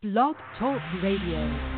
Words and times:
Blog 0.00 0.36
Talk 0.56 0.80
Radio. 1.02 1.77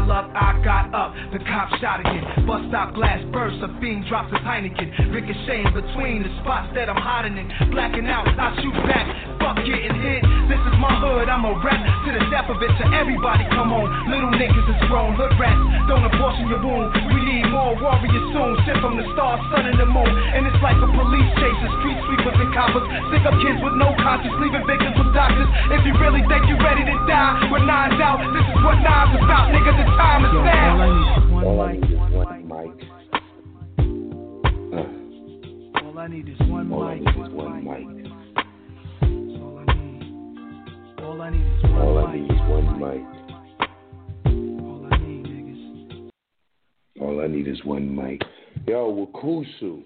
luck, 0.00 0.30
I 0.34 0.60
got 0.64 0.94
up. 0.94 1.14
The 1.32 1.38
cop 1.44 1.70
shot 1.80 2.00
again. 2.00 2.46
Bust 2.46 2.74
out 2.74 2.94
glass 2.94 3.22
burst, 3.32 3.62
a 3.62 3.68
fiend 3.80 4.06
drops 4.08 4.32
his 4.32 4.40
Heineken. 4.40 5.12
Ricocheting 5.12 5.72
between 5.74 6.22
the 6.22 6.32
spots 6.42 6.72
that 6.74 6.88
I'm 6.88 6.96
hiding 6.96 7.38
in. 7.38 7.70
Blacking 7.70 8.06
out, 8.06 8.26
I 8.26 8.54
shoot 8.62 8.74
back. 8.86 9.33
Fuck 9.44 9.60
getting 9.60 9.92
hit. 10.00 10.24
This 10.48 10.56
is 10.56 10.72
my 10.80 10.88
hood, 11.04 11.28
I'm 11.28 11.44
a 11.44 11.52
rap 11.60 11.76
to 11.76 12.08
the 12.16 12.24
death 12.32 12.48
of 12.48 12.64
it. 12.64 12.72
To 12.80 12.84
everybody, 12.96 13.44
come 13.52 13.76
on. 13.76 13.92
Little 14.08 14.32
niggas 14.32 14.64
is 14.72 14.80
grown, 14.88 15.12
hood 15.20 15.36
rats. 15.36 15.60
Don't 15.84 16.00
abortion 16.00 16.48
your 16.48 16.64
wound. 16.64 16.96
We 17.12 17.20
need 17.20 17.52
more 17.52 17.76
warriors 17.76 18.24
soon. 18.32 18.56
Sent 18.64 18.80
from 18.80 18.96
the 18.96 19.04
stars, 19.12 19.44
sun, 19.52 19.68
and 19.68 19.76
the 19.76 19.84
moon. 19.84 20.08
And 20.08 20.48
it's 20.48 20.56
like 20.64 20.80
a 20.80 20.88
police 20.88 21.28
chase, 21.36 21.60
the 21.60 21.68
street 21.76 21.98
sweepers 22.08 22.40
and 22.40 22.56
coppers. 22.56 22.88
Stick 23.12 23.20
up 23.28 23.36
kids 23.36 23.60
with 23.60 23.76
no 23.76 23.92
conscience, 24.00 24.32
leaving 24.40 24.64
victims 24.64 24.96
with 24.96 25.12
doctors. 25.12 25.44
If 25.76 25.84
you 25.84 25.92
really 26.00 26.24
think 26.24 26.48
you're 26.48 26.64
ready 26.64 26.88
to 26.88 26.96
die, 27.04 27.44
with 27.52 27.68
nines 27.68 28.00
out, 28.00 28.24
this 28.32 28.48
is 28.48 28.56
what 28.64 28.80
nines 28.80 29.12
about, 29.12 29.52
nigga. 29.52 29.76
The 29.76 29.84
time 29.92 30.24
is 30.24 30.32
now. 30.40 30.80
all 31.44 31.60
I 31.60 31.76
need 31.76 31.92
is 31.92 32.00
one 32.16 32.48
mic. 32.48 32.72
Uh. 34.72 35.84
All 35.84 36.00
I 36.00 36.08
need 36.08 36.32
is 36.32 36.40
one 36.48 36.72
All 36.72 36.88
I 36.88 36.96
need 36.96 37.12
is 37.12 37.28
one 37.36 37.60
mic. 37.60 38.03
All 41.14 41.22
I 41.22 41.30
need 41.30 41.46
is 41.46 41.62
one 41.62 41.76
All 41.76 41.98
I 41.98 42.12
mic. 42.12 42.22
need 42.22 42.32
is 42.32 42.40
one 42.50 42.80
mic. 42.80 43.04
All 44.64 44.88
I 44.90 44.98
need, 44.98 45.26
niggas. 45.26 46.10
All 47.00 47.20
I 47.20 47.26
need 47.28 47.46
is 47.46 47.64
one 47.64 47.94
mic. 47.94 48.20
Yo, 48.66 49.08
Wakusu, 49.14 49.84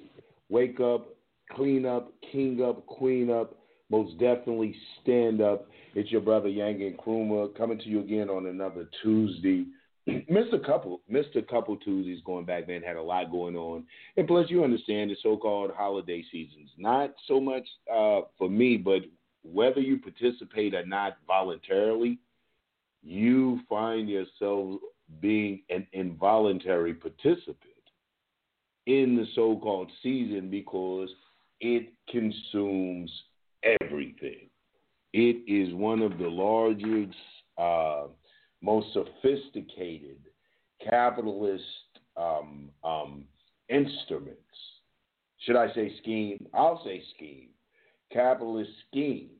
wake 0.48 0.80
up, 0.80 1.08
clean 1.52 1.84
up, 1.84 2.14
king 2.32 2.62
up, 2.62 2.86
queen 2.86 3.28
up, 3.28 3.56
most 3.90 4.18
definitely 4.18 4.74
stand 5.02 5.42
up. 5.42 5.66
It's 5.94 6.10
your 6.10 6.22
brother 6.22 6.48
Yang 6.48 6.82
and 6.84 6.98
Kruma 6.98 7.54
coming 7.58 7.78
to 7.78 7.88
you 7.90 8.00
again 8.00 8.30
on 8.30 8.46
another 8.46 8.88
Tuesday. 9.02 9.66
missed 10.06 10.54
a 10.54 10.58
couple, 10.58 11.02
missed 11.10 11.36
a 11.36 11.42
couple 11.42 11.76
Tuesdays 11.76 12.22
going 12.24 12.46
back 12.46 12.66
then. 12.66 12.80
Had 12.80 12.96
a 12.96 13.02
lot 13.02 13.30
going 13.30 13.54
on, 13.54 13.84
and 14.16 14.26
plus 14.26 14.48
you 14.48 14.64
understand 14.64 15.10
the 15.10 15.16
so-called 15.22 15.72
holiday 15.76 16.24
seasons. 16.32 16.70
Not 16.78 17.12
so 17.26 17.38
much 17.38 17.68
uh, 17.92 18.20
for 18.38 18.48
me, 18.48 18.78
but 18.78 19.02
whether 19.52 19.80
you 19.80 19.98
participate 19.98 20.74
or 20.74 20.84
not 20.84 21.18
voluntarily, 21.26 22.18
you 23.02 23.60
find 23.68 24.08
yourself 24.08 24.80
being 25.20 25.62
an 25.70 25.86
involuntary 25.92 26.94
participant 26.94 27.56
in 28.86 29.16
the 29.16 29.26
so 29.34 29.58
called 29.62 29.90
season 30.02 30.50
because 30.50 31.08
it 31.60 31.92
consumes 32.08 33.10
everything. 33.82 34.48
It 35.12 35.42
is 35.50 35.74
one 35.74 36.02
of 36.02 36.18
the 36.18 36.28
largest, 36.28 37.16
uh, 37.56 38.08
most 38.60 38.88
sophisticated 38.92 40.18
capitalist 40.88 41.62
um, 42.16 42.70
um, 42.84 43.24
instruments. 43.68 44.42
Should 45.40 45.56
I 45.56 45.72
say 45.74 45.94
scheme? 46.02 46.46
I'll 46.52 46.82
say 46.84 47.02
scheme. 47.14 47.48
Capitalist 48.12 48.70
schemes 48.88 49.37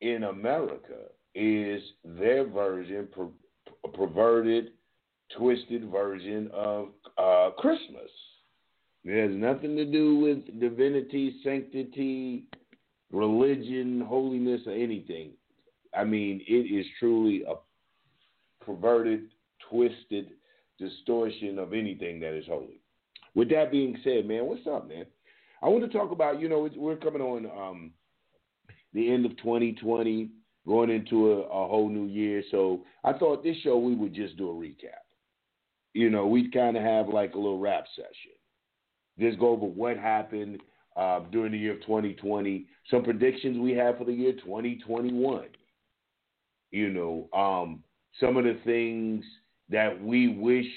in 0.00 0.24
America 0.24 1.08
is 1.34 1.82
their 2.04 2.46
version, 2.46 3.08
per- 3.12 3.90
perverted, 3.94 4.72
twisted 5.36 5.90
version 5.90 6.50
of 6.52 6.88
uh, 7.18 7.50
Christmas. 7.58 8.10
It 9.04 9.28
has 9.28 9.36
nothing 9.36 9.76
to 9.76 9.84
do 9.84 10.18
with 10.18 10.60
divinity, 10.60 11.36
sanctity, 11.44 12.44
religion, 13.12 14.00
holiness, 14.00 14.62
or 14.66 14.72
anything. 14.72 15.30
I 15.96 16.04
mean, 16.04 16.42
it 16.46 16.52
is 16.52 16.86
truly 16.98 17.44
a 17.44 17.54
perverted, 18.64 19.28
twisted 19.70 20.30
distortion 20.78 21.58
of 21.58 21.72
anything 21.72 22.20
that 22.20 22.34
is 22.34 22.46
holy. 22.46 22.80
With 23.34 23.50
that 23.50 23.70
being 23.70 23.96
said, 24.02 24.26
man, 24.26 24.46
what's 24.46 24.66
up, 24.66 24.88
man? 24.88 25.06
I 25.62 25.68
want 25.68 25.90
to 25.90 25.98
talk 25.98 26.10
about, 26.10 26.40
you 26.40 26.48
know, 26.48 26.68
we're 26.76 26.96
coming 26.96 27.22
on 27.22 27.46
um, 27.46 27.90
the 28.96 29.12
end 29.12 29.26
of 29.26 29.36
2020, 29.36 30.30
going 30.66 30.90
into 30.90 31.32
a, 31.32 31.40
a 31.42 31.68
whole 31.68 31.88
new 31.88 32.06
year. 32.06 32.42
So 32.50 32.82
I 33.04 33.12
thought 33.12 33.44
this 33.44 33.56
show 33.62 33.78
we 33.78 33.94
would 33.94 34.14
just 34.14 34.36
do 34.38 34.50
a 34.50 34.54
recap. 34.54 35.04
You 35.92 36.10
know, 36.10 36.26
we'd 36.26 36.52
kind 36.52 36.76
of 36.76 36.82
have 36.82 37.08
like 37.08 37.34
a 37.34 37.38
little 37.38 37.58
rap 37.58 37.84
session. 37.94 38.32
Just 39.18 39.38
go 39.38 39.50
over 39.50 39.66
what 39.66 39.98
happened 39.98 40.60
uh, 40.96 41.20
during 41.30 41.52
the 41.52 41.58
year 41.58 41.74
of 41.74 41.82
2020, 41.82 42.66
some 42.90 43.04
predictions 43.04 43.58
we 43.58 43.72
have 43.72 43.98
for 43.98 44.04
the 44.04 44.12
year 44.12 44.32
2021. 44.32 45.44
You 46.70 46.90
know, 46.90 47.28
um, 47.38 47.82
some 48.18 48.38
of 48.38 48.44
the 48.44 48.58
things 48.64 49.24
that 49.68 50.02
we 50.02 50.28
wished 50.28 50.70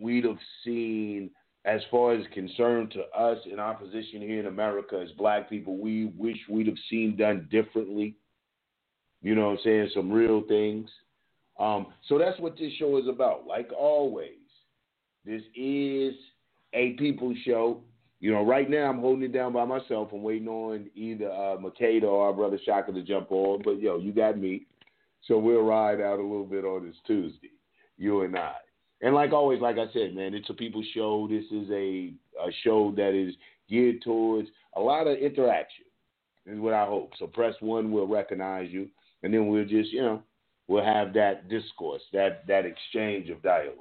we'd 0.00 0.24
have 0.24 0.38
seen 0.64 1.30
as 1.66 1.80
far 1.90 2.14
as 2.14 2.24
concerned 2.32 2.92
to 2.92 3.02
us 3.18 3.38
in 3.50 3.58
our 3.58 3.74
position 3.74 4.20
here 4.20 4.38
in 4.38 4.46
America 4.46 5.00
as 5.02 5.10
black 5.18 5.50
people, 5.50 5.76
we 5.76 6.12
wish 6.16 6.36
we'd 6.48 6.68
have 6.68 6.76
seen 6.88 7.16
done 7.16 7.48
differently. 7.50 8.14
You 9.20 9.34
know 9.34 9.46
what 9.46 9.52
I'm 9.52 9.58
saying? 9.64 9.90
Some 9.92 10.10
real 10.10 10.42
things. 10.46 10.88
Um, 11.58 11.88
so 12.08 12.18
that's 12.18 12.38
what 12.38 12.56
this 12.56 12.72
show 12.78 12.96
is 12.98 13.08
about. 13.08 13.46
Like 13.48 13.70
always, 13.76 14.38
this 15.24 15.42
is 15.56 16.14
a 16.72 16.92
people 16.92 17.34
show. 17.44 17.80
You 18.20 18.32
know, 18.32 18.44
right 18.44 18.70
now 18.70 18.88
I'm 18.88 19.00
holding 19.00 19.24
it 19.24 19.32
down 19.32 19.52
by 19.52 19.64
myself. 19.64 20.10
I'm 20.12 20.22
waiting 20.22 20.48
on 20.48 20.88
either 20.94 21.30
uh, 21.30 21.56
Makeda 21.56 22.04
or 22.04 22.26
our 22.26 22.32
brother 22.32 22.58
Shaka 22.64 22.92
to 22.92 23.02
jump 23.02 23.32
on. 23.32 23.62
But 23.64 23.80
yo, 23.80 23.98
you 23.98 24.12
got 24.12 24.38
me. 24.38 24.66
So 25.22 25.36
we'll 25.36 25.62
ride 25.62 26.00
out 26.00 26.20
a 26.20 26.22
little 26.22 26.46
bit 26.46 26.64
on 26.64 26.86
this 26.86 26.96
Tuesday, 27.06 27.50
you 27.98 28.22
and 28.22 28.38
I. 28.38 28.54
And 29.02 29.14
like 29.14 29.32
always, 29.32 29.60
like 29.60 29.76
I 29.76 29.92
said, 29.92 30.14
man, 30.14 30.34
it's 30.34 30.50
a 30.50 30.54
people 30.54 30.82
show. 30.94 31.28
This 31.28 31.44
is 31.50 31.68
a, 31.70 32.12
a 32.40 32.50
show 32.64 32.92
that 32.96 33.14
is 33.14 33.34
geared 33.68 34.02
towards 34.02 34.48
a 34.76 34.80
lot 34.80 35.06
of 35.06 35.18
interaction, 35.18 35.84
is 36.46 36.58
what 36.58 36.74
I 36.74 36.86
hope. 36.86 37.12
So 37.18 37.26
press 37.26 37.54
one, 37.60 37.92
we'll 37.92 38.06
recognize 38.06 38.70
you, 38.70 38.88
and 39.22 39.34
then 39.34 39.48
we'll 39.48 39.64
just, 39.64 39.90
you 39.90 40.02
know, 40.02 40.22
we'll 40.68 40.84
have 40.84 41.12
that 41.14 41.48
discourse, 41.48 42.02
that 42.12 42.46
that 42.46 42.64
exchange 42.64 43.28
of 43.28 43.42
dialogue. 43.42 43.76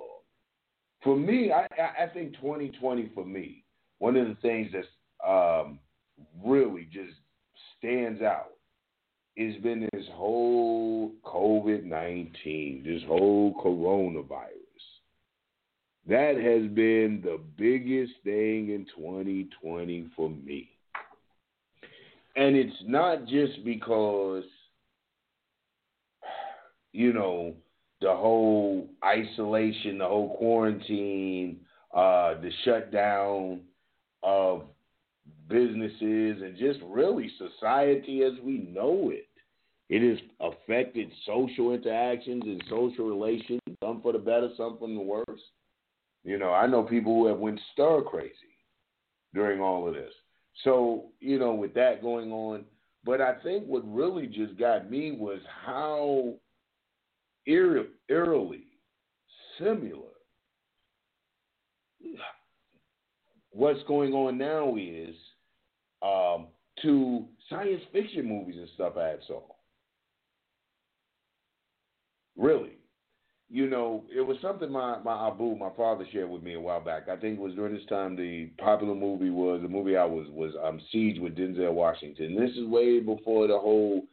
For 1.03 1.15
me, 1.15 1.51
I, 1.51 1.67
I 2.03 2.07
think 2.07 2.33
2020 2.35 3.11
for 3.13 3.25
me, 3.25 3.63
one 3.99 4.17
of 4.17 4.27
the 4.27 4.35
things 4.41 4.71
that's 4.73 4.87
um, 5.25 5.79
really 6.43 6.87
just 6.91 7.13
stands 7.77 8.21
out 8.21 8.51
has 9.37 9.55
been 9.61 9.87
this 9.93 10.05
whole 10.13 11.11
COVID 11.23 11.83
19, 11.83 12.83
this 12.85 13.01
whole 13.07 13.53
coronavirus. 13.63 14.64
That 16.07 16.35
has 16.35 16.71
been 16.71 17.21
the 17.23 17.39
biggest 17.57 18.13
thing 18.23 18.69
in 18.69 18.85
2020 18.95 20.11
for 20.15 20.29
me. 20.29 20.69
And 22.35 22.55
it's 22.55 22.75
not 22.85 23.25
just 23.25 23.63
because, 23.63 24.43
you 26.91 27.11
know, 27.11 27.55
the 28.01 28.13
whole 28.13 28.87
isolation, 29.03 29.97
the 29.97 30.05
whole 30.05 30.37
quarantine, 30.37 31.61
uh, 31.93 32.35
the 32.41 32.51
shutdown 32.65 33.61
of 34.21 34.63
businesses, 35.47 36.41
and 36.41 36.55
just 36.57 36.79
really 36.85 37.31
society 37.37 38.21
as 38.23 38.33
we 38.43 38.69
know 38.71 39.11
it. 39.11 39.27
It 39.87 40.07
has 40.07 40.19
affected 40.39 41.09
social 41.25 41.73
interactions 41.73 42.43
and 42.43 42.63
social 42.69 43.07
relations, 43.07 43.61
some 43.83 44.01
for 44.01 44.13
the 44.13 44.19
better, 44.19 44.49
some 44.57 44.77
for 44.77 44.87
the 44.87 44.99
worse. 44.99 45.41
You 46.25 46.39
know, 46.39 46.51
I 46.51 46.65
know 46.65 46.83
people 46.83 47.13
who 47.13 47.27
have 47.27 47.37
went 47.37 47.59
stir 47.71 48.01
crazy 48.01 48.33
during 49.33 49.61
all 49.61 49.87
of 49.87 49.93
this. 49.93 50.11
So, 50.63 51.05
you 51.19 51.37
know, 51.37 51.53
with 51.53 51.73
that 51.75 52.01
going 52.01 52.31
on, 52.31 52.65
but 53.05 53.21
I 53.21 53.35
think 53.43 53.65
what 53.65 53.83
really 53.85 54.25
just 54.25 54.57
got 54.57 54.89
me 54.89 55.11
was 55.11 55.39
how 55.63 56.33
eerily 57.45 58.63
similar 59.59 60.09
what's 63.51 63.83
going 63.87 64.13
on 64.13 64.37
now 64.37 64.75
is 64.77 65.15
um, 66.01 66.47
to 66.81 67.25
science 67.49 67.81
fiction 67.93 68.27
movies 68.27 68.55
and 68.57 68.67
stuff 68.73 68.93
I 68.97 69.09
had 69.09 69.19
saw. 69.27 69.43
Really. 72.35 72.74
You 73.55 73.69
know, 73.69 74.03
it 74.13 74.19
was 74.19 74.35
something 74.41 74.69
my, 74.69 74.99
my 75.01 75.29
Abu, 75.29 75.55
my 75.55 75.69
father, 75.77 76.05
shared 76.11 76.29
with 76.29 76.43
me 76.43 76.55
a 76.55 76.59
while 76.59 76.81
back. 76.81 77.07
I 77.07 77.15
think 77.15 77.39
it 77.39 77.41
was 77.41 77.53
during 77.53 77.73
this 77.73 77.85
time 77.87 78.17
the 78.17 78.47
popular 78.57 78.93
movie 78.93 79.29
was 79.29 79.61
the 79.61 79.69
movie 79.69 79.95
I 79.95 80.03
was 80.03 80.27
was 80.29 80.51
um, 80.61 80.81
Siege 80.91 81.21
with 81.21 81.37
Denzel 81.37 81.71
Washington. 81.71 82.35
This 82.37 82.51
is 82.57 82.67
way 82.67 82.99
before 82.99 83.47
the 83.47 83.57
whole 83.57 84.03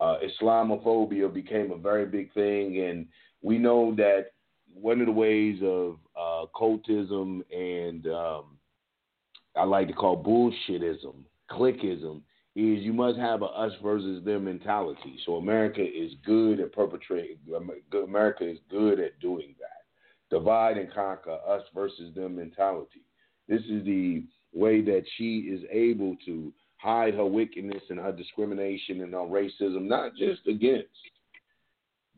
uh, 0.00 0.16
Islamophobia 0.42 1.32
became 1.32 1.70
a 1.70 1.78
very 1.78 2.06
big 2.06 2.34
thing, 2.34 2.80
and 2.80 3.06
we 3.40 3.56
know 3.56 3.94
that 3.94 4.32
one 4.74 4.98
of 4.98 5.06
the 5.06 5.12
ways 5.12 5.60
of 5.62 5.98
uh, 6.20 6.46
cultism 6.60 7.44
and 7.52 8.04
um, 8.08 8.58
I 9.54 9.62
like 9.62 9.86
to 9.86 9.94
call 9.94 10.20
bullshitism, 10.20 11.14
clickism, 11.48 12.22
is 12.58 12.82
you 12.82 12.92
must 12.92 13.16
have 13.18 13.42
a 13.42 13.46
us 13.46 13.72
versus 13.80 14.24
them 14.24 14.44
mentality. 14.44 15.16
So 15.24 15.36
America 15.36 15.80
is 15.80 16.12
good 16.26 16.58
at 16.58 16.72
perpetrating. 16.72 17.38
America 17.92 18.50
is 18.50 18.58
good 18.68 18.98
at 18.98 19.18
doing 19.20 19.54
that. 19.60 20.36
Divide 20.36 20.76
and 20.76 20.92
conquer, 20.92 21.38
us 21.48 21.62
versus 21.72 22.12
them 22.16 22.34
mentality. 22.34 23.02
This 23.48 23.60
is 23.60 23.84
the 23.84 24.24
way 24.52 24.80
that 24.80 25.04
she 25.16 25.38
is 25.38 25.62
able 25.70 26.16
to 26.26 26.52
hide 26.78 27.14
her 27.14 27.24
wickedness 27.24 27.82
and 27.90 27.98
her 28.00 28.10
discrimination 28.10 29.02
and 29.02 29.12
her 29.12 29.20
racism, 29.20 29.86
not 29.86 30.16
just 30.16 30.44
against 30.48 30.88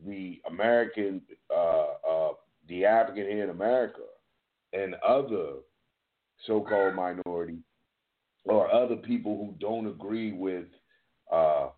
the 0.07 0.41
American, 0.49 1.21
uh, 1.55 1.87
uh, 2.09 2.33
the 2.67 2.87
African 2.87 3.25
here 3.25 3.45
in 3.45 3.51
America, 3.51 4.01
and 4.73 4.95
other 5.07 5.57
so-called 6.47 6.95
minority 6.95 7.59
or 8.45 8.73
other 8.73 8.97
people 8.97 9.37
who 9.37 9.55
don't 9.61 9.87
agree 9.87 10.33
with 10.33 10.67
uh, 11.33 11.69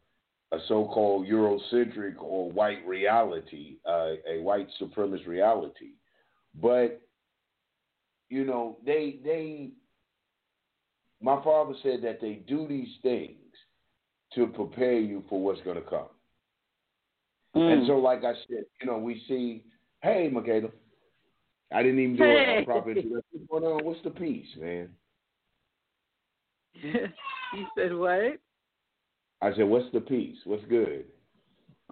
a 0.52 0.58
so-called 0.68 1.26
Eurocentric 1.26 2.14
or 2.18 2.50
white 2.50 2.86
reality, 2.86 3.76
uh, 3.88 4.12
a 4.28 4.40
white 4.42 4.68
supremacist 4.80 5.26
reality. 5.26 5.92
But 6.60 7.00
you 8.28 8.44
know, 8.44 8.78
they 8.84 9.18
they. 9.24 9.70
My 11.20 11.42
father 11.44 11.74
said 11.82 12.02
that 12.02 12.20
they 12.20 12.42
do 12.48 12.66
these 12.66 12.88
things 13.02 13.36
to 14.34 14.48
prepare 14.48 14.98
you 14.98 15.22
for 15.28 15.40
what's 15.40 15.60
going 15.60 15.76
to 15.76 15.88
come. 15.88 16.08
Mm. 17.54 17.72
And 17.72 17.86
so, 17.86 17.92
like 17.98 18.24
I 18.24 18.32
said, 18.48 18.64
you 18.80 18.86
know, 18.86 18.98
we 18.98 19.22
see, 19.28 19.62
hey, 20.02 20.28
Michaela, 20.32 20.68
I 21.72 21.82
didn't 21.82 22.00
even 22.00 22.16
do 22.16 22.22
hey. 22.24 22.60
a 22.62 22.64
proper 22.64 22.90
introduction. 22.96 23.22
What's 23.46 23.64
going 23.64 23.72
on? 23.72 23.84
What's 23.84 24.02
the 24.02 24.10
piece, 24.10 24.48
man? 24.58 24.88
you 26.82 27.66
said 27.76 27.94
what? 27.94 28.38
I 29.40 29.54
said, 29.56 29.64
"What's 29.64 29.90
the 29.92 30.00
piece? 30.00 30.36
What's 30.44 30.64
good?" 30.66 31.04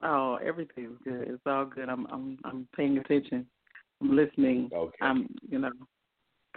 Oh, 0.02 0.38
everything's 0.44 0.98
good. 1.04 1.28
It's 1.28 1.42
all 1.46 1.66
good. 1.66 1.88
I'm 1.88 2.06
I'm 2.06 2.38
I'm 2.44 2.68
paying 2.76 2.98
attention. 2.98 3.46
I'm 4.00 4.16
listening. 4.16 4.70
Okay. 4.72 4.96
I'm 5.00 5.28
you 5.48 5.58
know 5.58 5.70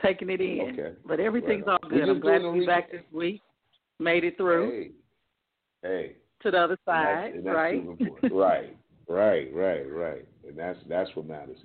taking 0.01 0.29
it 0.29 0.41
in. 0.41 0.77
Okay. 0.79 0.95
But 1.05 1.19
everything's 1.19 1.65
right 1.65 1.79
all 1.83 1.89
good. 1.89 2.09
I'm 2.09 2.19
glad 2.19 2.39
to 2.39 2.53
be 2.53 2.65
back 2.65 2.91
this 2.91 3.01
week. 3.11 3.41
Made 3.99 4.23
it 4.23 4.37
through. 4.37 4.91
Hey. 5.81 5.87
Hey. 5.87 6.15
To 6.41 6.51
the 6.51 6.57
other 6.57 6.77
side, 6.85 7.33
and 7.35 7.45
that's, 7.45 7.73
and 7.73 7.97
that's 8.11 8.33
right? 8.33 8.33
right, 8.33 8.77
right, 9.07 9.53
right, 9.53 9.91
right. 9.91 10.25
And 10.47 10.57
that's 10.57 10.79
that's 10.89 11.09
what 11.15 11.25
matters. 11.25 11.57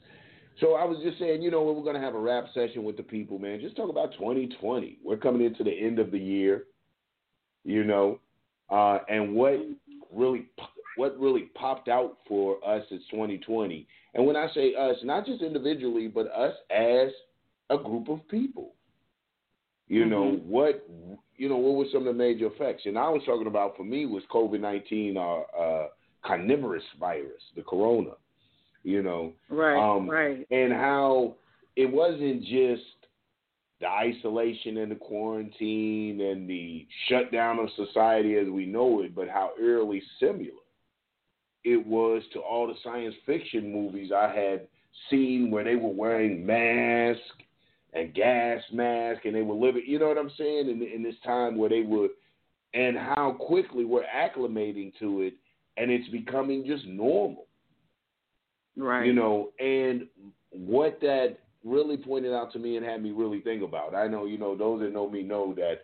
So 0.61 0.75
I 0.75 0.85
was 0.85 0.99
just 1.05 1.19
saying, 1.19 1.43
you 1.43 1.51
know, 1.51 1.63
we're 1.63 1.83
going 1.83 1.95
to 1.95 2.01
have 2.01 2.15
a 2.15 2.21
rap 2.21 2.47
session 2.53 2.83
with 2.83 2.97
the 2.97 3.03
people, 3.03 3.39
man. 3.39 3.61
Just 3.61 3.77
talk 3.77 3.91
about 3.91 4.13
2020. 4.15 4.99
We're 5.05 5.17
coming 5.17 5.47
into 5.47 5.63
the 5.63 5.71
end 5.71 5.99
of 5.99 6.11
the 6.11 6.19
year, 6.19 6.65
you 7.65 7.85
know, 7.85 8.19
uh, 8.71 8.99
and 9.09 9.35
what 9.35 9.61
really 10.13 10.47
what 10.97 11.19
really 11.21 11.43
popped 11.55 11.89
out 11.89 12.19
for 12.27 12.57
us 12.67 12.83
is 12.91 13.01
2020. 13.11 13.87
And 14.15 14.27
when 14.27 14.35
I 14.35 14.49
say 14.53 14.75
us, 14.75 14.97
not 15.05 15.27
just 15.27 15.43
individually, 15.43 16.09
but 16.09 16.27
us 16.33 16.55
as 16.71 17.11
a 17.71 17.79
group 17.79 18.09
of 18.09 18.27
people. 18.29 18.75
You 19.87 20.01
mm-hmm. 20.01 20.11
know 20.11 20.33
what? 20.45 20.89
You 21.37 21.49
know 21.49 21.57
what 21.57 21.77
were 21.77 21.87
some 21.93 22.01
of 22.01 22.07
the 22.07 22.19
major 22.19 22.47
effects? 22.47 22.83
And 22.87 22.99
I 22.99 23.09
was 23.09 23.23
talking 23.25 23.47
about 23.47 23.77
for 23.77 23.85
me 23.85 24.07
was 24.07 24.25
COVID 24.33 24.61
nineteen, 24.61 25.17
uh, 25.17 25.43
uh, 25.57 25.87
carnivorous 26.25 26.83
virus, 26.99 27.43
the 27.55 27.63
corona 27.63 28.11
you 28.83 29.03
know. 29.03 29.33
Right, 29.49 29.77
um, 29.79 30.09
right. 30.09 30.47
And 30.51 30.73
how 30.73 31.37
it 31.77 31.91
wasn't 31.91 32.43
just 32.43 32.83
the 33.81 33.87
isolation 33.87 34.79
and 34.79 34.91
the 34.91 34.97
quarantine 34.97 36.21
and 36.21 36.49
the 36.49 36.87
shutdown 37.09 37.59
of 37.59 37.69
society 37.77 38.37
as 38.37 38.49
we 38.49 38.67
know 38.67 39.03
it, 39.03 39.15
but 39.15 39.29
how 39.29 39.53
eerily 39.61 40.03
similar 40.19 40.51
it 41.65 41.87
was 41.87 42.23
to 42.33 42.41
all 42.41 42.67
the 42.67 42.75
science 42.83 43.15
fiction 43.27 43.73
movies 43.73 44.11
I 44.13 44.33
had 44.35 44.67
seen 45.11 45.51
where 45.51 45.65
they 45.65 45.77
were 45.77 45.93
wearing 45.93 46.45
masks 46.45 47.23
and 47.93 48.15
gas 48.15 48.61
masks 48.73 49.23
and 49.25 49.35
they 49.35 49.43
were 49.43 49.55
living, 49.55 49.83
you 49.87 49.99
know 49.99 50.09
what 50.09 50.19
I'm 50.19 50.33
saying, 50.37 50.69
in, 50.69 50.83
in 50.83 51.03
this 51.03 51.15
time 51.25 51.57
where 51.57 51.69
they 51.69 51.83
were, 51.83 52.09
and 52.75 52.97
how 52.97 53.37
quickly 53.39 53.85
we're 53.85 54.05
acclimating 54.05 54.93
to 54.99 55.23
it 55.23 55.35
and 55.77 55.91
it's 55.91 56.09
becoming 56.09 56.65
just 56.67 56.87
normal. 56.87 57.47
Right. 58.79 59.07
You 59.07 59.13
know, 59.13 59.51
and 59.59 60.07
what 60.51 61.01
that 61.01 61.39
really 61.65 61.97
pointed 61.97 62.33
out 62.33 62.53
to 62.53 62.59
me 62.59 62.77
and 62.77 62.87
had 62.87 63.03
me 63.03 63.11
really 63.11 63.41
think 63.41 63.63
about. 63.63 63.95
I 63.95 64.07
know, 64.07 64.25
you 64.25 64.39
know, 64.39 64.57
those 64.57 64.81
that 64.81 64.93
know 64.93 65.11
me 65.11 65.23
know 65.23 65.55
that 65.55 65.83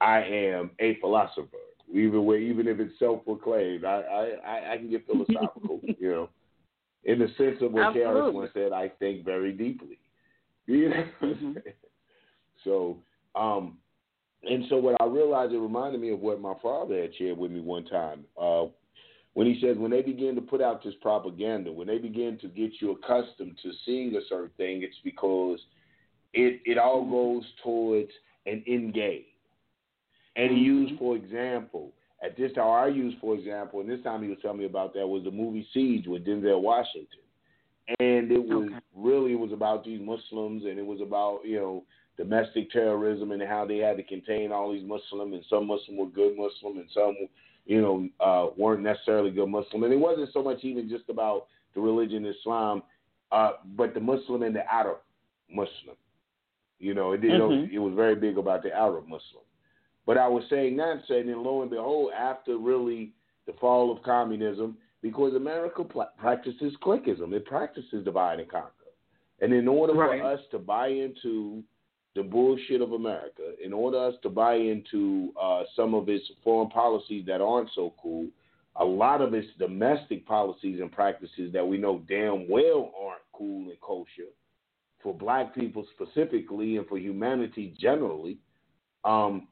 I 0.00 0.18
am 0.20 0.72
a 0.80 0.98
philosopher. 1.00 1.56
Even 1.92 2.24
where, 2.24 2.38
even 2.38 2.66
if 2.68 2.80
it's 2.80 2.98
self-proclaimed, 2.98 3.84
I 3.84 4.00
I, 4.44 4.72
I 4.72 4.76
can 4.78 4.90
get 4.90 5.06
philosophical. 5.06 5.80
you 6.00 6.10
know, 6.10 6.28
in 7.04 7.18
the 7.18 7.28
sense 7.36 7.58
of 7.60 7.72
what 7.72 7.94
KRS-One 7.94 8.48
said, 8.54 8.72
I 8.72 8.88
think 8.88 9.24
very 9.24 9.52
deeply. 9.52 9.98
You 10.66 10.90
know. 10.90 11.04
Mm-hmm. 11.20 11.52
so, 12.62 12.98
um, 13.34 13.78
and 14.44 14.64
so 14.68 14.76
what 14.76 14.94
I 15.00 15.06
realized, 15.06 15.52
it 15.52 15.58
reminded 15.58 16.00
me 16.00 16.12
of 16.12 16.20
what 16.20 16.40
my 16.40 16.54
father 16.62 17.02
had 17.02 17.10
shared 17.16 17.36
with 17.36 17.50
me 17.50 17.60
one 17.60 17.84
time. 17.84 18.20
Uh, 18.40 18.66
when 19.34 19.46
he 19.46 19.58
says 19.60 19.76
when 19.78 19.90
they 19.90 20.02
begin 20.02 20.34
to 20.34 20.40
put 20.40 20.60
out 20.60 20.84
this 20.84 20.94
propaganda, 21.00 21.72
when 21.72 21.86
they 21.86 21.98
begin 21.98 22.38
to 22.40 22.48
get 22.48 22.72
you 22.80 22.90
accustomed 22.92 23.58
to 23.62 23.72
seeing 23.84 24.14
a 24.14 24.20
certain 24.28 24.50
thing, 24.56 24.82
it's 24.82 24.98
because 25.02 25.58
it 26.34 26.60
it 26.64 26.78
all 26.78 27.04
goes 27.04 27.44
towards 27.62 28.10
an 28.46 28.62
end 28.66 28.94
game. 28.94 29.24
And 30.36 30.50
he 30.50 30.56
mm-hmm. 30.56 30.64
used, 30.64 30.98
for 30.98 31.16
example, 31.16 31.92
at 32.22 32.36
this 32.36 32.52
time, 32.52 32.68
I 32.68 32.86
used, 32.86 33.18
for 33.20 33.34
example, 33.34 33.80
and 33.80 33.88
this 33.88 34.02
time 34.02 34.22
he 34.22 34.28
was 34.28 34.38
telling 34.40 34.58
me 34.58 34.64
about 34.64 34.94
that 34.94 35.06
was 35.06 35.24
the 35.24 35.30
movie 35.30 35.66
Siege 35.74 36.06
with 36.06 36.24
Denzel 36.26 36.60
Washington, 36.60 37.20
and 37.98 38.30
it 38.30 38.42
was 38.42 38.68
okay. 38.68 38.78
really 38.94 39.32
it 39.32 39.38
was 39.38 39.52
about 39.52 39.84
these 39.84 40.00
Muslims, 40.00 40.64
and 40.64 40.78
it 40.78 40.86
was 40.86 41.00
about 41.00 41.40
you 41.44 41.56
know 41.56 41.84
domestic 42.16 42.70
terrorism 42.70 43.32
and 43.32 43.42
how 43.42 43.66
they 43.66 43.78
had 43.78 43.96
to 43.96 44.02
contain 44.02 44.52
all 44.52 44.72
these 44.72 44.86
Muslims, 44.86 45.34
and 45.34 45.44
some 45.48 45.66
Muslims 45.66 45.98
were 45.98 46.06
good 46.06 46.36
Muslim, 46.36 46.78
and 46.78 46.88
some 46.92 47.16
you 47.64 47.80
know, 47.80 48.08
uh, 48.20 48.50
weren't 48.56 48.82
necessarily 48.82 49.30
good 49.30 49.48
Muslim. 49.48 49.84
And 49.84 49.92
it 49.92 49.98
wasn't 49.98 50.30
so 50.32 50.42
much 50.42 50.58
even 50.62 50.88
just 50.88 51.04
about 51.08 51.46
the 51.74 51.80
religion 51.80 52.26
Islam, 52.26 52.82
uh, 53.30 53.52
but 53.76 53.94
the 53.94 54.00
Muslim 54.00 54.42
and 54.42 54.54
the 54.54 54.72
Arab 54.72 54.98
Muslim. 55.48 55.96
You 56.78 56.94
know, 56.94 57.12
it 57.12 57.20
did. 57.20 57.32
Mm-hmm. 57.32 57.74
It 57.74 57.78
was 57.78 57.94
very 57.94 58.16
big 58.16 58.38
about 58.38 58.62
the 58.62 58.72
Arab 58.72 59.04
Muslim. 59.04 59.44
But 60.04 60.18
I 60.18 60.26
was 60.26 60.42
saying 60.50 60.76
that, 60.78 61.02
saying, 61.08 61.30
and 61.30 61.42
lo 61.42 61.62
and 61.62 61.70
behold, 61.70 62.10
after 62.12 62.58
really 62.58 63.12
the 63.46 63.52
fall 63.60 63.92
of 63.96 64.02
communism, 64.02 64.76
because 65.00 65.34
America 65.34 65.84
pl- 65.84 66.10
practices 66.18 66.74
clickism, 66.82 67.32
it 67.32 67.44
practices 67.44 68.04
divide 68.04 68.40
and 68.40 68.50
conquer. 68.50 68.70
And 69.40 69.52
in 69.52 69.68
order 69.68 69.94
right. 69.94 70.20
for 70.20 70.26
us 70.26 70.40
to 70.50 70.58
buy 70.58 70.88
into 70.88 71.62
the 72.14 72.22
bullshit 72.22 72.80
of 72.80 72.92
America, 72.92 73.54
in 73.64 73.72
order 73.72 73.98
us 73.98 74.14
to 74.22 74.28
buy 74.28 74.54
into 74.54 75.32
uh, 75.40 75.62
some 75.74 75.94
of 75.94 76.08
its 76.08 76.24
foreign 76.44 76.68
policies 76.68 77.24
that 77.26 77.40
aren't 77.40 77.70
so 77.74 77.94
cool, 78.00 78.26
a 78.76 78.84
lot 78.84 79.20
of 79.20 79.34
its 79.34 79.48
domestic 79.58 80.26
policies 80.26 80.80
and 80.80 80.92
practices 80.92 81.52
that 81.52 81.66
we 81.66 81.78
know 81.78 82.02
damn 82.08 82.48
well 82.48 82.92
aren't 83.02 83.22
cool 83.32 83.68
and 83.70 83.80
kosher 83.80 84.30
for 85.02 85.14
black 85.14 85.54
people 85.54 85.86
specifically 85.94 86.76
and 86.76 86.86
for 86.86 86.98
humanity 86.98 87.74
generally. 87.78 88.38
Um, 89.04 89.48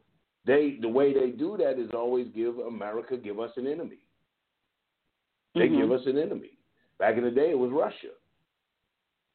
they 0.47 0.79
the 0.81 0.89
way 0.89 1.13
they 1.13 1.31
do 1.31 1.57
that 1.59 1.79
is 1.79 1.91
always 1.93 2.29
give 2.35 2.59
America 2.59 3.17
give 3.17 3.41
us 3.41 3.51
an 3.57 3.67
enemy. 3.67 3.99
They 5.55 5.69
Mhm. 5.69 5.79
give 5.79 5.93
us 5.93 6.07
an 6.07 6.17
enemy. 6.17 6.57
Back 6.99 7.17
in 7.17 7.25
the 7.25 7.31
day, 7.31 7.51
it 7.51 7.59
was 7.59 7.71
Russia. 7.71 8.13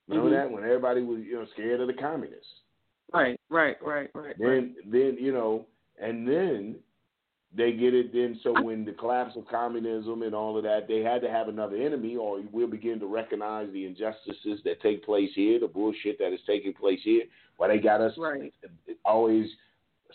Remember 0.08 0.29
Mhm. 0.29 0.34
that 0.34 0.51
when 0.51 0.63
everybody 0.63 1.01
was 1.01 1.20
you 1.20 1.34
know 1.34 1.46
scared 1.48 1.82
of 1.82 1.88
the 1.88 1.94
communists. 1.94 2.62
Right, 3.13 3.39
right, 3.50 3.77
right, 3.81 4.09
right. 4.13 4.25
right. 4.25 4.35
Then 4.39 4.75
then 4.85 5.17
you 5.19 5.31
know, 5.31 5.65
and 6.01 6.27
then 6.27 6.75
they 7.55 7.71
get 7.71 7.93
it. 7.93 8.12
Then 8.12 8.39
so 8.43 8.62
when 8.62 8.83
the 8.85 8.91
collapse 8.91 9.35
of 9.38 9.47
communism 9.47 10.24
and 10.24 10.35
all 10.35 10.57
of 10.57 10.63
that, 10.63 10.88
they 10.88 11.00
had 11.00 11.21
to 11.21 11.29
have 11.29 11.47
another 11.47 11.77
enemy, 11.77 12.15
or 12.17 12.41
we'll 12.51 12.67
begin 12.67 13.00
to 13.00 13.07
recognize 13.07 13.71
the 13.71 13.85
injustices 13.85 14.59
that 14.65 14.81
take 14.81 15.05
place 15.05 15.29
here, 15.35 15.59
the 15.59 15.67
bullshit 15.67 16.17
that 16.19 16.33
is 16.33 16.39
taking 16.45 16.74
place 16.74 17.00
here. 17.03 17.24
Why 17.57 17.69
they 17.69 17.77
got 17.79 18.01
us 18.01 18.17
Right. 18.17 18.53
always 19.05 19.50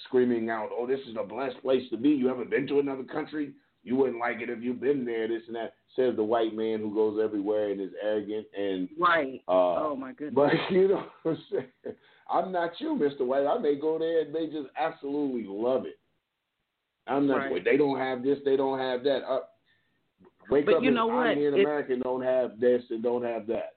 screaming 0.04 0.50
out, 0.50 0.70
"Oh, 0.72 0.86
this 0.86 1.00
is 1.06 1.16
a 1.16 1.24
blessed 1.24 1.60
place 1.62 1.88
to 1.90 1.96
be." 1.96 2.10
You 2.10 2.28
haven't 2.28 2.50
been 2.50 2.66
to 2.68 2.80
another 2.80 3.04
country. 3.04 3.52
You 3.82 3.96
wouldn't 3.96 4.18
like 4.18 4.42
it 4.42 4.50
if 4.50 4.62
you've 4.62 4.80
been 4.80 5.06
there. 5.06 5.26
This 5.26 5.46
and 5.46 5.56
that 5.56 5.74
says 5.96 6.14
the 6.14 6.22
white 6.22 6.54
man 6.54 6.80
who 6.80 6.94
goes 6.94 7.18
everywhere 7.22 7.70
and 7.70 7.80
is 7.80 7.92
arrogant 8.02 8.46
and 8.56 8.88
Right. 8.98 9.42
uh, 9.48 9.86
oh 9.86 9.96
my 9.96 10.12
goodness. 10.12 10.34
but 10.34 10.52
you 10.70 10.88
know 10.88 11.06
what 11.22 11.32
I'm 11.32 11.42
saying? 11.50 11.96
I'm 12.30 12.52
not 12.52 12.72
you, 12.80 12.90
Mr. 12.90 13.26
White. 13.26 13.46
I 13.46 13.58
may 13.58 13.74
go 13.76 13.98
there 13.98 14.20
and 14.20 14.34
they 14.34 14.46
just 14.46 14.68
absolutely 14.78 15.44
love 15.46 15.84
it. 15.86 15.98
I'm 17.06 17.26
not 17.26 17.38
Right. 17.38 17.64
they 17.64 17.76
don't 17.76 17.98
have 17.98 18.22
this, 18.22 18.38
they 18.44 18.56
don't 18.56 18.78
have 18.78 19.02
that. 19.04 19.24
Uh, 19.24 19.40
wake 20.48 20.66
But 20.66 20.76
up 20.76 20.82
you 20.82 20.90
know 20.92 21.06
what? 21.06 21.26
I'm 21.28 21.36
here 21.36 21.48
in 21.48 21.60
America 21.60 21.96
don't 21.96 22.22
have 22.22 22.60
this 22.60 22.82
and 22.90 23.02
don't 23.02 23.24
have 23.24 23.46
that. 23.48 23.74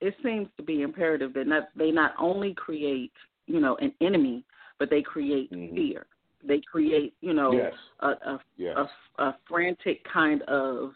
it 0.00 0.14
seems 0.22 0.46
to 0.58 0.62
be 0.62 0.82
imperative 0.82 1.32
that 1.32 1.46
not, 1.46 1.68
they 1.74 1.90
not 1.90 2.12
only 2.18 2.52
create, 2.52 3.12
you 3.46 3.60
know, 3.60 3.76
an 3.76 3.92
enemy, 4.02 4.44
but 4.78 4.90
they 4.90 5.00
create 5.00 5.50
Mhm. 5.50 5.74
fear. 5.74 6.06
They 6.42 6.60
create, 6.60 7.14
you 7.22 7.32
know, 7.32 7.52
yes. 7.52 7.74
a, 8.00 8.08
a, 8.08 8.40
Yes. 8.58 8.76
a, 8.76 9.22
a 9.24 9.38
frantic 9.48 10.04
kind 10.04 10.42
of 10.42 10.94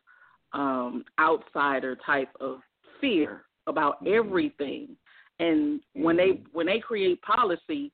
um, 0.53 1.05
outsider 1.19 1.97
type 1.97 2.29
of 2.41 2.63
fear 3.01 3.47
about 3.67 4.03
Mhm. 4.05 4.13
everything. 4.19 4.97
And 5.41 5.81
when 5.95 6.17
they 6.17 6.33
Mhm. 6.35 6.47
when 6.53 6.67
they 6.67 6.79
create 6.81 7.21
policy, 7.23 7.91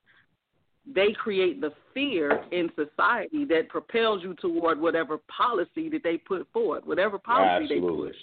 they 0.86 1.12
create 1.12 1.60
the 1.60 1.72
fear 1.94 2.44
in 2.50 2.70
society 2.74 3.44
that 3.46 3.68
propels 3.68 4.22
you 4.22 4.34
toward 4.34 4.80
whatever 4.80 5.18
policy 5.28 5.88
that 5.88 6.02
they 6.02 6.18
put 6.18 6.46
forward, 6.52 6.84
whatever 6.84 7.18
policy 7.18 7.66
they 7.66 7.76
Absolutely. 7.76 8.08
push. 8.08 8.16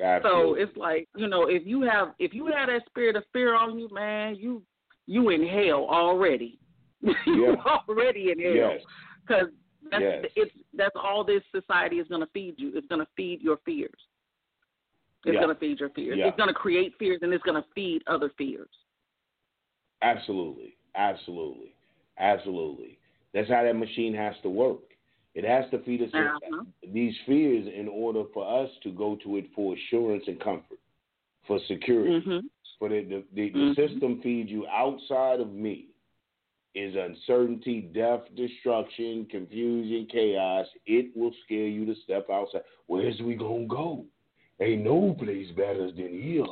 Absolutely. 0.00 0.40
So 0.40 0.54
it's 0.62 0.76
like 0.76 1.08
you 1.16 1.28
know, 1.28 1.44
if 1.48 1.66
you 1.66 1.82
have 1.82 2.14
if 2.18 2.32
you 2.34 2.46
have 2.46 2.68
that 2.68 2.84
spirit 2.86 3.16
of 3.16 3.24
fear 3.32 3.54
on 3.54 3.78
you, 3.78 3.88
man, 3.92 4.34
you 4.36 4.62
you 5.06 5.30
in 5.30 5.46
hell 5.46 5.86
already. 5.88 6.58
you 7.02 7.14
Yeah. 7.26 7.54
already 7.88 8.30
in 8.30 8.38
hell 8.38 8.54
yes. 8.54 8.84
because 9.22 9.48
that's 9.90 10.02
Yes. 10.02 10.32
it's 10.36 10.54
that's 10.74 10.96
all 10.96 11.24
this 11.24 11.42
society 11.50 11.98
is 11.98 12.08
going 12.08 12.20
to 12.20 12.26
feed 12.28 12.58
you. 12.58 12.72
It's 12.74 12.86
going 12.88 13.00
to 13.00 13.10
feed 13.16 13.42
your 13.42 13.58
fears. 13.58 14.00
It's 15.24 15.34
Yeah. 15.34 15.40
going 15.40 15.54
to 15.54 15.60
feed 15.60 15.80
your 15.80 15.90
fears. 15.90 16.18
Yeah. 16.18 16.28
It's 16.28 16.36
going 16.36 16.48
to 16.48 16.54
create 16.54 16.94
fears 16.98 17.18
and 17.22 17.32
it's 17.32 17.44
going 17.44 17.60
to 17.62 17.68
feed 17.74 18.02
other 18.06 18.30
fears. 18.38 18.68
Absolutely. 20.02 20.76
Absolutely. 20.94 21.74
Absolutely. 22.18 22.98
That's 23.32 23.48
how 23.48 23.62
that 23.62 23.76
machine 23.76 24.14
has 24.14 24.34
to 24.42 24.48
work. 24.48 24.80
It 25.34 25.44
has 25.44 25.70
to 25.70 25.78
feed 25.84 26.02
us 26.02 26.10
Uh-huh. 26.12 26.64
these 26.92 27.16
fears 27.26 27.66
in 27.68 27.86
order 27.86 28.24
for 28.32 28.44
us 28.46 28.70
to 28.82 28.90
go 28.90 29.16
to 29.16 29.36
it 29.36 29.46
for 29.54 29.74
assurance 29.74 30.24
and 30.26 30.40
comfort, 30.40 30.78
for 31.46 31.58
security. 31.60 32.20
Mhm. 32.26 32.50
For 32.78 32.88
the 32.88 33.02
the, 33.04 33.24
the, 33.32 33.50
the 33.50 33.58
Mhm. 33.58 33.74
system 33.76 34.20
feeds 34.22 34.50
you 34.50 34.66
outside 34.66 35.38
of 35.40 35.52
me 35.52 35.88
is 36.74 36.96
uncertainty, 36.96 37.82
death, 37.82 38.22
destruction, 38.34 39.26
confusion, 39.26 40.06
chaos. 40.06 40.66
It 40.86 41.14
will 41.16 41.32
scare 41.44 41.66
you 41.68 41.84
to 41.86 41.94
step 41.96 42.28
outside. 42.30 42.62
Where's 42.86 43.20
we 43.20 43.34
gonna 43.34 43.66
go? 43.66 44.06
Ain't 44.60 44.84
no 44.84 45.14
place 45.18 45.48
better 45.56 45.90
than 45.90 46.20
here. 46.22 46.44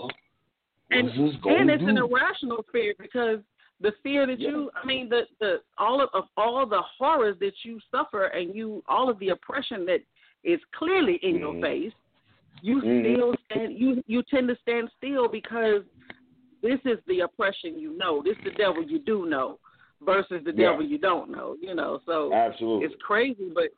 And 0.91 1.07
What's 1.09 1.19
this 1.19 1.37
gonna 1.43 1.57
and 1.57 1.71
it's 1.71 1.83
do? 1.83 1.89
an 1.91 1.99
irrational 1.99 2.65
fear 2.73 2.95
because 2.99 3.41
the 3.81 3.93
fear 4.03 4.27
that 4.27 4.41
Yeah. 4.41 4.49
you 4.51 4.71
I 4.75 4.87
mean 4.87 5.09
the 5.09 5.27
the 5.41 5.61
all 5.77 6.01
of, 6.01 6.09
of 6.15 6.25
all 6.37 6.65
the 6.67 6.83
horrors 6.99 7.37
that 7.41 7.53
you 7.65 7.79
suffer 7.91 8.25
and 8.27 8.55
you 8.55 8.83
all 8.89 9.11
of 9.11 9.19
the 9.19 9.29
oppression 9.31 9.85
that 9.87 10.01
is 10.43 10.61
clearly 10.73 11.17
in 11.17 11.37
Mhm. 11.37 11.41
your 11.41 11.55
face, 11.61 11.93
you 12.63 12.81
Mhm. 12.81 13.15
still 13.15 13.35
stand 13.45 13.79
you 13.79 14.03
you 14.07 14.23
tend 14.23 14.49
to 14.49 14.57
stand 14.57 14.91
still 14.97 15.29
because 15.29 15.85
this 16.63 16.81
is 16.87 16.99
the 17.07 17.21
oppression 17.21 17.79
you 17.79 17.93
know. 17.97 18.23
This 18.23 18.37
is 18.39 18.45
the 18.45 18.51
devil 18.53 18.83
you 18.83 18.99
do 19.01 19.27
know 19.27 19.59
versus 20.01 20.43
the 20.45 20.53
Yeah. 20.53 20.71
devil 20.71 20.85
you 20.85 20.99
don't 20.99 21.29
know, 21.31 21.57
you 21.61 21.75
know. 21.75 22.01
So 22.07 22.33
Absolutely. 22.33 22.87
it's 22.87 23.03
crazy, 23.03 23.51
but 23.51 23.71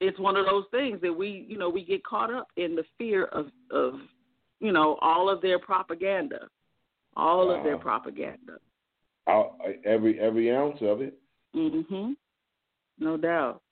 it's 0.00 0.18
one 0.18 0.36
of 0.36 0.46
those 0.46 0.64
things 0.70 1.00
that 1.02 1.12
we, 1.12 1.46
you 1.48 1.58
know, 1.58 1.68
we 1.68 1.84
get 1.84 2.02
caught 2.04 2.32
up 2.32 2.48
in 2.56 2.74
the 2.74 2.84
fear 2.96 3.24
of, 3.26 3.48
of, 3.70 3.94
you 4.58 4.72
know, 4.72 4.98
all 5.02 5.28
of 5.28 5.40
their 5.42 5.58
propaganda, 5.58 6.48
all 7.16 7.50
of 7.50 7.62
their 7.64 7.76
propaganda. 7.78 8.58
I'll- 9.26 9.56
every 9.84 10.18
every 10.18 10.50
ounce 10.54 10.80
of 10.80 11.02
it. 11.02 11.18
Mhm. 11.54 12.16
No 12.98 13.16
doubt. 13.16 13.62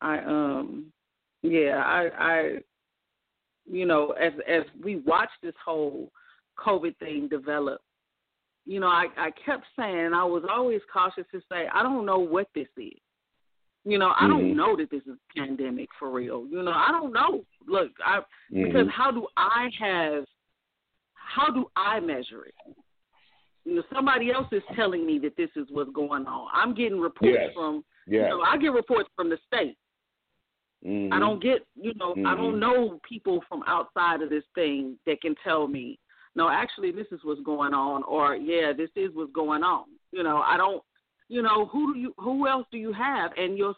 I 0.00 0.18
um, 0.18 0.92
yeah, 1.42 1.82
I 1.84 2.08
I, 2.18 2.58
you 3.70 3.86
know, 3.86 4.10
as 4.12 4.32
as 4.48 4.62
we 4.82 4.96
watch 4.96 5.30
this 5.42 5.54
whole 5.64 6.10
COVID 6.58 6.96
thing 6.98 7.28
develop, 7.28 7.80
you 8.66 8.80
know, 8.80 8.88
I 8.88 9.06
I 9.16 9.30
kept 9.44 9.64
saying, 9.76 10.12
I 10.14 10.24
was 10.24 10.44
always 10.50 10.80
cautious 10.92 11.26
to 11.32 11.40
say, 11.50 11.68
I 11.72 11.82
don't 11.82 12.06
know 12.06 12.18
what 12.18 12.48
this 12.54 12.68
is. 12.76 12.92
You 13.84 13.98
know, 13.98 14.14
I 14.18 14.24
Mhm. 14.24 14.28
don't 14.30 14.56
know 14.56 14.76
that 14.76 14.90
this 14.90 15.02
is 15.02 15.16
a 15.18 15.38
pandemic 15.38 15.90
for 15.98 16.10
real. 16.10 16.46
You 16.46 16.62
know, 16.62 16.72
I 16.72 16.90
don't 16.90 17.12
know. 17.12 17.44
Look, 17.66 17.92
I 18.04 18.22
because 18.50 18.86
Mhm. 18.86 18.90
how 18.90 19.10
do 19.10 19.26
I 19.36 19.70
have 19.78 20.26
how 21.14 21.50
do 21.50 21.70
I 21.74 22.00
measure 22.00 22.44
it? 22.44 22.54
You 23.64 23.76
know, 23.76 23.82
somebody 23.92 24.30
else 24.30 24.46
is 24.52 24.62
telling 24.74 25.04
me 25.06 25.18
that 25.20 25.36
this 25.36 25.50
is 25.56 25.70
what's 25.70 25.90
going 25.90 26.26
on. 26.26 26.48
I'm 26.52 26.74
getting 26.74 27.00
reports 27.00 27.34
Yes. 27.34 27.54
from 27.54 27.84
yeah. 28.06 28.24
you 28.24 28.28
know, 28.28 28.42
I 28.42 28.56
get 28.58 28.72
reports 28.72 29.08
from 29.16 29.30
the 29.30 29.38
state. 29.38 29.76
Mhm. 30.84 31.12
I 31.12 31.18
don't 31.18 31.40
get 31.40 31.66
you 31.74 31.94
know, 31.94 32.12
I 32.24 32.34
don't 32.34 32.56
Mhm. 32.56 32.58
know 32.58 33.00
people 33.02 33.40
from 33.42 33.62
outside 33.66 34.22
of 34.22 34.30
this 34.30 34.44
thing 34.54 34.98
that 35.06 35.20
can 35.22 35.34
tell 35.36 35.66
me, 35.66 35.98
no, 36.34 36.48
actually 36.48 36.90
this 36.90 37.10
is 37.12 37.24
what's 37.24 37.40
going 37.40 37.74
on 37.74 38.02
or 38.04 38.36
yeah, 38.36 38.72
this 38.72 38.90
is 38.96 39.12
what's 39.14 39.32
going 39.32 39.62
on. 39.62 39.86
You 40.12 40.22
know, 40.22 40.42
I 40.42 40.56
don't 40.56 40.82
you 41.28 41.42
know, 41.42 41.66
who 41.66 41.94
do 41.94 42.00
you 42.00 42.14
who 42.18 42.46
else 42.48 42.66
do 42.70 42.78
you 42.78 42.92
have? 42.92 43.32
And 43.36 43.56
your 43.58 43.74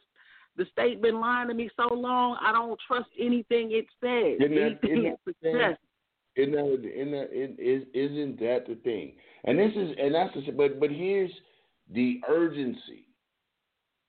the 0.57 0.65
state 0.73 1.03
been 1.03 1.21
lying 1.21 1.49
to 1.49 1.55
me 1.55 1.69
so 1.77 1.93
long, 1.95 2.39
I 2.41 2.51
don't 2.53 2.81
trust 2.87 3.11
anything 3.19 3.73
it 3.73 3.87
says. 4.01 4.41
Isn't 4.41 4.55
that- 4.55 4.61
anything 4.63 4.91
isn't 4.91 5.07
it 5.07 5.11
that 5.11 5.19
the 5.27 5.33
thing? 5.43 5.53
suggests. 5.53 5.83
Isn't 6.37 6.53
that, 6.53 6.93
isn't 6.95 7.11
that, 7.13 7.33
is, 7.33 7.83
is, 7.83 7.89
isn't 7.95 8.39
that 8.41 8.67
the 8.69 8.75
thing? 8.77 9.15
And 9.45 9.59
this 9.59 9.73
is, 9.75 9.97
and 9.99 10.15
that's 10.15 10.35
the, 10.35 10.53
but, 10.53 10.79
but 10.81 10.91
here's 10.91 11.31
the 11.93 12.21
urgency 12.29 13.07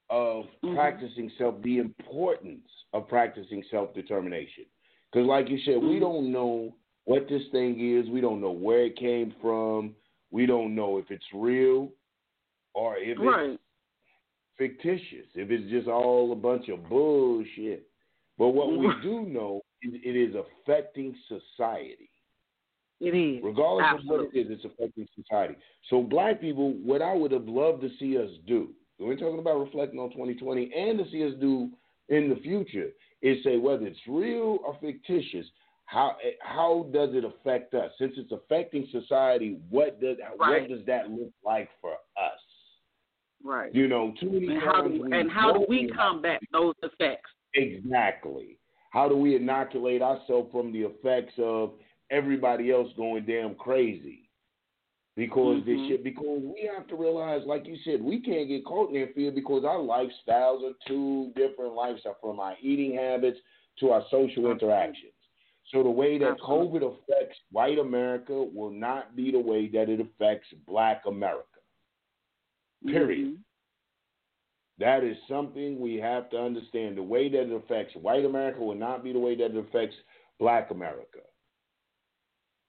of 0.10 0.46
Mhm. 0.64 0.76
practicing 0.76 1.30
self, 1.38 1.62
the 1.64 1.80
importance 1.80 2.68
of 2.94 3.08
practicing 3.08 3.64
self 3.70 3.94
determination. 3.94 4.66
Because, 5.12 5.28
like 5.28 5.50
you 5.50 5.58
said, 5.60 5.78
we 5.82 5.96
Mhm. 5.96 6.00
don't 6.02 6.32
know 6.32 6.76
what 7.06 7.28
this 7.28 7.46
thing 7.50 7.80
is. 7.80 8.10
We 8.10 8.22
don't 8.22 8.42
know 8.42 8.52
where 8.52 8.84
it 8.86 8.96
came 8.98 9.32
from. 9.42 9.96
We 10.32 10.46
don't 10.46 10.76
know 10.76 10.98
if 10.98 11.10
it's 11.12 11.34
real 11.34 11.92
or 12.78 12.96
if 12.98 13.18
Right. 13.18 13.50
it's 13.50 13.62
fictitious, 14.58 15.28
if 15.36 15.50
it's 15.50 15.70
just 15.70 15.88
all 15.88 16.32
a 16.32 16.36
bunch 16.36 16.70
of 16.70 16.88
bullshit. 16.88 17.90
But 18.38 18.50
what 18.50 18.78
we 18.78 18.88
do 19.02 19.22
know 19.22 19.64
is 19.82 19.96
it 19.96 20.16
is 20.16 20.36
affecting 20.36 21.16
society. 21.28 22.10
It 23.00 23.16
is. 23.16 23.44
Regardless 23.44 23.86
Absolutely. 23.86 24.16
of 24.16 24.26
what 24.26 24.36
it 24.36 24.40
is, 24.40 24.52
it's 24.52 24.66
affecting 24.66 25.08
society. 25.16 25.56
So, 25.90 26.04
black 26.04 26.40
people, 26.40 26.74
what 26.74 27.02
I 27.02 27.14
would 27.14 27.32
have 27.32 27.48
loved 27.48 27.82
to 27.82 27.90
see 27.98 28.18
us 28.18 28.30
do, 28.46 28.74
we're 29.00 29.16
talking 29.16 29.40
about 29.40 29.60
reflecting 29.60 30.00
on 30.00 30.12
2020 30.12 30.72
and 30.74 31.00
to 31.00 31.10
see 31.10 31.26
us 31.26 31.34
do 31.40 31.72
in 32.10 32.30
the 32.30 32.36
future, 32.38 32.90
is 33.22 33.44
say 33.44 33.58
whether 33.58 33.86
it's 33.88 34.00
real 34.08 34.60
or 34.64 34.78
fictitious, 34.80 35.46
how 35.86 36.18
how 36.42 36.88
does 36.92 37.16
it 37.16 37.24
affect 37.24 37.74
us? 37.74 37.92
Since 37.98 38.14
it's 38.18 38.32
affecting 38.32 38.88
society, 38.92 39.60
what 39.70 40.00
does 40.00 40.18
Right. 40.38 40.62
what 40.62 40.70
does 40.70 40.86
that 40.86 41.10
look 41.10 41.32
like 41.44 41.70
for 41.82 41.94
us? 41.94 42.37
Right. 43.44 43.74
You 43.74 43.88
know, 43.88 44.14
too 44.20 44.30
many 44.32 44.48
And 44.48 44.60
how 44.62 44.72
times 44.74 44.96
do 44.96 45.04
we 45.04 45.18
and 45.18 45.32
how 45.32 45.54
do 45.54 45.66
we 45.70 45.88
combat 45.90 46.42
those 46.52 46.76
effects? 46.84 47.30
Exactly. 47.54 48.58
How 48.92 49.08
do 49.08 49.16
we 49.16 49.36
inoculate 49.36 50.02
ourselves 50.02 50.52
from 50.52 50.72
the 50.72 50.82
effects 50.82 51.34
of 51.38 51.74
everybody 52.10 52.72
else 52.72 52.92
going 52.98 53.26
damn 53.26 53.56
crazy? 53.56 54.30
Because 55.16 55.64
this 55.66 55.78
Mhm. 55.80 55.88
shit, 55.88 56.04
because 56.04 56.42
we 56.44 56.62
have 56.62 56.88
to 56.88 56.96
realize, 56.96 57.44
like 57.46 57.66
you 57.66 57.76
said, 57.78 58.02
we 58.04 58.20
can't 58.20 58.48
get 58.48 58.64
caught 58.66 58.92
in 58.94 59.02
that 59.02 59.16
fear 59.16 59.32
because 59.32 59.66
our 59.66 59.80
lifestyles 59.80 60.64
are 60.64 60.76
two 60.86 61.32
different 61.36 61.74
lifestyles 61.74 62.20
from 62.22 62.40
our 62.40 62.56
eating 62.62 62.94
habits 62.94 63.40
to 63.78 63.92
our 63.92 64.06
social 64.10 64.52
interactions. 64.52 65.14
So 65.72 65.84
the 65.84 65.90
way 65.90 66.18
that. 66.20 66.38
COVID 66.40 66.84
affects 66.84 67.40
white 67.52 67.80
America 67.80 68.44
will 68.44 68.70
not 68.70 69.16
be 69.16 69.32
the 69.32 69.40
way 69.40 69.68
that 69.70 69.90
it 69.90 70.00
affects 70.00 70.48
black 70.66 71.06
America. 71.06 71.57
Period. 72.88 73.28
Mhm. 73.28 73.44
That 74.80 75.04
is 75.04 75.18
something 75.28 75.80
we 75.80 75.96
have 75.96 76.30
to 76.30 76.40
understand. 76.40 76.98
The 76.98 77.04
way 77.04 77.30
that 77.30 77.42
it 77.42 77.52
affects 77.52 77.96
white 77.96 78.26
America 78.26 78.60
will 78.60 78.76
not 78.76 79.04
be 79.04 79.12
the 79.12 79.20
way 79.20 79.36
that 79.36 79.52
it 79.52 79.58
affects 79.58 79.96
black 80.40 80.72
America. 80.72 81.22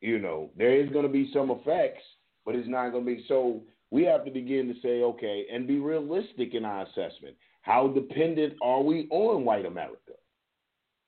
You 0.00 0.18
know, 0.18 0.50
there 0.56 0.74
is 0.74 0.88
going 0.90 1.06
to 1.06 1.12
be 1.12 1.30
some 1.32 1.50
effects, 1.50 2.02
but 2.46 2.54
it's 2.54 2.68
not 2.68 2.90
going 2.90 3.04
to 3.04 3.14
be 3.14 3.24
so. 3.28 3.62
We 3.90 4.04
have 4.04 4.24
to 4.24 4.30
begin 4.30 4.72
to 4.72 4.80
say, 4.80 5.02
okay, 5.02 5.46
and 5.50 5.66
be 5.66 5.78
realistic 5.78 6.54
in 6.54 6.64
our 6.64 6.82
assessment. 6.82 7.36
How 7.62 7.88
dependent 7.88 8.54
are 8.62 8.82
we 8.82 9.08
on 9.10 9.44
white 9.44 9.66
America? 9.66 10.12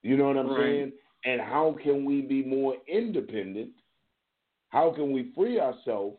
You 0.03 0.17
know 0.17 0.27
what 0.27 0.37
I'm 0.37 0.51
right. 0.51 0.59
saying? 0.59 0.93
And 1.25 1.41
how 1.41 1.77
can 1.83 2.05
we 2.05 2.23
be 2.23 2.43
more 2.43 2.77
independent? 2.89 3.71
How 4.71 4.93
can 4.93 5.13
we 5.13 5.33
free 5.35 5.61
ourselves 5.61 6.17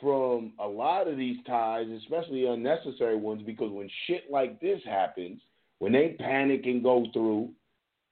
from 0.00 0.52
a 0.58 0.66
lot 0.66 1.08
of 1.08 1.16
these 1.16 1.36
ties, 1.46 1.86
especially 1.88 2.46
unnecessary 2.46 3.16
ones? 3.16 3.42
Because 3.44 3.70
when 3.70 3.88
shit 4.06 4.30
like 4.30 4.60
this 4.60 4.80
happens, 4.84 5.40
when 5.78 5.92
they 5.92 6.16
panic 6.18 6.62
and 6.64 6.82
go 6.82 7.06
through, 7.12 7.50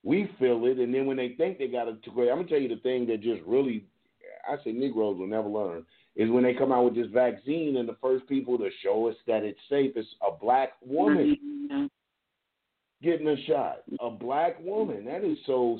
we 0.04 0.30
feel 0.38 0.64
it, 0.66 0.78
and 0.78 0.95
then 0.95 1.07
when 1.07 1.16
they 1.16 1.30
think 1.30 1.59
they 1.59 1.66
got 1.66 1.88
it, 1.88 1.97
I'm 2.07 2.14
gonna 2.14 2.45
tell 2.45 2.59
you 2.59 2.68
the 2.68 2.80
thing 2.83 3.07
that 3.09 3.21
just 3.21 3.42
really, 3.47 3.85
I 4.49 4.57
say 4.62 4.73
Negroes 4.73 5.18
will 5.18 5.26
never 5.26 5.49
learn 5.49 5.85
is 6.16 6.30
when 6.30 6.45
they 6.45 6.54
come 6.54 6.73
out 6.73 6.85
with 6.85 6.95
this 6.95 7.12
vaccine, 7.12 7.76
and 7.76 7.88
the 7.88 7.97
first 8.00 8.26
people 8.26 8.59
to 8.59 8.71
show 8.83 9.09
us 9.09 9.14
that 9.26 9.45
it's 9.45 9.59
safe 9.68 9.97
is 9.97 10.07
a 10.26 10.30
black 10.37 10.71
woman 10.85 11.37
Mm-hmm. 11.71 11.87
getting 13.02 13.28
a 13.28 13.37
shot. 13.45 13.83
A 14.00 14.11
black 14.11 14.59
woman. 14.61 15.04
That 15.04 15.23
is 15.23 15.38
so 15.47 15.78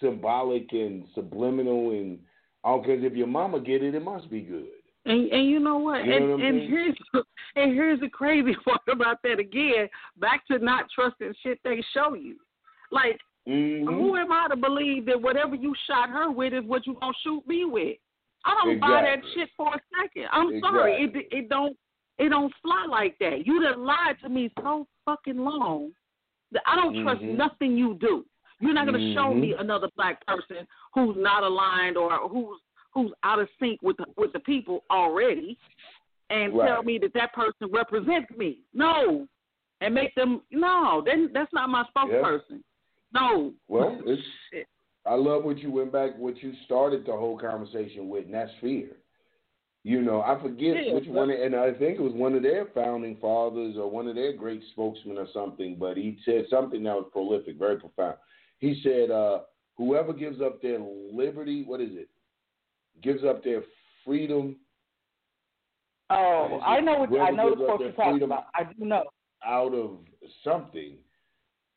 symbolic 0.00 0.68
and 0.72 1.04
subliminal, 1.14 1.90
and 1.90 2.18
all 2.64 2.80
because 2.80 3.02
if 3.02 3.14
your 3.14 3.26
mama 3.26 3.60
get 3.60 3.82
it, 3.82 3.94
it 3.94 4.02
must 4.02 4.30
be 4.30 4.40
good. 4.40 4.68
And 5.04 5.30
and 5.32 5.46
you 5.48 5.58
know 5.58 5.78
what? 5.78 6.04
You 6.04 6.10
know 6.10 6.16
and 6.16 6.30
what 6.32 6.40
and 6.44 6.60
here's 6.68 6.96
and 7.56 7.72
here's 7.72 8.00
the 8.00 8.08
crazy 8.08 8.54
part 8.64 8.80
about 8.90 9.18
that 9.24 9.38
again. 9.38 9.88
Back 10.18 10.46
to 10.48 10.58
not 10.58 10.86
trusting 10.94 11.34
shit 11.42 11.58
they 11.64 11.82
show 11.94 12.14
you. 12.14 12.36
Like 12.90 13.18
Mm-hmm. 13.48 13.88
who 13.88 14.14
am 14.14 14.30
I 14.30 14.46
to 14.50 14.56
believe 14.56 15.04
that 15.06 15.20
whatever 15.20 15.56
you 15.56 15.74
shot 15.88 16.08
her 16.10 16.30
with 16.30 16.52
is 16.52 16.62
what 16.64 16.86
you 16.86 16.96
gonna 17.00 17.12
shoot 17.24 17.42
me 17.44 17.64
with? 17.64 17.96
I 18.44 18.54
don't 18.62 18.78
buy 18.78 19.02
that 19.02 19.18
shit 19.34 19.48
for 19.56 19.66
a 19.74 19.80
second. 20.00 20.26
I'm 20.30 20.60
sorry, 20.60 20.92
it 21.02 21.26
it 21.32 21.48
don't 21.48 21.76
it 22.18 22.28
don't 22.28 22.54
fly 22.62 22.86
like 22.88 23.18
that. 23.18 23.44
You 23.44 23.60
done 23.60 23.84
lied 23.84 24.14
to 24.22 24.28
me 24.28 24.52
so 24.60 24.86
fucking 25.04 25.38
long 25.38 25.90
that 26.52 26.62
I 26.66 26.76
don't 26.76 27.02
trust 27.02 27.22
Mhm. 27.22 27.36
nothing 27.36 27.76
you 27.76 27.94
do. 28.00 28.24
You're 28.60 28.74
not 28.74 28.86
gonna 28.86 29.12
show 29.12 29.32
Mhm. 29.34 29.40
me 29.40 29.54
another 29.58 29.88
black 29.96 30.24
person 30.24 30.64
who's 30.94 31.16
not 31.16 31.42
aligned 31.42 31.96
or 31.96 32.12
who's 32.28 32.60
who's 32.94 33.12
out 33.22 33.38
of 33.38 33.48
sync 33.58 33.80
with 33.82 33.96
the, 33.96 34.06
with 34.16 34.32
the 34.32 34.40
people 34.40 34.84
already, 34.90 35.58
and 36.30 36.52
tell 36.52 36.82
me 36.82 36.98
that 36.98 37.12
that 37.14 37.32
person 37.32 37.68
represents 37.72 38.30
me. 38.36 38.58
No, 38.74 39.26
and 39.80 39.94
make 39.94 40.14
them 40.14 40.42
no. 40.50 41.02
Then 41.04 41.30
that's 41.32 41.52
not 41.52 41.68
my 41.68 41.84
spokesperson. 41.94 42.62
No. 43.12 43.52
Well, 43.68 44.00
it's. 44.06 44.22
Shit. 44.52 44.66
I 45.04 45.14
love 45.14 45.42
what 45.42 45.58
you 45.58 45.72
went 45.72 45.92
back, 45.92 46.16
what 46.16 46.40
you 46.42 46.52
started 46.64 47.04
the 47.04 47.12
whole 47.12 47.36
conversation 47.36 48.08
with, 48.08 48.26
and 48.26 48.34
that's 48.34 48.52
fear. 48.60 48.90
You 49.84 50.00
know, 50.00 50.22
I 50.22 50.40
forget 50.40 50.76
Yeah, 50.86 50.94
which 50.94 51.08
one, 51.08 51.30
and 51.30 51.56
I 51.56 51.72
think 51.72 51.98
it 51.98 52.02
was 52.02 52.12
one 52.12 52.36
of 52.36 52.42
their 52.44 52.66
founding 52.66 53.16
fathers 53.16 53.74
or 53.76 53.90
one 53.90 54.06
of 54.06 54.14
their 54.14 54.32
great 54.32 54.62
spokesmen 54.70 55.18
or 55.18 55.26
something. 55.34 55.76
But 55.76 55.96
he 55.96 56.18
said 56.24 56.44
something 56.48 56.84
that 56.84 56.94
was 56.94 57.10
prolific, 57.10 57.58
very 57.58 57.80
profound. 57.80 58.16
He 58.60 58.80
said, 58.84 59.10
uh, 59.10 59.40
"Whoever 59.76 60.12
gives 60.12 60.40
up 60.40 60.62
their 60.62 60.78
liberty, 60.78 61.64
what 61.64 61.80
is 61.80 61.90
it? 61.94 62.08
Gives 63.00 63.24
up 63.24 63.42
their 63.42 63.62
freedom 64.04 64.56
Oh, 66.12 66.60
I 66.64 66.80
know 66.80 67.06
what 67.06 67.20
I 67.20 67.30
know 67.30 67.54
the 67.54 67.64
up 67.64 67.80
you're 67.80 67.92
talking 67.92 68.22
about. 68.22 68.46
I 68.54 68.64
do 68.64 68.84
know. 68.84 69.04
out 69.44 69.74
of 69.74 69.98
something, 70.44 70.96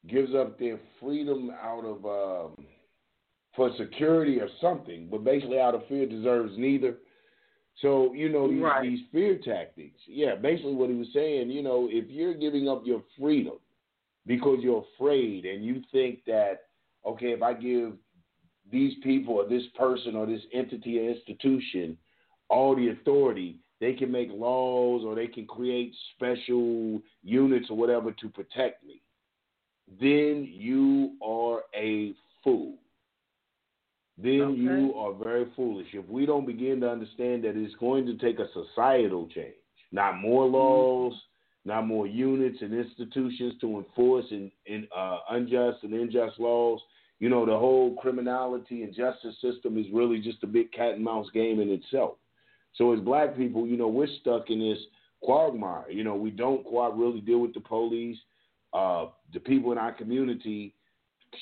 gives 0.08 0.36
up 0.36 0.60
their 0.60 0.80
freedom 1.00 1.52
out 1.64 1.86
of 1.86 2.06
um, 2.06 2.66
for 3.56 3.72
security 3.78 4.40
or 4.42 4.50
something, 4.60 5.08
but 5.10 5.24
basically 5.24 5.60
out 5.60 5.74
of 5.74 5.88
fear 5.88 6.06
deserves 6.06 6.54
neither. 6.58 6.98
So 7.82 8.14
you 8.14 8.30
know 8.30 8.50
these, 8.50 8.62
Right. 8.62 8.82
these 8.82 9.00
fear 9.12 9.38
tactics. 9.38 10.00
Yeah, 10.08 10.36
basically 10.36 10.76
what 10.76 10.90
he 10.90 10.96
was 10.96 11.08
saying. 11.14 11.50
You 11.50 11.62
know, 11.62 11.88
if 11.90 12.10
you're 12.10 12.34
giving 12.34 12.68
up 12.68 12.82
your 12.86 13.04
freedom 13.18 13.56
because 14.26 14.60
you're 14.62 14.84
afraid 14.98 15.46
and 15.46 15.64
you 15.64 15.82
think 15.92 16.26
that 16.26 16.64
okay, 17.06 17.32
if 17.32 17.42
I 17.42 17.54
give 17.54 17.94
these 18.72 18.94
people 19.04 19.36
or 19.36 19.48
this 19.48 19.64
person 19.78 20.16
or 20.16 20.26
this 20.26 20.42
entity 20.54 21.00
or 21.00 21.12
institution 21.12 21.98
all 22.50 22.76
the 22.76 22.90
authority, 22.90 23.60
they 23.80 23.94
can 23.94 24.12
make 24.12 24.30
laws 24.32 25.04
or 25.06 25.16
they 25.16 25.28
can 25.28 25.46
create 25.46 25.94
special 26.16 27.02
units 27.24 27.70
or 27.70 27.78
whatever 27.78 28.12
to 28.12 28.30
protect 28.30 28.86
me. 28.86 29.02
Then 30.00 30.48
you 30.50 31.14
are 31.22 31.64
a 31.76 32.14
fool. 32.44 32.78
Then 34.18 34.42
Okay. 34.42 34.62
you 34.62 34.94
are 34.96 35.14
very 35.14 35.46
foolish. 35.56 35.94
If 35.94 36.08
we 36.08 36.26
don't 36.26 36.46
begin 36.46 36.80
to 36.82 36.90
understand 36.90 37.44
that 37.44 37.58
it's 37.58 37.76
going 37.76 38.06
to 38.06 38.16
take 38.16 38.40
a 38.40 38.48
societal 38.54 39.28
change, 39.28 39.56
not 39.92 40.20
more 40.20 40.46
laws, 40.46 41.14
not 41.66 41.86
more 41.86 42.08
units 42.08 42.62
and 42.62 42.74
institutions 42.74 43.60
to 43.60 43.78
enforce 43.78 44.32
in 44.32 44.88
uh, 44.96 45.20
unjust 45.32 45.84
and 45.84 45.94
unjust 45.94 46.40
laws. 46.40 46.80
You 47.20 47.30
know, 47.30 47.46
the 47.46 47.58
whole 47.58 47.96
criminality 47.96 48.84
and 48.84 48.94
justice 48.94 49.36
system 49.42 49.78
is 49.78 49.86
really 49.94 50.20
just 50.20 50.44
a 50.44 50.48
big 50.48 50.72
cat 50.72 50.96
and 50.96 51.04
mouse 51.04 51.28
game 51.34 51.60
in 51.60 51.70
itself. 51.70 52.16
So 52.74 52.94
as 52.94 53.00
black 53.00 53.38
people, 53.38 53.66
you 53.66 53.78
know, 53.78 53.88
we're 53.88 54.08
stuck 54.20 54.50
in 54.50 54.60
this 54.60 54.80
quagmire. 55.22 55.90
You 55.90 56.04
know, 56.04 56.16
we 56.16 56.30
don't 56.30 56.64
quite 56.66 56.94
really 56.94 57.22
deal 57.22 57.40
with 57.40 57.54
the 57.54 57.62
police. 57.62 58.18
Uh, 58.74 59.08
the 59.34 59.40
people 59.40 59.72
in 59.72 59.78
our 59.78 59.94
community, 59.94 60.74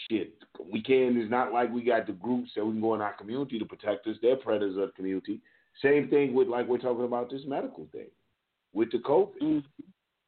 shit, 0.09 0.35
we 0.71 0.81
can't. 0.81 1.17
It's 1.17 1.31
not 1.31 1.51
like 1.51 1.71
we 1.71 1.83
got 1.83 2.05
the 2.05 2.13
groups 2.13 2.51
that 2.55 2.63
we 2.63 2.73
can 2.73 2.81
go 2.81 2.93
in 2.93 3.01
our 3.01 3.13
community 3.13 3.57
to 3.57 3.65
protect 3.65 4.05
us. 4.05 4.17
They're 4.21 4.35
predators 4.35 4.77
of 4.77 4.87
the 4.87 4.93
community. 4.95 5.41
Same 5.81 6.07
thing 6.09 6.35
with 6.35 6.47
like 6.47 6.67
we're 6.67 6.77
talking 6.77 7.05
about 7.05 7.31
this 7.31 7.41
medical 7.47 7.87
thing 7.91 8.09
with 8.73 8.91
the 8.91 8.99
COVID. 8.99 9.41
Mm. 9.41 9.63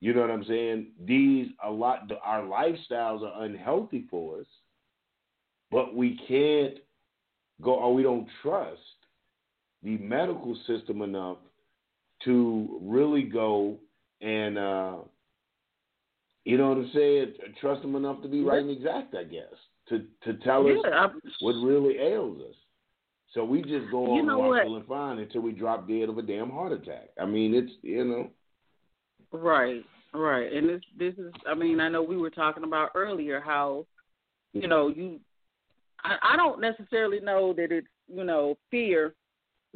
You 0.01 0.13
know 0.13 0.21
what 0.21 0.31
I'm 0.31 0.45
saying? 0.45 0.88
These 1.05 1.47
a 1.63 1.69
lot. 1.69 2.12
Our 2.23 2.41
lifestyles 2.41 3.21
are 3.21 3.43
unhealthy 3.43 4.05
for 4.10 4.39
us, 4.39 4.47
but 5.71 5.95
we 5.95 6.19
can't 6.28 6.75
go 7.62 7.75
or 7.75 7.93
we 7.93 8.04
don't 8.04 8.28
trust 8.41 8.80
the 9.84 9.97
medical 9.97 10.58
system 10.67 11.01
enough 11.01 11.38
to 12.23 12.80
really 12.82 13.23
go 13.23 13.78
and 14.21 14.58
uh, 14.58 14.95
you 16.45 16.58
know 16.58 16.69
what 16.69 16.78
I'm 16.78 16.91
saying? 16.93 17.34
Trust 17.60 17.82
them 17.82 17.95
enough 17.95 18.21
to 18.21 18.28
be 18.28 18.41
right 18.41 18.62
and 18.62 18.69
exact, 18.69 19.15
I 19.15 19.23
guess, 19.23 19.54
to 19.89 20.06
to 20.23 20.34
tell 20.43 20.67
us 20.67 20.78
Yeah, 20.84 20.89
I, 20.91 21.08
what 21.41 21.54
really 21.54 21.97
ails 21.97 22.39
us. 22.49 22.56
So 23.34 23.43
we 23.43 23.62
just 23.62 23.91
go 23.91 24.15
You 24.15 24.30
on 24.30 24.56
and 24.56 24.63
feeling 24.63 24.86
fine 24.88 25.19
until 25.19 25.41
we 25.41 25.51
drop 25.51 25.88
dead 25.88 26.08
of 26.08 26.17
a 26.17 26.21
damn 26.21 26.49
heart 26.49 26.71
attack. 26.71 27.10
I 27.19 27.25
mean, 27.25 27.54
it's 27.54 27.71
you 27.82 28.06
know. 28.06 28.30
Right, 29.32 29.84
right. 30.13 30.54
And 30.54 30.69
this 30.69 30.82
this 30.97 31.13
is 31.15 31.34
I 31.47 31.56
mean, 31.56 31.80
I 31.80 31.89
know 31.89 32.01
we 32.04 32.15
were 32.15 32.30
talking 32.30 32.63
about 32.63 32.91
earlier 32.95 33.41
how, 33.41 33.88
you 34.54 34.67
know, 34.67 34.88
you 34.88 35.19
I, 36.06 36.34
I 36.34 36.38
don't 36.38 36.62
necessarily 36.62 37.20
know 37.20 37.54
that 37.54 37.72
it's, 37.72 37.88
you 38.08 38.24
know, 38.24 38.58
fear 38.72 39.15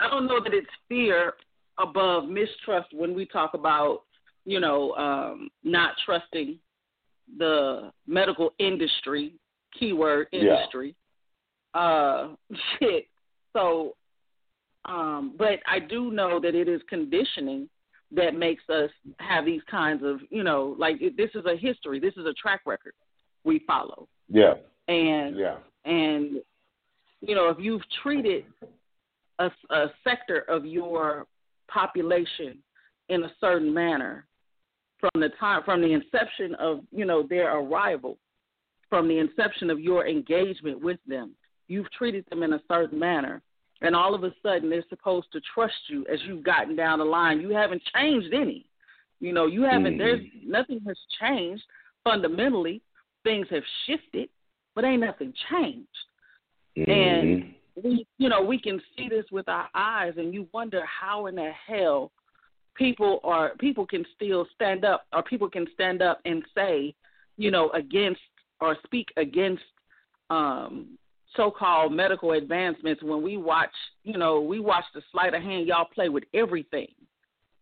I 0.00 0.08
don't 0.08 0.26
know 0.26 0.40
that 0.42 0.54
it's 0.54 0.66
fear 0.88 1.34
above 1.78 2.28
mistrust 2.28 2.88
when 2.92 3.14
we 3.14 3.26
talk 3.26 3.54
about, 3.54 4.02
you 4.44 4.60
know, 4.60 4.94
um, 4.94 5.50
not 5.64 5.90
trusting 6.06 6.58
the 7.36 7.90
medical 8.06 8.54
industry, 8.58 9.34
keyword 9.78 10.28
industry 10.32 10.48
Yeah. 10.48 10.54
industry. 10.54 10.94
Uh 11.74 12.28
shit. 12.78 13.06
So 13.54 13.96
um 14.84 15.34
but 15.36 15.58
I 15.66 15.78
do 15.80 16.10
know 16.10 16.40
that 16.40 16.54
it 16.54 16.68
is 16.68 16.80
conditioning 16.88 17.68
that 18.12 18.34
makes 18.34 18.64
us 18.70 18.90
have 19.18 19.44
these 19.44 19.60
kinds 19.70 20.02
of, 20.02 20.20
you 20.30 20.42
know, 20.42 20.74
like 20.78 20.96
it, 21.02 21.16
this 21.16 21.30
is 21.34 21.44
a 21.44 21.56
history, 21.56 22.00
this 22.00 22.14
is 22.16 22.24
a 22.24 22.32
track 22.32 22.62
record 22.64 22.94
we 23.44 23.58
follow. 23.66 24.08
Yeah. 24.30 24.54
And 24.88 25.36
Yeah. 25.36 25.58
and 25.84 26.42
you 27.20 27.34
know, 27.34 27.48
if 27.48 27.58
you've 27.58 27.82
treated 28.02 28.44
a, 29.38 29.50
a 29.70 29.86
sector 30.04 30.40
of 30.48 30.64
your 30.64 31.26
population 31.68 32.58
in 33.08 33.24
a 33.24 33.32
certain 33.40 33.72
manner 33.72 34.26
from 35.00 35.20
the 35.20 35.28
time 35.40 35.62
from 35.64 35.80
the 35.80 35.92
inception 35.92 36.54
of 36.56 36.80
you 36.90 37.04
know 37.04 37.22
their 37.22 37.56
arrival, 37.58 38.18
from 38.88 39.08
the 39.08 39.18
inception 39.18 39.70
of 39.70 39.78
your 39.80 40.06
engagement 40.06 40.80
with 40.80 40.98
them, 41.06 41.34
you've 41.68 41.90
treated 41.92 42.24
them 42.30 42.42
in 42.42 42.54
a 42.54 42.60
certain 42.68 42.98
manner, 42.98 43.42
and 43.82 43.94
all 43.94 44.14
of 44.14 44.24
a 44.24 44.32
sudden 44.42 44.70
they're 44.70 44.84
supposed 44.88 45.30
to 45.32 45.40
trust 45.54 45.74
you 45.88 46.06
as 46.12 46.18
you've 46.26 46.42
gotten 46.44 46.74
down 46.74 46.98
the 46.98 47.04
line. 47.04 47.40
You 47.40 47.50
haven't 47.50 47.82
changed 47.94 48.32
any. 48.32 48.64
You 49.20 49.32
know, 49.32 49.46
you 49.46 49.62
haven't. 49.62 49.94
Mhm. 49.94 49.98
There's 49.98 50.20
nothing 50.44 50.80
has 50.86 50.98
changed 51.20 51.64
fundamentally. 52.04 52.80
Things 53.24 53.48
have 53.50 53.64
shifted, 53.84 54.30
but 54.78 54.84
ain't 54.84 55.00
nothing 55.00 55.34
changed. 55.50 55.88
And 56.76 57.42
Mhm. 57.42 57.54
we, 57.82 58.06
you 58.18 58.28
know, 58.28 58.42
we 58.42 58.60
can 58.60 58.80
see 58.96 59.08
this 59.08 59.28
with 59.32 59.48
our 59.48 59.68
eyes, 59.74 60.16
and 60.18 60.32
you 60.32 60.48
wonder 60.52 60.84
how 60.84 61.26
in 61.26 61.34
the 61.34 61.50
hell 61.50 62.12
people 62.74 63.18
are 63.24 63.56
people 63.56 63.84
can 63.84 64.06
still 64.14 64.46
stand 64.54 64.84
up 64.84 65.04
or 65.12 65.24
people 65.24 65.50
can 65.50 65.66
stand 65.74 66.00
up 66.00 66.20
and 66.26 66.44
say, 66.54 66.94
you 67.36 67.50
know, 67.50 67.70
against 67.70 68.20
or 68.60 68.76
speak 68.84 69.08
against 69.16 69.64
um 70.30 70.96
so-called 71.34 71.92
medical 71.92 72.30
advancements 72.34 73.02
when 73.02 73.20
we 73.20 73.36
watch, 73.36 73.74
you 74.04 74.16
know, 74.16 74.40
we 74.40 74.60
watch 74.60 74.84
the 74.94 75.02
sleight 75.10 75.34
of 75.34 75.42
hand 75.42 75.66
y'all 75.66 75.86
play 75.86 76.08
with 76.08 76.22
everything, 76.34 76.94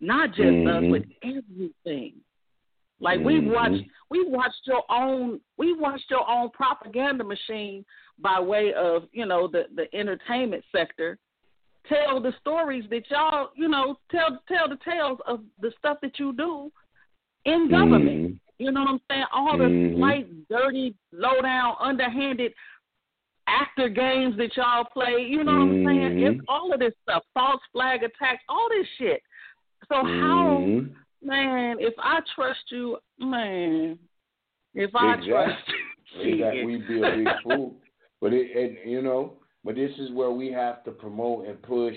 not 0.00 0.29
just 0.33 0.42
mm-hmm. 0.42 0.85
us, 0.85 0.90
with 0.90 1.07
everything. 1.22 2.20
Like 3.01 3.19
mm-hmm. 3.19 3.27
we 3.27 3.51
watched, 3.51 3.85
we've 4.11 4.29
watched 4.29 4.63
your 4.65 4.83
own, 4.91 5.41
we 5.59 5.75
watched 5.75 6.11
your 6.11 6.29
own 6.29 6.51
propaganda 6.51 7.25
machine 7.25 7.85
by 8.19 8.41
way 8.41 8.73
of, 8.75 9.05
you 9.13 9.27
know, 9.27 9.49
the 9.49 9.65
the 9.75 9.95
entertainment 9.95 10.65
sector. 10.75 11.19
Tell 11.89 12.21
the 12.21 12.33
stories 12.41 12.85
that 12.91 13.03
y'all, 13.11 13.51
you 13.55 13.69
know, 13.69 13.99
tell 14.11 14.41
tell 14.49 14.69
the 14.69 14.79
tales 14.85 15.19
of 15.27 15.41
the 15.61 15.73
stuff 15.79 15.99
that 16.03 16.19
you 16.19 16.33
do 16.33 16.73
in 17.45 17.71
government. 17.71 18.09
Mm-hmm. 18.09 18.35
You 18.59 18.73
know 18.73 18.81
what 18.81 18.91
I'm 18.91 19.01
saying? 19.11 19.25
All 19.33 19.59
the 19.59 19.65
Mhm. 19.65 19.97
slight, 19.97 20.49
dirty, 20.49 20.95
low 21.13 21.41
down, 21.43 21.77
underhanded 21.79 22.55
actor 23.47 23.89
games 23.89 24.37
that 24.39 24.57
y'all 24.57 24.85
play. 24.85 25.27
You 25.29 25.45
know 25.45 25.53
what 25.53 25.61
I'm 25.61 25.85
saying? 25.85 26.23
It's 26.23 26.41
all 26.49 26.73
of 26.73 26.81
this 26.81 26.95
stuff, 27.03 27.23
false 27.35 27.61
flag 27.73 28.03
attacks, 28.03 28.43
all 28.49 28.69
this 28.71 28.89
shit. 28.99 29.23
So 29.89 30.03
how, 30.03 30.59
Mhm. 30.59 30.95
Man? 31.27 31.77
If 31.81 31.95
I 31.99 32.21
trust 32.35 32.61
you, 32.71 32.99
man. 33.19 33.99
If 34.75 34.95
I 34.95 35.15
Exactly. 35.15 35.31
trust 35.33 35.62
you, 36.23 36.35
Exactly. 36.35 36.65
We'd 36.67 36.89
be 36.89 36.99
a 37.03 37.17
big 37.17 37.29
fool. 37.43 37.75
But 38.21 38.33
it, 38.33 38.57
and 38.57 38.91
you 38.91 39.03
know, 39.03 39.35
but 39.65 39.75
this 39.75 39.91
is 39.99 40.11
where 40.12 40.31
we 40.31 40.51
have 40.53 40.85
to 40.85 40.91
promote 40.91 41.47
and 41.47 41.61
push 41.62 41.97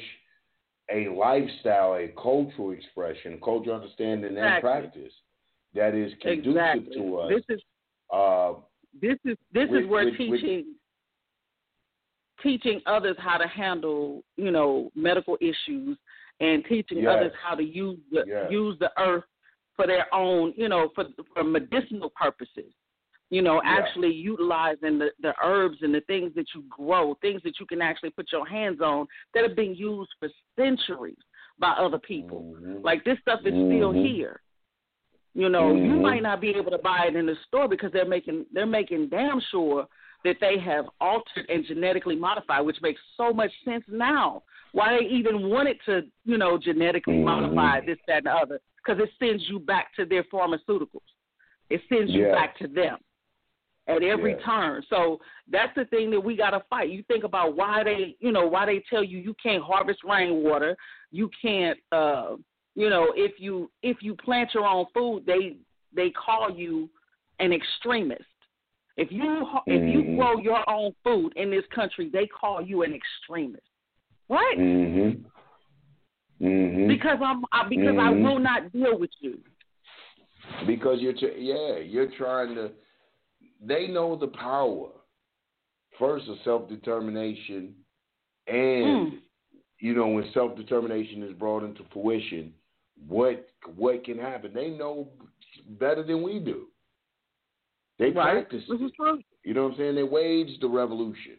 a 0.92 1.08
lifestyle, 1.10 1.94
a 1.96 2.08
cultural 2.22 2.72
expression, 2.72 3.40
cultural 3.44 3.76
understanding 3.76 4.38
and 4.38 4.62
practice 4.62 5.14
that 5.76 5.94
is 5.94 6.12
conducive 6.22 6.50
exactly. 6.58 6.96
to 6.96 7.18
us. 7.18 7.32
This 7.36 7.58
is 7.58 7.62
uh, 8.14 8.54
this 9.00 9.18
is 9.24 9.38
this 9.54 9.70
With- 9.70 9.84
is 9.84 9.88
where 9.90 10.06
with- 10.06 10.16
with- 10.20 10.42
teaching 10.42 10.66
teaching 12.42 12.82
others 12.86 13.18
how 13.20 13.38
to 13.38 13.48
handle 13.48 14.24
you 14.38 14.52
know 14.52 14.90
medical 14.96 15.38
issues 15.42 15.98
and 16.40 16.64
teaching 16.66 17.00
Yes. 17.00 17.16
others 17.16 17.34
how 17.42 17.56
to 17.56 17.64
use 17.64 18.00
the 18.12 18.24
Yes. 18.28 18.52
use 18.52 18.78
the 18.80 18.92
earth 18.98 19.26
for 19.76 19.88
their 19.88 20.14
own 20.14 20.54
you 20.56 20.70
know 20.70 20.90
for 20.96 21.06
for 21.34 21.44
medicinal 21.44 22.10
purposes 22.16 22.74
you 23.30 23.42
know 23.42 23.62
actually 23.66 24.12
utilizing 24.14 25.00
the 25.00 25.12
the 25.22 25.34
herbs 25.44 25.78
and 25.82 25.94
the 25.94 26.02
things 26.02 26.34
that 26.36 26.48
you 26.54 26.64
grow 26.70 27.16
things 27.22 27.42
that 27.44 27.60
you 27.60 27.66
can 27.66 27.82
actually 27.82 28.10
put 28.12 28.32
your 28.32 28.48
hands 28.48 28.82
on 28.82 29.06
that 29.34 29.44
have 29.44 29.56
been 29.56 29.76
used 29.76 30.10
for 30.20 30.30
centuries 30.58 31.18
by 31.60 31.72
other 31.72 32.00
people 32.00 32.42
mhm. 32.60 32.84
like 32.84 33.04
this 33.04 33.20
stuff 33.20 33.42
is 33.46 33.54
still 33.54 33.94
Mhm. 33.94 34.02
here. 34.02 34.42
You 35.36 35.48
know, 35.48 35.76
you 35.76 35.94
Mhm. 35.94 36.02
might 36.02 36.24
not 36.24 36.42
be 36.42 36.50
able 36.56 36.72
to 36.72 36.80
buy 36.80 37.06
it 37.06 37.16
in 37.16 37.26
the 37.28 37.36
store 37.48 37.68
because 37.68 37.92
they're 37.92 38.06
making 38.06 38.46
they're 38.52 38.66
making 38.66 39.10
damn 39.10 39.40
sure 39.52 39.88
that 40.24 40.38
they 40.42 40.60
have 40.60 40.86
altered 41.00 41.50
and 41.50 41.66
genetically 41.66 42.16
modified, 42.16 42.66
which 42.66 42.82
makes 42.82 43.00
so 43.16 43.32
much 43.32 43.52
sense 43.64 43.84
now. 43.88 44.44
Why 44.74 44.98
they 44.98 45.06
even 45.06 45.50
wanted 45.50 45.78
to, 45.86 46.02
you 46.26 46.38
know, 46.38 46.58
genetically 46.58 47.16
Mhm. 47.16 47.24
modify 47.24 47.82
this, 47.82 47.98
that, 48.08 48.18
and 48.18 48.26
the 48.28 48.34
other, 48.34 48.62
because 48.78 49.02
it 49.02 49.12
sends 49.18 49.48
you 49.50 49.60
back 49.60 49.94
to 49.96 50.06
their 50.06 50.24
pharmaceuticals. 50.24 51.02
It 51.70 51.82
sends 51.90 52.12
you 52.12 52.28
Yeah. 52.28 52.34
back 52.34 52.58
to 52.58 52.68
them 52.68 53.00
at 53.88 54.04
every 54.04 54.32
Yeah. 54.34 54.40
turn. 54.40 54.84
So 54.84 55.20
that's 55.48 55.74
the 55.76 55.86
thing 55.86 56.12
that 56.12 56.20
we 56.20 56.36
got 56.36 56.52
to 56.52 56.60
fight. 56.62 56.90
You 56.90 57.02
think 57.04 57.24
about 57.24 57.56
why 57.56 57.84
they, 57.84 58.16
you 58.20 58.32
know, 58.32 58.46
why 58.46 58.66
they 58.66 58.82
tell 58.82 59.04
you 59.04 59.18
you 59.20 59.34
can't 59.36 59.64
harvest 59.64 60.04
rainwater, 60.04 60.78
you 61.12 61.30
can't, 61.42 61.80
uh, 61.92 62.36
you 62.76 62.90
know, 62.90 63.12
if 63.16 63.40
you 63.40 63.72
if 63.82 64.04
you 64.04 64.16
plant 64.16 64.54
your 64.54 64.68
own 64.68 64.86
food, 64.94 65.26
they 65.26 65.58
they 65.92 66.12
call 66.12 66.52
you 66.52 66.90
an 67.40 67.52
extremist. 67.52 68.24
If 69.00 69.14
you 69.14 69.48
if 69.66 69.88
you 69.88 70.04
Mhm. 70.04 70.18
grow 70.18 70.38
your 70.40 70.70
own 70.70 70.94
food 71.06 71.32
in 71.38 71.50
this 71.50 71.66
country, 71.68 72.10
they 72.10 72.28
call 72.28 72.62
you 72.62 72.84
an 72.84 72.94
extremist. 72.94 73.64
Right? 74.28 74.58
Mhm. 74.58 75.24
Mhm. 76.42 76.88
Because 76.90 77.20
I'm 77.22 77.46
I, 77.54 77.64
because 77.70 77.98
I 77.98 78.12
Mhm. 78.12 78.24
will 78.24 78.40
not 78.40 78.72
deal 78.74 79.00
with 79.00 79.12
you. 79.22 79.42
Because 80.68 81.02
you're, 81.02 81.14
yeah, 81.14 81.78
you're 81.78 82.12
trying 82.12 82.56
to. 82.56 82.74
They 83.62 83.88
know 83.88 84.18
the 84.18 84.28
power, 84.28 84.90
first 85.98 86.28
of 86.28 86.38
self 86.42 86.68
determination, 86.68 87.74
and 88.48 88.86
Mm. 88.86 89.22
you 89.80 89.94
know 89.94 90.10
when 90.10 90.30
self 90.34 90.58
determination 90.58 91.24
is 91.24 91.34
brought 91.34 91.64
into 91.64 91.86
fruition, 91.86 92.54
what 93.08 93.50
what 93.78 94.04
can 94.04 94.18
happen? 94.18 94.54
They 94.54 94.72
know 94.72 95.08
better 95.80 96.04
than 96.04 96.22
we 96.22 96.40
do. 96.40 96.68
They 98.00 98.12
right? 98.12 98.48
practice. 98.48 98.64
This 98.68 98.80
is 98.80 98.88
it. 98.88 98.96
true. 98.96 99.22
You 99.44 99.54
know 99.54 99.64
what 99.64 99.74
I'm 99.74 99.78
saying? 99.78 99.96
They 99.96 100.04
waged 100.04 100.62
the 100.62 100.68
revolution. 100.70 101.36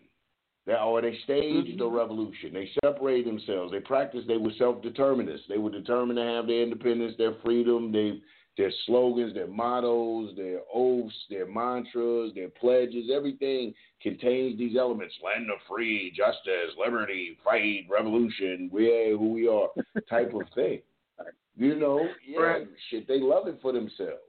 That 0.66 0.82
or 0.82 1.00
they 1.00 1.16
staged 1.24 1.78
the 1.78 1.84
Mhm. 1.84 1.96
revolution. 1.96 2.52
They 2.52 2.70
separated 2.84 3.26
themselves. 3.26 3.72
They 3.72 3.80
practiced. 3.80 4.28
They 4.28 4.36
were 4.36 4.52
self 4.52 4.82
determinists. 4.82 5.46
They 5.48 5.58
were 5.58 5.70
determined 5.70 6.18
to 6.18 6.22
have 6.24 6.46
their 6.46 6.62
independence, 6.62 7.16
their 7.16 7.34
freedom, 7.42 7.90
they 7.90 8.20
their 8.56 8.70
slogans, 8.84 9.32
their 9.32 9.46
mottos, 9.46 10.34
their 10.36 10.60
oaths, 10.74 11.16
their 11.30 11.46
mantras, 11.46 12.34
their 12.34 12.50
pledges, 12.50 13.08
everything 13.08 13.72
contains 14.02 14.58
these 14.58 14.76
elements. 14.76 15.18
Land 15.22 15.50
of 15.50 15.62
free, 15.62 16.10
justice, 16.10 16.76
liberty, 16.76 17.38
fight, 17.42 17.86
revolution, 17.88 18.68
we're 18.70 19.16
who 19.16 19.32
we 19.32 19.48
are, 19.48 19.68
type 20.10 20.34
of 20.34 20.42
thing. 20.54 20.82
You 21.56 21.74
know, 21.76 22.06
yeah, 22.26 22.40
Right. 22.40 22.68
shit, 22.88 23.06
they 23.06 23.20
love 23.20 23.46
it 23.46 23.60
for 23.60 23.72
themselves. 23.72 24.22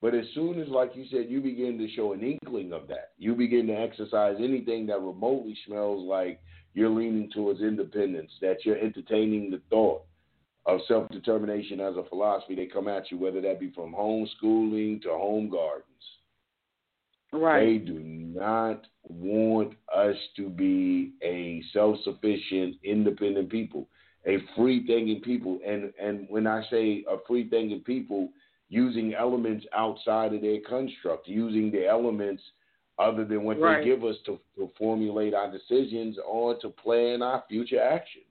But 0.00 0.14
as 0.14 0.26
soon 0.34 0.60
as, 0.60 0.68
like 0.68 0.94
you 0.94 1.04
said, 1.10 1.26
you 1.28 1.40
begin 1.40 1.76
to 1.78 1.88
show 1.90 2.12
an 2.12 2.22
inkling 2.22 2.72
of 2.72 2.86
that, 2.88 3.12
you 3.18 3.34
begin 3.34 3.66
to 3.66 3.72
exercise 3.74 4.36
anything 4.38 4.86
that 4.86 5.00
remotely 5.00 5.56
smells 5.66 6.06
like 6.06 6.40
you're 6.74 6.88
leaning 6.88 7.30
towards 7.30 7.60
independence, 7.60 8.30
that 8.40 8.64
you're 8.64 8.78
entertaining 8.78 9.50
the 9.50 9.60
thought 9.70 10.02
of 10.66 10.80
self 10.86 11.08
determination 11.08 11.80
as 11.80 11.96
a 11.96 12.04
philosophy, 12.08 12.54
they 12.54 12.66
come 12.66 12.88
at 12.88 13.10
you, 13.10 13.18
whether 13.18 13.40
that 13.40 13.58
be 13.58 13.70
from 13.70 13.92
homeschooling 13.92 15.02
to 15.02 15.08
home 15.08 15.48
gardens. 15.48 15.84
Right. 17.32 17.64
They 17.64 17.78
do 17.78 17.98
not 17.98 18.86
want 19.02 19.74
us 19.94 20.16
to 20.36 20.48
be 20.48 21.14
a 21.22 21.62
self 21.72 21.96
sufficient, 22.04 22.76
independent 22.84 23.50
people, 23.50 23.88
a 24.26 24.36
free 24.54 24.86
thinking 24.86 25.22
people. 25.22 25.58
And 25.66 25.92
and 26.00 26.26
when 26.28 26.46
I 26.46 26.62
say 26.70 27.04
a 27.10 27.16
free 27.26 27.48
thinking 27.48 27.80
people, 27.80 28.28
using 28.68 29.14
elements 29.14 29.64
outside 29.74 30.34
of 30.34 30.42
their 30.42 30.60
construct, 30.68 31.26
using 31.26 31.70
the 31.70 31.86
elements 31.86 32.42
other 32.98 33.24
than 33.24 33.44
what 33.44 33.58
Right. 33.60 33.78
they 33.78 33.84
give 33.84 34.04
us 34.04 34.16
to, 34.26 34.38
to 34.56 34.70
formulate 34.76 35.32
our 35.32 35.50
decisions 35.50 36.18
or 36.26 36.56
to 36.56 36.68
plan 36.70 37.22
our 37.22 37.44
future 37.48 37.80
actions. 37.80 38.24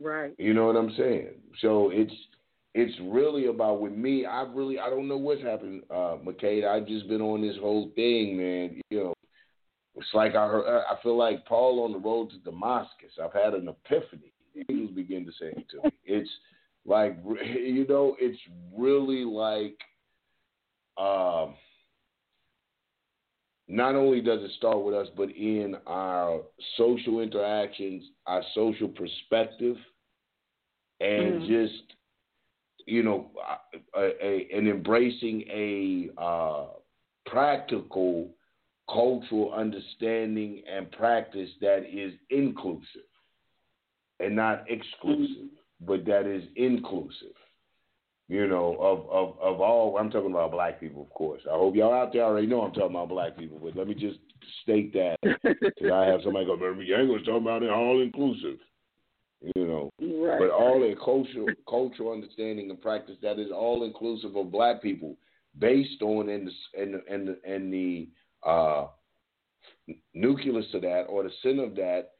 Right. 0.00 0.34
You 0.38 0.54
know 0.54 0.66
what 0.66 0.76
I'm 0.76 0.94
saying? 0.96 1.28
So 1.60 1.90
it's 1.90 2.14
it's 2.72 2.96
really 3.02 3.46
about 3.46 3.80
with 3.80 3.92
me. 3.92 4.24
I 4.24 4.42
really 4.42 4.78
I 4.78 4.88
don't 4.88 5.08
know 5.08 5.16
what's 5.16 5.42
happened, 5.42 5.82
uh, 5.90 6.16
Makeda. 6.24 6.68
I've 6.68 6.86
just 6.86 7.08
been 7.08 7.20
on 7.20 7.42
this 7.42 7.56
whole 7.60 7.90
thing, 7.96 8.36
man. 8.36 8.80
You 8.90 8.98
know, 9.04 9.14
it's 9.96 10.08
like 10.14 10.34
I 10.36 10.46
heard. 10.46 10.84
I 10.88 10.94
feel 11.02 11.16
like 11.18 11.44
Paul 11.46 11.84
on 11.84 11.92
the 11.92 11.98
road 11.98 12.30
to 12.30 12.38
Damascus. 12.38 13.12
I've 13.22 13.32
had 13.32 13.54
an 13.54 13.68
epiphany. 13.68 14.32
The 14.54 14.64
angels 14.70 14.92
begin 14.92 15.26
to 15.26 15.32
say 15.32 15.50
to 15.52 15.82
me. 15.82 15.90
It's 16.04 16.30
like 16.84 17.16
you 17.44 17.86
know, 17.88 18.16
it's 18.20 18.38
really 18.76 19.24
like. 19.24 19.76
Um, 20.98 21.54
not 23.68 23.94
only 23.94 24.20
does 24.20 24.42
it 24.42 24.50
start 24.58 24.82
with 24.82 24.94
us, 24.94 25.08
but 25.16 25.30
in 25.30 25.76
our 25.86 26.42
social 26.76 27.20
interactions, 27.20 28.04
our 28.26 28.42
social 28.54 28.88
perspective, 28.88 29.76
and 31.00 31.40
Mhm. 31.40 31.46
just 31.46 31.94
you 32.86 33.02
know, 33.02 33.30
a, 33.94 34.00
a, 34.00 34.48
an 34.56 34.68
embracing 34.68 35.42
a 35.50 36.10
uh, 36.20 36.66
practical 37.26 38.28
cultural 38.90 39.52
understanding 39.52 40.62
and 40.70 40.90
practice 40.92 41.50
that 41.60 41.84
is 41.90 42.12
inclusive 42.30 43.08
and 44.20 44.36
not 44.36 44.64
exclusive, 44.68 45.50
but 45.80 46.04
that 46.06 46.26
is 46.26 46.44
inclusive. 46.56 47.34
You 48.28 48.46
know, 48.46 48.76
of, 48.78 49.10
of, 49.10 49.40
of 49.40 49.60
all, 49.60 49.98
I'm 49.98 50.08
talking 50.08 50.30
about 50.30 50.52
black 50.52 50.78
people, 50.78 51.02
of 51.02 51.10
course. 51.10 51.42
I 51.50 51.54
hope 51.54 51.74
y'all 51.74 51.92
out 51.92 52.12
there 52.12 52.22
already 52.22 52.46
know 52.46 52.60
I'm 52.60 52.72
talking 52.72 52.94
about 52.94 53.08
black 53.08 53.36
people, 53.36 53.58
but 53.60 53.74
let 53.74 53.88
me 53.88 53.94
just 53.94 54.20
state 54.62 54.92
that 54.92 55.16
because 55.42 55.90
I 55.92 56.04
have 56.04 56.20
somebody 56.22 56.46
go, 56.46 56.54
remember, 56.54 56.84
you 56.84 56.94
ain't 56.94 57.08
going 57.08 57.18
to 57.18 57.24
talk 57.24 57.40
about 57.40 57.64
it 57.64 57.70
all 57.70 58.00
inclusive. 58.00 58.58
You 59.56 59.66
know, 59.66 59.90
right. 60.00 60.38
but 60.38 60.50
all 60.50 60.84
a 60.84 60.94
cultural 61.02 61.46
cultural 61.66 62.12
understanding 62.12 62.68
and 62.68 62.80
practice 62.80 63.16
that 63.22 63.38
is 63.38 63.50
all 63.50 63.84
inclusive 63.84 64.36
of 64.36 64.52
black 64.52 64.82
people, 64.82 65.16
based 65.58 66.02
on 66.02 66.28
and 66.28 66.46
the 66.46 66.80
and 66.80 66.94
the, 66.94 67.02
and 67.10 67.28
the, 67.28 67.38
and 67.44 67.72
the 67.72 68.08
uh, 68.46 68.86
nucleus 70.12 70.66
of 70.74 70.82
that 70.82 71.04
or 71.08 71.22
the 71.22 71.30
center 71.42 71.64
of 71.64 71.74
that 71.76 72.10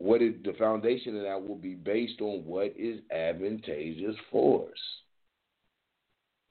what 0.00 0.22
it, 0.22 0.42
the 0.42 0.54
foundation 0.54 1.14
of 1.16 1.22
that 1.22 1.46
will 1.46 1.56
be 1.56 1.74
based 1.74 2.20
on 2.22 2.42
what 2.44 2.72
is 2.76 3.00
advantageous 3.12 4.16
for 4.32 4.64
us. 4.64 4.78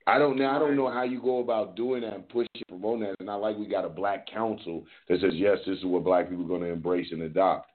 I 0.06 0.18
don't 0.18 0.38
know. 0.38 0.50
I 0.50 0.60
don't 0.60 0.76
know 0.76 0.92
how 0.92 1.04
you 1.04 1.22
go 1.22 1.40
about 1.40 1.76
doing 1.76 2.02
that 2.02 2.14
and 2.14 2.30
pushing, 2.30 2.48
promoting 2.68 3.02
that. 3.02 3.16
It's 3.20 3.26
not 3.26 3.42
like 3.42 3.58
we 3.58 3.68
got 3.68 3.86
a 3.86 3.90
black 3.90 4.28
council 4.32 4.86
that 5.08 5.20
says 5.22 5.34
yes, 5.34 5.58
this 5.66 5.80
is 5.80 5.86
what 5.86 6.04
black 6.04 6.30
people 6.30 6.46
are 6.46 6.48
going 6.48 6.62
to 6.62 6.68
embrace 6.72 7.08
and 7.12 7.24
adopt. 7.24 7.70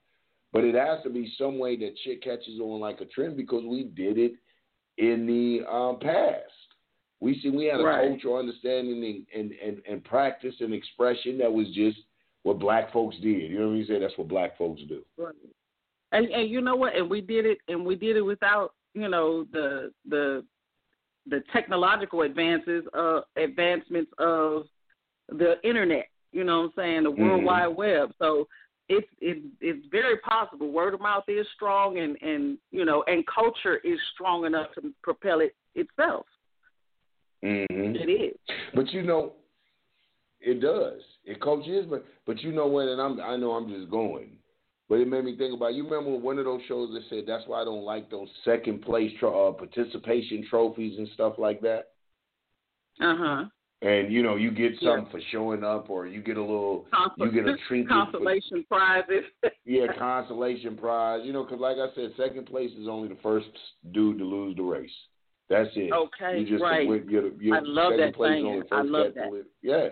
But 0.53 0.65
it 0.65 0.77
has 0.77 1.03
to 1.03 1.11
be 1.11 1.33
some 1.37 1.59
way 1.59 1.77
that 1.77 1.95
shit 2.05 2.23
catches 2.23 2.61
on 2.61 2.81
like 2.81 3.01
a 3.01 3.07
trend 3.07 3.37
because 3.37 3.65
we 3.65 3.85
did 3.85 4.17
it 4.17 4.35
in 4.99 5.27
the 5.27 5.69
um, 5.69 5.99
past. 6.01 6.43
We 7.21 7.41
see 7.41 7.51
we 7.51 7.67
had 7.67 7.81
a 7.81 7.85
Right. 7.85 8.09
cultural 8.09 8.37
understanding 8.39 9.27
and, 9.35 9.41
and, 9.41 9.53
and, 9.61 9.83
and 9.89 10.05
practice 10.05 10.55
and 10.61 10.73
expression 10.73 11.39
that 11.39 11.53
was 11.53 11.67
just 11.75 11.99
what 12.45 12.59
black 12.59 12.93
folks 12.93 13.17
did. 13.17 13.51
You 13.51 13.59
know 13.59 13.67
what 13.67 13.73
I 13.73 13.77
mean? 13.77 13.87
Say 13.89 13.99
that's 13.99 14.17
what 14.17 14.29
black 14.29 14.57
folks 14.57 14.83
do. 14.89 15.03
Right. 15.17 15.35
And 16.15 16.29
and 16.31 16.49
you 16.49 16.61
know 16.61 16.77
what? 16.77 16.95
And 16.97 17.11
we 17.11 17.21
did 17.21 17.45
it, 17.45 17.59
and 17.69 17.85
we 17.85 17.97
did 17.97 18.17
it 18.17 18.23
without 18.23 18.73
you 18.95 19.09
know 19.09 19.45
the 19.53 19.93
the 20.09 20.45
the 21.27 21.43
technological 21.53 22.23
advances 22.23 22.85
uh 22.97 23.21
advancements 23.37 24.11
of 24.19 24.67
the 25.29 25.55
internet. 25.65 26.07
You 26.33 26.45
know 26.45 26.63
what 26.63 26.67
I'm 26.67 26.73
saying? 26.77 27.03
The 27.05 27.11
World 27.11 27.43
Mhm. 27.43 27.47
Wide 27.47 27.67
Web. 27.69 28.13
So 28.19 28.47
it's 28.89 29.09
it's 29.21 29.45
it's 29.61 29.87
very 29.91 30.19
possible. 30.19 30.71
Word 30.71 30.95
of 30.95 31.01
mouth 31.01 31.25
is 31.29 31.47
strong, 31.55 31.99
and 31.99 32.17
and 32.23 32.59
you 32.71 32.85
know, 32.85 33.03
and 33.07 33.25
culture 33.27 33.77
is 33.79 33.99
strong 34.15 34.45
enough 34.45 34.69
to 34.75 34.93
propel 35.03 35.41
it 35.41 35.55
itself. 35.75 36.27
Mm-hmm. 37.45 37.97
It 37.97 38.11
is. 38.11 38.37
But 38.75 38.93
you 38.93 39.03
know, 39.03 39.33
it 40.41 40.61
does. 40.61 41.01
It 41.25 41.41
coaches, 41.41 41.87
but 41.89 42.05
but 42.27 42.41
you 42.43 42.53
know 42.53 42.67
what? 42.67 42.89
And 42.89 43.01
I'm 43.01 43.21
I 43.21 43.37
know 43.37 43.53
I'm 43.53 43.69
just 43.69 43.91
going, 43.91 44.37
but 44.89 44.97
it 44.97 45.09
made 45.09 45.25
me 45.25 45.37
think 45.37 45.55
about. 45.55 45.75
You 45.75 45.85
remember 45.85 46.17
one 46.19 46.39
of 46.39 46.45
those 46.45 46.61
shows 46.69 46.91
that 46.93 47.03
said 47.09 47.25
that's 47.27 47.47
why 47.47 47.63
I 47.63 47.65
don't 47.65 47.85
like 47.85 48.11
those 48.11 48.29
second 48.45 48.83
place 48.83 49.13
tro- 49.19 49.49
uh, 49.49 49.53
participation 49.53 50.47
trophies 50.49 50.99
and 50.99 51.09
stuff 51.15 51.35
like 51.39 51.61
that. 51.63 51.87
Uh 53.01 53.17
huh. 53.17 53.45
And 53.83 54.13
you 54.13 54.23
know, 54.23 54.37
you 54.37 54.51
get 54.51 54.73
Yeah. 54.81 54.97
something 54.97 55.11
for 55.11 55.21
showing 55.31 55.63
up, 55.65 55.91
or 55.91 56.07
you 56.07 56.23
get 56.23 56.37
a 56.37 56.41
little, 56.41 56.87
you 57.19 57.31
get 57.31 57.47
a 57.47 57.57
for- 57.69 57.85
consolation 57.85 58.65
prizes. 58.69 59.25
yeah, 59.65 59.87
consolation 59.99 60.77
prize. 60.77 61.21
You 61.25 61.33
know, 61.33 61.45
because 61.45 61.61
like 61.61 61.77
I 61.77 61.95
said, 61.95 62.13
second 62.17 62.47
place 62.47 62.71
is 62.79 62.89
only 62.89 63.09
the 63.09 63.19
first 63.23 63.49
dude 63.93 64.19
to 64.19 64.25
lose 64.25 64.57
the 64.57 64.63
race. 64.63 64.91
That's 65.51 65.69
it. 65.77 65.93
Okay, 65.93 66.41
you 66.41 66.49
just 66.49 66.63
right. 66.63 66.89
You're, 66.89 67.33
you're, 67.41 67.57
I 67.57 67.61
love 67.63 67.93
that 67.99 68.15
place 68.15 68.39
is 68.39 68.45
only 68.45 68.61
the 68.69 68.75
I 68.75 68.83
love 68.83 69.15
that. 69.15 69.45
Yeah, 69.63 69.89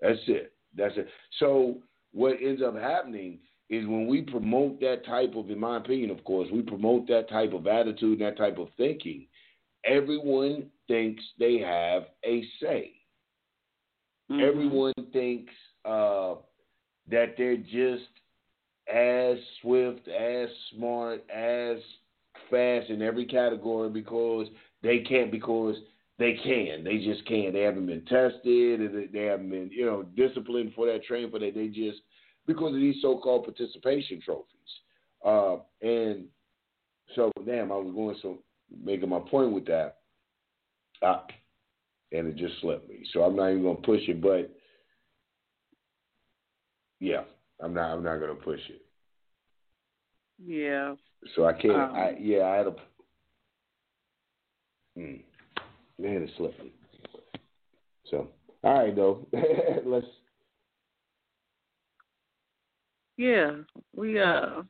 that's 0.00 0.18
it. 0.26 0.52
That's 0.74 0.96
it. 0.96 1.06
So 1.38 1.78
what 2.12 2.36
ends 2.42 2.62
up 2.62 2.76
happening 2.76 3.38
is 3.70 3.86
when 3.86 4.06
we 4.06 4.22
promote 4.22 4.80
that 4.80 5.04
type 5.04 5.34
of, 5.36 5.50
in 5.50 5.58
my 5.58 5.76
opinion, 5.76 6.10
of 6.10 6.24
course, 6.24 6.48
we 6.52 6.62
promote 6.62 7.06
that 7.08 7.28
type 7.28 7.52
of 7.52 7.66
attitude 7.66 8.20
and 8.20 8.22
that 8.22 8.38
type 8.38 8.58
of 8.58 8.68
thinking. 8.76 9.26
Everyone 9.84 10.70
thinks 10.86 11.22
they 11.38 11.58
have 11.58 12.04
a 12.24 12.42
say. 12.60 12.92
Mhm. 14.30 14.42
Everyone 14.42 14.92
thinks 15.12 15.52
uh, 15.84 16.34
that 17.10 17.36
they're 17.36 17.56
just 17.56 18.08
as 18.92 19.38
swift, 19.60 20.08
as 20.08 20.48
smart, 20.70 21.24
as 21.30 21.78
fast 22.50 22.90
in 22.90 23.02
every 23.02 23.24
category 23.24 23.90
because 23.90 24.48
they 24.82 25.00
can't 25.00 25.30
because 25.30 25.76
they 26.18 26.34
can. 26.34 26.84
They 26.84 26.98
just 26.98 27.24
can't. 27.26 27.52
They 27.52 27.60
haven't 27.62 27.86
been 27.86 28.04
tested 28.06 29.12
they- 29.12 29.24
haven't 29.24 29.50
been, 29.50 29.70
you 29.70 29.84
know, 29.86 30.02
disciplined 30.02 30.72
for 30.74 30.86
that, 30.86 31.04
trained 31.04 31.30
for 31.30 31.38
that. 31.38 31.54
They 31.54 31.68
just 31.68 32.00
because 32.48 32.74
of 32.74 32.80
these 32.80 32.96
so-called 33.00 33.44
participation 33.44 34.20
trophies. 34.24 34.46
Uh, 35.24 35.58
and 35.82 36.24
so, 37.14 37.30
damn, 37.46 37.70
I 37.70 37.76
was 37.76 37.92
going 37.94 38.16
so 38.22 38.38
making 38.84 39.10
my 39.10 39.20
point 39.20 39.52
with 39.52 39.66
that. 39.66 39.98
Uh, 41.00 41.20
and 42.10 42.26
it 42.26 42.36
just 42.36 42.60
slipped 42.60 42.88
me. 42.88 43.04
So 43.12 43.22
I'm 43.22 43.36
not 43.36 43.50
even 43.50 43.62
gonna 43.62 43.76
push 43.76 44.00
it, 44.08 44.20
but 44.20 44.50
yeah, 47.00 47.22
I'm 47.60 47.74
not. 47.74 47.92
I'm 47.92 48.02
not 48.02 48.18
gonna 48.18 48.34
push 48.34 48.60
it. 48.68 48.82
Yeah. 50.44 50.94
So 51.36 51.44
I 51.44 51.52
can't. 51.52 51.74
Um, 51.74 51.94
I 51.94 52.16
yeah, 52.18 52.44
I 52.44 52.56
had 52.56 52.66
a. 52.66 52.74
Mm, 54.98 55.22
man, 55.98 56.22
it 56.22 56.30
slipped 56.36 56.60
me. 56.62 56.72
So 58.10 58.28
all 58.64 58.84
right, 58.84 58.96
though. 58.96 59.26
Let's. 59.84 60.06
Yeah, 63.18 63.50
we 63.94 64.18
uh 64.20 64.62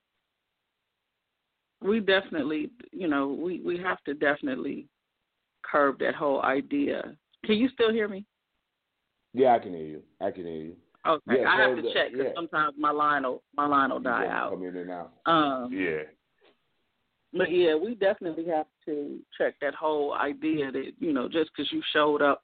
we 1.81 2.01
definitely, 2.01 2.71
you 2.93 3.07
know, 3.07 3.29
we 3.29 3.61
we 3.61 3.79
have 3.79 4.03
to 4.05 4.15
definitely 4.15 4.89
curb 5.63 5.99
that 6.01 6.15
whole 6.15 6.43
idea. 6.43 7.15
Can 7.45 7.57
you 7.57 7.69
still 7.69 7.93
hear 7.93 8.09
me? 8.09 8.25
Yeah, 9.35 9.55
I 9.55 9.59
can 9.61 9.75
hear 9.75 9.85
you. 9.85 10.03
I 10.21 10.31
can 10.31 10.45
hear 10.45 10.57
you. 10.57 10.77
Okay, 11.07 11.41
Yeah, 11.43 11.49
I 11.49 11.61
have 11.61 11.77
to 11.77 11.83
that- 11.83 11.93
check 11.93 12.11
because 12.13 12.27
yeah. 12.29 12.33
sometimes 12.35 12.75
my 12.79 12.91
line 12.91 13.23
will 13.23 13.43
my 13.55 13.67
line 13.67 13.91
will 13.91 14.01
die 14.01 14.27
out. 14.27 14.51
Come 14.51 14.65
in 14.65 14.77
and 14.77 14.91
out. 14.91 15.13
Um, 15.27 15.71
Yeah. 15.73 16.03
but 17.35 17.51
yeah, 17.53 17.75
we 17.77 17.95
definitely 17.95 18.47
have 18.47 18.67
to 18.87 19.21
check 19.37 19.55
that 19.61 19.75
whole 19.75 20.15
idea 20.15 20.73
that 20.73 20.93
you 20.99 21.13
know 21.13 21.29
just 21.29 21.51
because 21.55 21.71
you 21.71 21.83
showed 21.93 22.23
up, 22.23 22.43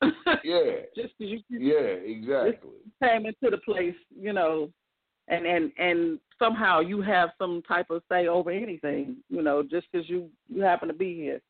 Yeah. 0.42 0.80
just 0.96 1.12
because 1.18 1.42
you 1.48 1.58
Yeah. 1.60 1.92
Exactly. 2.14 2.70
came 3.02 3.26
into 3.26 3.50
the 3.50 3.58
place, 3.58 3.94
you 4.18 4.32
know, 4.32 4.72
and 5.28 5.46
and 5.46 5.72
and 5.78 6.20
somehow 6.38 6.80
you 6.80 7.00
have 7.00 7.30
some 7.38 7.62
type 7.66 7.90
of 7.90 8.02
say 8.10 8.26
over 8.28 8.50
anything, 8.50 9.16
you 9.28 9.42
know, 9.42 9.62
just 9.62 9.86
because 9.90 10.08
you 10.08 10.30
you 10.48 10.62
happen 10.62 10.88
to 10.88 10.94
be 10.94 11.14
here. 11.14 11.40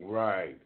Right. 0.00 0.58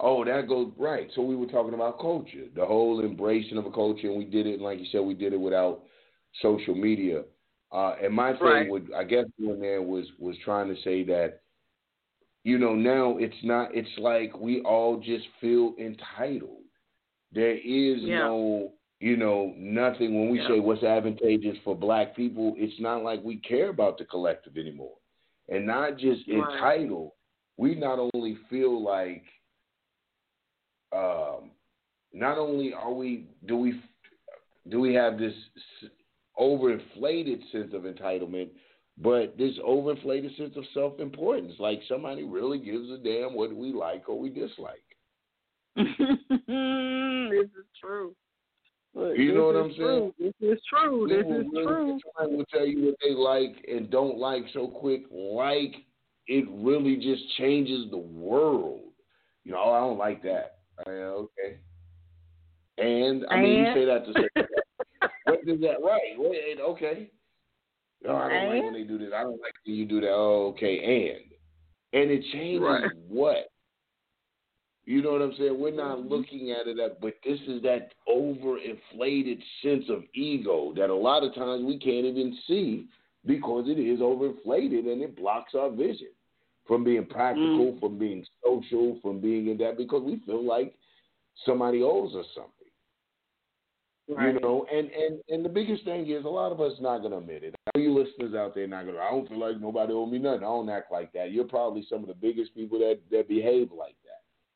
Oh, 0.00 0.24
that 0.24 0.48
goes 0.48 0.72
right. 0.78 1.08
So 1.14 1.22
we 1.22 1.36
were 1.36 1.46
talking 1.46 1.74
about 1.74 2.00
culture, 2.00 2.46
the 2.54 2.64
whole 2.66 3.00
embracing 3.00 3.58
of 3.58 3.66
a 3.66 3.70
culture, 3.70 4.08
and 4.08 4.18
we 4.18 4.24
did 4.24 4.46
it. 4.46 4.60
Like 4.60 4.78
you 4.78 4.86
said, 4.92 5.00
we 5.00 5.14
did 5.14 5.32
it 5.32 5.40
without 5.40 5.82
social 6.42 6.74
media. 6.74 7.24
Uh, 7.72 7.94
and 8.02 8.14
my 8.14 8.32
thing 8.32 8.42
Right. 8.44 8.70
would, 8.70 8.92
I 8.94 9.04
guess, 9.04 9.24
doing 9.38 9.60
there 9.60 9.82
was 9.82 10.06
was 10.18 10.36
trying 10.44 10.68
to 10.74 10.80
say 10.82 11.04
that, 11.04 11.40
you 12.44 12.58
know, 12.58 12.74
now 12.74 13.16
it's 13.18 13.34
not. 13.42 13.74
It's 13.74 13.88
like 13.98 14.38
we 14.38 14.60
all 14.62 14.98
just 14.98 15.26
feel 15.40 15.74
entitled. 15.78 16.62
There 17.32 17.56
is 17.56 18.02
Yeah. 18.02 18.18
no, 18.18 18.72
you 19.00 19.16
know, 19.16 19.52
nothing. 19.56 20.14
When 20.14 20.30
we 20.30 20.40
Yeah. 20.40 20.48
say 20.48 20.60
what's 20.60 20.82
advantageous 20.82 21.58
for 21.58 21.74
Black 21.76 22.14
people, 22.16 22.54
it's 22.56 22.78
not 22.80 23.02
like 23.02 23.22
we 23.22 23.36
care 23.36 23.68
about 23.68 23.98
the 23.98 24.04
collective 24.04 24.56
anymore, 24.56 24.96
and 25.48 25.66
not 25.66 25.96
just 25.98 26.26
Right. 26.26 26.36
entitled. 26.36 27.12
We 27.58 27.74
not 27.74 27.98
only 28.14 28.34
feel 28.48 28.80
like 28.80 29.24
um, 30.92 31.50
not 32.12 32.38
only 32.38 32.72
are 32.72 32.92
we 32.92 33.26
do 33.44 33.56
we 33.56 33.82
do 34.68 34.80
we 34.80 34.94
have 34.94 35.18
this 35.18 35.34
overinflated 36.38 37.50
sense 37.50 37.74
of 37.74 37.82
entitlement, 37.82 38.50
but 38.98 39.36
this 39.36 39.58
overinflated 39.58 40.36
sense 40.36 40.56
of 40.56 40.64
self-importance, 40.68 41.58
like 41.58 41.82
somebody 41.88 42.22
really 42.24 42.58
gives 42.58 42.90
a 42.90 42.98
damn 42.98 43.34
what 43.34 43.52
we 43.54 43.72
like 43.72 44.08
or 44.08 44.18
we 44.18 44.30
dislike. 44.30 44.82
this 45.76 45.86
is 46.48 47.66
true. 47.80 48.14
Look, 48.96 49.18
You 49.18 49.34
know 49.34 49.46
what 49.48 49.56
I'm 49.56 49.68
saying? 49.72 49.76
true. 49.78 50.14
This 50.18 50.32
is 50.40 50.58
true. 50.72 51.06
This 51.06 51.26
is 51.26 51.46
really- 51.52 51.66
true. 51.66 51.98
Will 52.36 52.44
tell 52.46 52.64
you 52.66 52.86
what 52.86 52.94
they 53.02 53.10
like 53.10 53.62
and 53.68 53.90
don't 53.90 54.16
like 54.16 54.44
so 54.54 54.68
quick, 54.68 55.02
like 55.10 55.84
it 56.28 56.46
really 56.50 56.96
just 56.96 57.28
changes 57.36 57.90
the 57.90 57.98
world. 57.98 58.80
You 59.44 59.52
know, 59.52 59.58
oh, 59.62 59.70
I 59.72 59.80
don't 59.80 59.98
like 59.98 60.22
that. 60.22 60.60
I 60.84 60.88
mean, 60.90 60.98
okay. 60.98 61.58
And 62.78 63.26
I 63.30 63.40
mean, 63.40 63.64
you 63.64 63.74
say 63.74 63.84
that 63.84 64.06
to 64.06 64.12
say 64.14 64.28
what 65.24 65.40
is 65.46 65.60
that? 65.60 65.82
Right? 65.82 66.14
Wait, 66.18 66.58
okay. 66.60 67.10
No, 68.02 68.16
I 68.16 68.28
don't 68.30 68.48
like 68.54 68.62
when 68.64 68.72
they 68.72 68.82
do 68.84 68.98
this. 68.98 69.12
I 69.14 69.22
don't 69.22 69.40
like 69.40 69.54
when 69.66 69.76
you 69.76 69.84
do 69.86 70.00
that. 70.00 70.10
Oh, 70.10 70.48
okay. 70.54 71.20
And 71.92 72.00
and 72.02 72.10
it 72.10 72.24
changes 72.32 72.62
Right. 72.62 72.90
what? 73.08 73.48
You 74.86 75.02
know 75.02 75.10
what 75.12 75.20
I'm 75.22 75.34
saying? 75.34 75.58
We're 75.58 75.72
not 75.72 75.98
Mhm. 75.98 76.10
looking 76.10 76.52
at 76.52 76.68
it, 76.68 76.78
at, 76.78 77.00
but 77.00 77.20
this 77.24 77.40
is 77.48 77.60
that 77.62 77.92
overinflated 78.08 79.42
sense 79.60 79.88
of 79.88 80.04
ego 80.14 80.72
that 80.74 80.90
a 80.90 80.94
lot 80.94 81.24
of 81.24 81.34
times 81.34 81.64
we 81.64 81.76
can't 81.76 82.06
even 82.06 82.32
see 82.46 82.86
because 83.24 83.68
it 83.68 83.80
is 83.80 83.98
overinflated 83.98 84.90
and 84.90 85.02
it 85.02 85.16
blocks 85.16 85.56
our 85.56 85.70
vision 85.70 86.10
from 86.66 86.84
being 86.84 87.04
practical, 87.04 87.72
Mm. 87.72 87.80
from 87.80 87.98
being 87.98 88.24
social, 88.44 88.94
from 89.00 89.18
being 89.20 89.48
in 89.48 89.56
that 89.58 89.76
because 89.76 90.02
we 90.04 90.16
feel 90.18 90.42
like 90.42 90.72
somebody 91.44 91.82
owes 91.82 92.14
us 92.14 92.26
something. 92.32 92.52
Right. 94.08 94.34
You 94.34 94.40
know, 94.40 94.64
and, 94.70 94.88
and 94.92 95.20
and 95.30 95.44
the 95.44 95.48
biggest 95.48 95.82
thing 95.84 96.08
is 96.08 96.24
a 96.24 96.28
lot 96.28 96.52
of 96.52 96.60
us 96.60 96.78
not 96.80 96.98
gonna 96.98 97.18
admit 97.18 97.42
it. 97.42 97.56
Know 97.74 97.80
you 97.82 97.92
listeners 97.92 98.34
out 98.34 98.54
there 98.54 98.68
not 98.68 98.86
gonna. 98.86 99.00
I 99.00 99.10
don't 99.10 99.28
feel 99.28 99.38
like 99.38 99.60
nobody 99.60 99.92
owe 99.92 100.06
me 100.06 100.20
nothing. 100.20 100.44
I 100.44 100.46
don't 100.46 100.68
act 100.70 100.92
like 100.92 101.12
that. 101.14 101.32
You're 101.32 101.44
probably 101.44 101.82
some 101.90 102.02
of 102.02 102.06
the 102.06 102.14
biggest 102.14 102.54
people 102.54 102.78
that 102.78 103.00
that 103.10 103.26
behave 103.26 103.72
like 103.72 103.96
that 104.04 104.05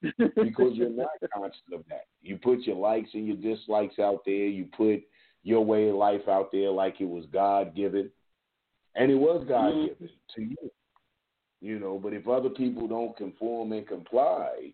because 0.03 0.75
you're 0.75 0.91
not 1.05 1.09
conscious 1.33 1.61
of 1.73 1.85
that. 1.89 2.07
You 2.23 2.37
put 2.39 2.61
your 2.61 2.77
likes 2.77 3.11
and 3.15 3.27
your 3.27 3.37
dislikes 3.37 3.99
out 3.99 4.21
there. 4.25 4.47
You 4.47 4.67
put 4.77 5.01
your 5.43 5.65
way 5.65 5.89
of 5.89 5.97
life 5.97 6.29
out 6.29 6.51
there 6.53 6.71
like 6.71 7.01
it 7.01 7.09
was 7.09 7.25
God 7.33 7.75
given. 7.75 8.11
and 8.97 9.11
it 9.11 9.17
was 9.17 9.45
God 9.47 9.73
Mhm. 9.73 9.87
given 9.89 10.11
to 10.35 10.43
you. 10.43 10.71
You 11.61 11.79
know, 11.79 11.99
but 11.99 12.13
if 12.13 12.27
other 12.27 12.51
people 12.51 12.89
don't 12.89 13.17
conform 13.17 13.73
and 13.73 13.87
comply, 13.87 14.73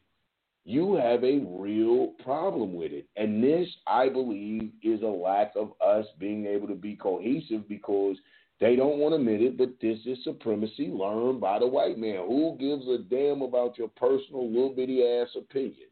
you 0.64 0.94
have 0.94 1.22
a 1.22 1.38
real 1.40 2.08
problem 2.24 2.74
with 2.74 2.92
it. 2.92 3.06
And 3.16 3.42
this, 3.42 3.68
I 3.86 4.08
believe, 4.08 4.72
is 4.82 5.02
a 5.02 5.06
lack 5.06 5.54
of 5.54 5.72
us 5.80 6.06
being 6.18 6.46
able 6.46 6.66
to 6.68 6.74
be 6.74 6.96
cohesive 6.96 7.68
because 7.68 8.16
they 8.58 8.74
don't 8.74 8.98
want 8.98 9.12
to 9.12 9.16
admit 9.16 9.42
it, 9.42 9.58
but 9.58 9.74
this 9.80 9.98
is 10.06 10.22
supremacy 10.24 10.88
learned 10.88 11.40
by 11.40 11.58
the 11.58 11.66
white 11.66 11.98
man. 11.98 12.26
Who 12.26 12.56
gives 12.58 12.86
a 12.88 12.98
damn 12.98 13.42
about 13.42 13.76
your 13.76 13.88
personal 13.88 14.48
little 14.48 14.74
bitty 14.74 15.02
ass 15.04 15.28
opinion 15.36 15.88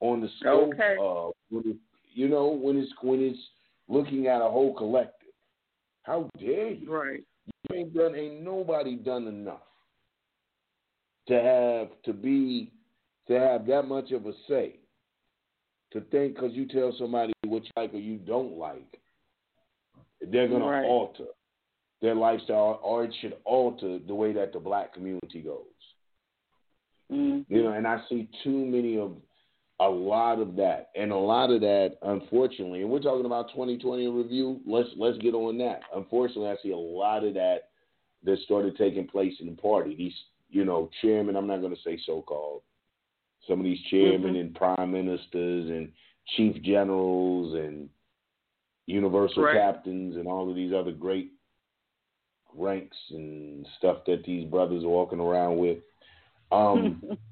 on 0.00 0.20
the 0.20 0.28
scope 0.40 0.72
Okay. 0.74 0.96
of 1.00 1.32
when 1.50 1.68
it, 1.68 1.76
you 2.12 2.28
know 2.28 2.48
when 2.48 2.76
it's 2.76 2.92
when 3.00 3.20
it's 3.20 3.38
looking 3.88 4.26
at 4.26 4.42
a 4.42 4.48
whole 4.48 4.74
collective? 4.74 5.28
How 6.02 6.28
dare 6.38 6.70
you? 6.70 6.92
Right. 6.92 7.22
You 7.70 7.76
ain't 7.76 7.94
done. 7.94 8.14
Ain't 8.16 8.42
nobody 8.42 8.96
done 8.96 9.28
enough 9.28 9.62
to 11.28 11.34
have 11.34 12.02
to 12.02 12.12
be 12.12 12.72
to 13.28 13.38
have 13.38 13.66
that 13.66 13.82
much 13.82 14.10
of 14.10 14.26
a 14.26 14.32
say. 14.48 14.80
To 15.92 16.02
think 16.02 16.34
because 16.34 16.52
you 16.52 16.66
tell 16.66 16.94
somebody 16.98 17.32
what 17.46 17.64
you 17.64 17.70
like 17.76 17.94
or 17.94 17.98
you 17.98 18.18
don't 18.18 18.58
like, 18.58 19.00
they're 20.20 20.48
gonna 20.48 20.66
Right. 20.66 20.84
alter 20.84 21.28
their 22.00 22.14
lifestyle, 22.14 22.80
or 22.82 23.04
it 23.04 23.14
should 23.20 23.36
alter 23.44 23.98
the 23.98 24.14
way 24.14 24.32
that 24.32 24.52
the 24.52 24.60
black 24.60 24.94
community 24.94 25.40
goes. 25.40 25.64
Mm. 27.10 27.44
You 27.48 27.62
know, 27.62 27.72
and 27.72 27.86
I 27.86 28.00
see 28.08 28.28
too 28.44 28.66
many 28.66 28.98
of 28.98 29.16
a 29.80 29.88
lot 29.88 30.40
of 30.40 30.56
that, 30.56 30.90
and 30.96 31.12
a 31.12 31.16
lot 31.16 31.50
of 31.50 31.60
that, 31.60 31.96
unfortunately, 32.02 32.82
and 32.82 32.90
we're 32.90 33.00
talking 33.00 33.26
about 33.26 33.50
2020 33.50 34.08
review. 34.08 34.60
Let's 34.66 34.88
let's 34.96 35.18
get 35.18 35.34
on 35.34 35.56
that. 35.58 35.80
Unfortunately, 35.94 36.50
I 36.50 36.56
see 36.62 36.72
a 36.72 36.76
lot 36.76 37.24
of 37.24 37.34
that 37.34 37.70
that 38.24 38.38
started 38.40 38.76
taking 38.76 39.06
place 39.06 39.34
in 39.40 39.46
the 39.46 39.52
party. 39.52 39.94
These, 39.94 40.14
you 40.50 40.64
know, 40.64 40.90
chairman. 41.00 41.36
I'm 41.36 41.46
not 41.46 41.60
going 41.60 41.74
to 41.74 41.82
say 41.82 41.98
so-called. 42.04 42.62
Some 43.46 43.60
of 43.60 43.64
these 43.64 43.80
chairmen 43.88 44.34
Mhm. 44.34 44.40
and 44.40 44.54
prime 44.54 44.90
ministers 44.90 45.70
and 45.70 45.92
chief 46.36 46.60
generals 46.62 47.54
and 47.54 47.88
universal 48.86 49.44
Right. 49.44 49.54
captains 49.54 50.16
and 50.16 50.26
all 50.26 50.50
of 50.50 50.56
these 50.56 50.72
other 50.72 50.92
great 50.92 51.30
ranks 52.58 52.96
and 53.10 53.66
stuff 53.78 53.98
that 54.06 54.24
these 54.24 54.46
brothers 54.46 54.84
are 54.84 54.88
walking 54.88 55.20
around 55.20 55.58
with. 55.58 55.78
Um, 56.50 57.02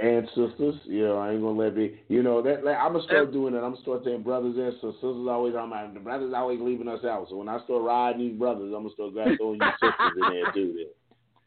and 0.00 0.26
sisters. 0.28 0.74
You 0.84 1.06
know, 1.06 1.18
I 1.18 1.32
ain't 1.32 1.42
gonna 1.42 1.58
let 1.58 1.76
me. 1.76 2.00
You 2.08 2.22
know 2.22 2.42
that 2.42 2.64
like, 2.64 2.76
I'm 2.76 2.92
gonna 2.92 3.04
start 3.04 3.32
doing 3.32 3.54
it. 3.54 3.58
I'm 3.58 3.72
gonna 3.72 3.82
start 3.82 4.02
saying 4.04 4.22
brothers 4.22 4.56
and 4.56 4.72
sisters. 4.74 4.94
Sisters 4.94 5.28
always 5.28 5.54
on 5.54 5.70
my 5.70 5.86
the 5.86 6.00
brothers 6.00 6.32
always 6.34 6.60
leaving 6.60 6.88
us 6.88 7.04
out. 7.04 7.26
So 7.30 7.36
when 7.36 7.48
I 7.48 7.62
start 7.64 7.82
riding 7.82 8.28
these 8.28 8.38
brothers, 8.38 8.72
I'm 8.74 8.82
gonna 8.82 8.94
start 8.94 9.12
grabbing 9.12 9.36
throwing 9.36 9.60
you 9.60 9.70
sisters 9.80 10.12
in 10.16 10.32
there 10.32 10.52
too. 10.52 10.74
Then. 10.76 10.86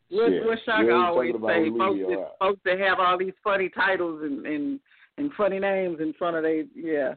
What, 0.09 0.29
Shit. 0.29 0.45
what 0.45 0.59
Shaka 0.65 0.93
always 0.93 1.33
say, 1.33 1.69
folks, 1.77 1.99
that, 2.07 2.31
folks 2.39 2.61
that 2.63 2.79
have 2.79 2.99
all 2.99 3.17
these 3.17 3.33
funny 3.43 3.67
titles 3.67 4.21
and, 4.23 4.45
and, 4.45 4.79
and 5.17 5.31
funny 5.35 5.59
names 5.59 5.97
in 5.99 6.13
front 6.13 6.37
of 6.37 6.43
they, 6.43 6.63
yeah. 6.73 7.15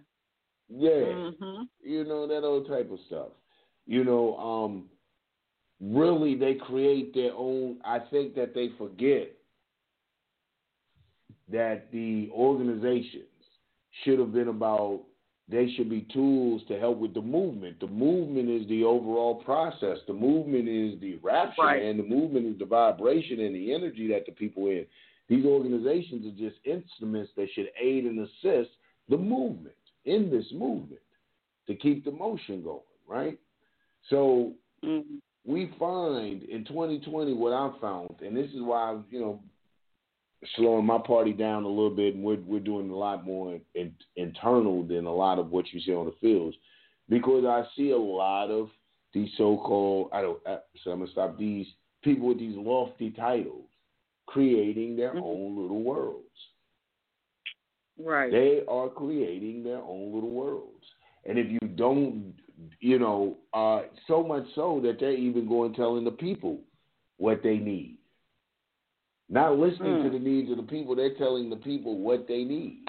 Yeah, 0.69 1.31
hmm 1.38 1.62
you 1.83 2.05
know 2.05 2.27
that 2.29 2.45
old 2.45 2.69
type 2.69 2.90
of 2.93 2.99
stuff. 3.07 3.29
You 3.87 4.05
know, 4.05 4.37
um, 4.37 4.85
really 5.81 6.37
they 6.37 6.55
create 6.55 7.14
their 7.14 7.33
own. 7.35 7.79
I 7.85 7.99
think 8.11 8.35
that 8.35 8.55
they 8.55 8.71
forget 8.79 9.33
that 11.51 11.90
the 11.93 12.31
organizations 12.33 13.25
should 14.05 14.19
have 14.19 14.33
been 14.33 14.49
about 14.49 15.03
they 15.49 15.69
should 15.73 15.90
be 15.90 16.07
tools 16.12 16.62
to 16.69 16.79
help 16.79 16.99
with 16.99 17.12
the 17.12 17.21
movement. 17.21 17.81
The 17.81 17.88
movement 17.88 18.49
is 18.49 18.69
the 18.69 18.85
overall 18.85 19.35
process. 19.35 19.99
The 20.07 20.12
movement 20.12 20.69
is 20.69 21.01
the 21.01 21.16
rapture, 21.16 21.62
Right. 21.62 21.83
and 21.83 21.99
the 21.99 22.05
movement 22.05 22.47
is 22.47 22.57
the 22.59 22.66
vibration 22.66 23.40
and 23.40 23.53
the 23.53 23.75
energy 23.75 24.07
that 24.09 24.27
the 24.27 24.33
people 24.33 24.66
in. 24.66 24.87
These 25.29 25.45
organizations 25.45 26.25
are 26.27 26.38
just 26.38 26.57
instruments 26.64 27.33
that 27.37 27.49
should 27.53 27.69
aid 27.81 28.05
and 28.05 28.21
assist 28.21 28.71
the 29.09 29.16
movement 29.16 29.75
in 30.05 30.31
this 30.31 30.47
movement 30.53 31.03
to 31.66 31.75
keep 31.75 32.05
the 32.05 32.12
motion 32.12 32.62
going, 32.62 32.81
right? 33.09 33.38
So 34.09 34.53
hmm 34.85 35.19
we 35.51 35.73
find 35.79 36.43
in 36.45 36.65
2020 36.65 37.35
what 37.35 37.53
I 37.53 37.71
found, 37.81 38.15
and 38.25 38.37
this 38.37 38.51
is 38.51 38.61
why 38.61 38.91
I'm, 38.91 39.05
you 39.11 39.21
know, 39.21 39.41
slowing 40.57 40.87
my 40.87 40.99
party 40.99 41.33
down 41.33 41.65
a 41.65 41.69
little 41.69 41.91
bit, 41.91 42.15
and 42.15 42.25
we're 42.25 42.41
we're 42.47 42.61
doing 42.61 42.91
a 42.91 42.97
lot 42.97 43.25
more 43.25 43.59
in, 43.75 43.93
internal 44.17 44.83
than 44.85 45.07
a 45.07 45.15
lot 45.15 45.39
of 45.39 45.51
what 45.51 45.73
you 45.73 45.81
see 45.81 45.93
on 45.93 46.07
the 46.07 46.15
fields, 46.21 46.57
because 47.09 47.45
I 47.45 47.65
see 47.77 47.91
a 47.91 47.99
lot 47.99 48.51
of 48.51 48.71
these 49.13 49.31
so-called 49.37 50.11
I 50.13 50.23
don't 50.23 50.39
uh, 50.47 50.59
so 50.83 50.93
I'm 50.93 51.01
gonna 51.01 51.11
stop 51.11 51.37
these 51.37 51.67
people 52.03 52.29
with 52.29 52.39
these 52.39 52.57
lofty 52.57 53.11
titles 53.11 53.67
creating 54.27 54.97
their 54.97 55.15
Mhm. 55.15 55.23
own 55.25 55.57
little 55.57 55.83
worlds. 55.83 56.27
Right. 57.99 58.31
They 58.31 58.65
are 58.67 58.89
creating 58.89 59.65
their 59.65 59.83
own 59.83 60.15
little 60.15 60.31
worlds. 60.31 60.87
And 61.25 61.39
if 61.39 61.51
you 61.51 61.59
don't, 61.75 62.35
you 62.81 62.99
know, 62.99 63.37
uh, 63.53 63.83
so 64.07 64.23
much 64.23 64.44
so 64.55 64.81
that 64.83 64.99
they're 65.01 65.12
even 65.12 65.49
going 65.49 65.75
telling 65.75 66.05
the 66.05 66.11
people 66.11 66.61
what 67.18 67.42
they 67.42 67.59
need. 67.59 67.99
Not 69.29 69.59
listening 69.59 70.03
to 70.03 70.09
Mm. 70.09 70.12
the 70.12 70.18
needs 70.18 70.51
of 70.51 70.57
the 70.57 70.62
people, 70.64 70.94
they're 70.96 71.14
telling 71.14 71.51
the 71.51 71.57
people 71.57 71.99
what 71.99 72.27
they 72.27 72.44
need. 72.44 72.88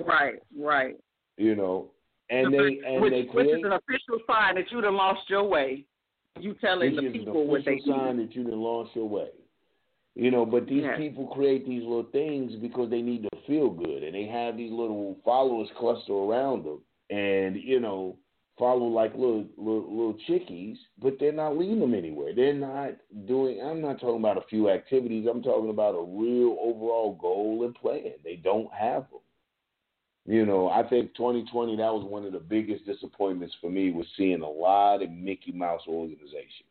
Right, 0.00 0.38
right. 0.56 0.96
You 1.36 1.56
know, 1.56 1.90
and 2.30 2.52
they 2.52 2.78
and 2.86 3.02
which, 3.02 3.10
they 3.10 3.22
which 3.24 3.46
is 3.46 3.64
an 3.64 3.72
official 3.72 4.20
sign 4.26 4.54
that 4.54 4.70
you 4.70 4.80
done 4.80 4.96
lost 4.96 5.28
your 5.28 5.44
way. 5.44 5.84
You 6.38 6.54
telling 6.54 6.94
the 6.94 7.10
people 7.10 7.46
what 7.46 7.64
they 7.64 7.72
official 7.72 7.92
sign 7.92 8.16
that 8.18 8.34
you 8.34 8.44
done 8.44 8.60
lost 8.60 8.94
your 8.94 9.08
way. 9.08 9.30
You 10.14 10.30
know, 10.30 10.44
but 10.44 10.66
these 10.66 10.82
Yes. 10.82 10.98
people 10.98 11.26
create 11.26 11.66
these 11.66 11.82
little 11.82 12.04
things 12.12 12.54
because 12.56 12.90
they 12.90 13.00
need 13.00 13.22
to 13.22 13.30
feel 13.46 13.70
good, 13.70 14.02
and 14.02 14.14
they 14.14 14.26
have 14.26 14.56
these 14.56 14.70
little 14.70 15.16
followers 15.24 15.68
cluster 15.78 16.12
around 16.12 16.64
them, 16.64 16.82
and 17.10 17.56
you 17.56 17.80
know, 17.80 18.16
follow 18.58 18.86
like 18.86 19.12
little 19.14 19.46
little, 19.56 19.90
little 19.90 20.18
chickies, 20.26 20.76
but 21.00 21.14
they're 21.18 21.32
not 21.32 21.56
leading 21.56 21.80
them 21.80 21.94
anywhere. 21.94 22.34
They're 22.34 22.54
not 22.54 22.92
doing. 23.26 23.60
I'm 23.60 23.80
not 23.80 24.00
talking 24.00 24.20
about 24.20 24.38
a 24.38 24.46
few 24.48 24.70
activities. 24.70 25.26
I'm 25.30 25.42
talking 25.42 25.70
about 25.70 25.94
a 25.94 26.02
real 26.02 26.56
overall 26.60 27.18
goal 27.20 27.64
and 27.64 27.74
plan. 27.74 28.12
They 28.24 28.36
don't 28.36 28.72
have 28.72 29.02
them. 29.10 29.20
You 30.24 30.46
know, 30.46 30.68
I 30.68 30.88
think 30.88 31.14
2020 31.16 31.76
that 31.76 31.92
was 31.92 32.04
one 32.08 32.24
of 32.24 32.32
the 32.32 32.38
biggest 32.38 32.86
disappointments 32.86 33.56
for 33.60 33.70
me 33.70 33.90
was 33.90 34.06
seeing 34.16 34.42
a 34.42 34.48
lot 34.48 35.02
of 35.02 35.10
Mickey 35.10 35.50
Mouse 35.50 35.82
organizations. 35.88 36.68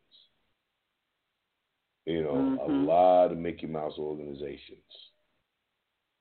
You 2.06 2.22
know, 2.22 2.58
a 2.60 2.68
Mhm. 2.68 2.86
lot 2.86 3.30
of 3.30 3.38
Mickey 3.38 3.66
Mouse 3.66 3.98
organizations. 3.98 5.10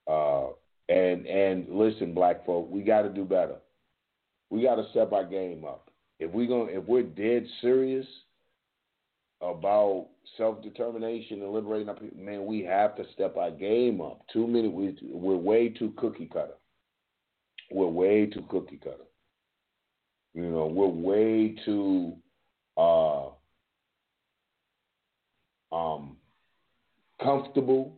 Uh, 0.08 0.50
and 0.90 1.26
and 1.26 1.70
listen, 1.70 2.14
black 2.14 2.46
folk, 2.46 2.70
we 2.70 2.82
got 2.82 3.04
to 3.04 3.10
do 3.10 3.24
better. 3.24 3.56
We 4.52 4.62
got 4.64 4.76
to 4.76 4.86
step 4.92 5.14
our 5.14 5.24
game 5.26 5.66
up. 5.66 5.90
If 6.20 6.32
we 6.32 6.46
going 6.46 6.76
if 6.76 6.84
we're 6.86 7.02
dead 7.02 7.48
serious 7.62 8.06
about 9.42 10.10
self 10.38 10.62
determination 10.62 11.42
and 11.42 11.52
liberating 11.52 11.90
our 11.90 11.96
people, 11.96 12.20
man, 12.20 12.46
we 12.46 12.62
have 12.62 12.96
to 12.98 13.04
step 13.14 13.38
our 13.38 13.50
game 13.50 14.02
up. 14.02 14.22
Too 14.32 14.46
many, 14.46 14.68
we, 14.68 14.96
we're 15.02 15.36
way 15.36 15.70
too 15.70 15.94
cookie 15.98 16.30
cutter. 16.32 16.54
We're 17.72 17.88
way 17.88 18.28
too 18.28 18.44
cookie 18.50 18.78
cutter. 18.78 18.98
You 20.34 20.44
know, 20.52 20.68
we're 20.68 20.88
way 20.88 21.56
too 21.66 22.16
uh, 22.78 23.30
um, 25.74 26.18
comfortable. 27.24 27.98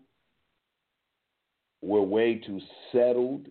We're 1.81 2.01
way 2.01 2.35
too 2.35 2.61
settled 2.91 3.47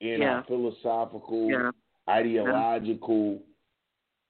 in 0.00 0.20
Yeah. 0.20 0.36
our 0.36 0.44
philosophical, 0.44 1.50
Yeah. 1.50 1.70
Ideological 2.10 3.40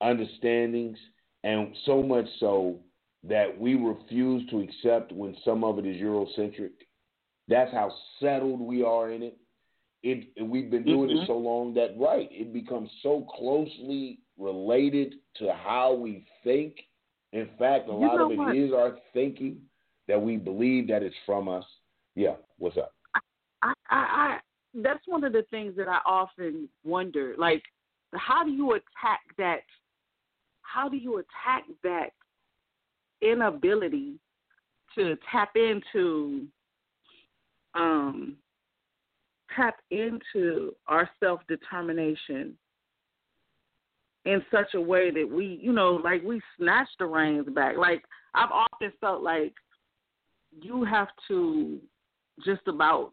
understandings, 0.01 0.99
and 1.45 1.75
so 1.87 2.03
much 2.03 2.27
so 2.39 2.79
that 3.25 3.59
we 3.59 3.75
refuse 3.75 4.49
to 4.51 4.61
accept 4.61 5.13
when 5.13 5.37
some 5.45 5.65
of 5.65 5.79
it 5.79 5.87
is 5.87 6.01
Eurocentric. 6.01 6.71
That's 7.49 7.73
how 7.73 7.93
settled 8.21 8.61
we 8.61 8.83
are 8.83 9.11
in 9.11 9.23
it. 9.23 9.37
It 10.03 10.43
we've 10.43 10.71
been 10.71 10.85
doing 10.85 11.11
Mhm. 11.11 11.23
it 11.23 11.27
so 11.27 11.37
long 11.37 11.75
that 11.75 11.99
right, 11.99 12.29
it 12.33 12.53
becomes 12.53 12.91
so 13.03 13.23
closely 13.23 14.21
related 14.39 15.17
to 15.35 15.53
how 15.53 15.93
we 15.93 16.27
think. 16.43 16.77
In 17.33 17.49
fact, 17.59 17.89
a 17.89 17.93
You 17.93 17.99
lot 17.99 18.21
of 18.21 18.31
it 18.31 18.39
what? 18.39 18.57
is 18.57 18.73
our 18.73 18.99
thinking 19.13 19.61
that 20.09 20.21
we 20.21 20.37
believe 20.37 20.89
that 20.89 21.03
it's 21.03 21.17
from 21.27 21.49
us. 21.49 21.65
Yeah, 22.15 22.37
what's 22.59 22.79
up? 22.79 22.95
I, 23.15 23.21
I, 23.63 23.73
I 23.91 24.41
that's 24.75 25.07
one 25.07 25.25
of 25.25 25.33
the 25.33 25.45
things 25.51 25.75
that 25.77 25.89
I 25.89 25.99
often 26.07 26.69
wonder. 26.85 27.35
Like, 27.37 27.63
how 28.15 28.45
do 28.45 28.51
you 28.51 28.73
attack 28.73 29.21
that? 29.39 29.61
How 30.63 30.89
do 30.89 30.97
you 30.97 31.19
attack 31.19 31.65
that 31.83 32.11
inability 33.23 34.15
to 34.95 35.17
tap 35.31 35.51
into, 35.57 36.47
um, 37.75 38.37
tap 39.55 39.77
into 39.91 40.75
our 40.87 41.09
self 41.21 41.41
determination 41.49 42.57
in 44.25 44.43
such 44.51 44.75
a 44.75 44.81
way 44.81 45.11
that 45.11 45.29
we, 45.29 45.59
you 45.63 45.73
know, 45.73 46.01
like 46.03 46.23
we 46.23 46.41
snatch 46.59 46.89
the 46.99 47.07
reins 47.07 47.49
back. 47.55 47.77
Like 47.77 48.05
I've 48.35 48.51
often 48.51 48.93
felt 49.01 49.23
like 49.23 49.55
you 50.61 50.85
have 50.85 51.09
to 51.29 51.79
just 52.45 52.67
about 52.67 53.13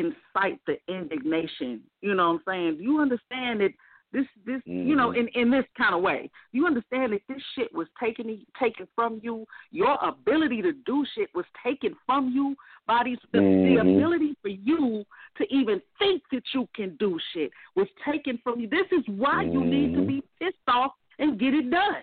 incite 0.00 0.60
the 0.66 0.76
indignation. 0.88 1.80
You 2.02 2.14
know 2.14 2.32
what 2.32 2.34
I'm 2.34 2.42
saying? 2.46 2.76
Do 2.78 2.82
you 2.82 3.00
understand 3.00 3.60
that 3.60 3.70
this 4.12 4.26
this 4.46 4.60
mm-hmm. 4.68 4.86
you 4.88 4.94
know 4.96 5.08
Mm-hmm. 5.10 5.28
in 5.36 5.42
in 5.42 5.50
this 5.50 5.64
kind 5.76 5.94
of 5.94 6.02
way? 6.02 6.30
You 6.52 6.66
understand 6.66 7.12
that 7.12 7.22
this 7.28 7.42
shit 7.54 7.74
was 7.74 7.88
taken 8.02 8.26
taken 8.60 8.86
from 8.94 9.20
you. 9.22 9.44
Your 9.70 9.96
ability 10.02 10.62
to 10.62 10.72
do 10.86 11.04
shit 11.14 11.28
was 11.34 11.46
taken 11.64 11.94
from 12.06 12.30
you 12.36 12.54
by 12.86 13.02
these 13.04 13.18
the, 13.32 13.38
Mhm. 13.38 13.74
the 13.74 13.80
ability 13.80 14.36
for 14.42 14.48
you 14.48 15.04
to 15.38 15.44
even 15.52 15.80
think 15.98 16.22
that 16.32 16.44
you 16.54 16.68
can 16.76 16.96
do 16.96 17.18
shit 17.32 17.50
was 17.74 17.88
taken 18.04 18.38
from 18.44 18.60
you. 18.60 18.68
This 18.68 18.86
is 18.92 19.04
why 19.08 19.42
you 19.42 19.62
need 19.64 19.94
to 19.94 20.00
Mhm. 20.02 20.06
be 20.06 20.22
pissed 20.40 20.68
off 20.68 20.92
and 21.18 21.38
get 21.38 21.54
it 21.54 21.70
done. 21.70 22.02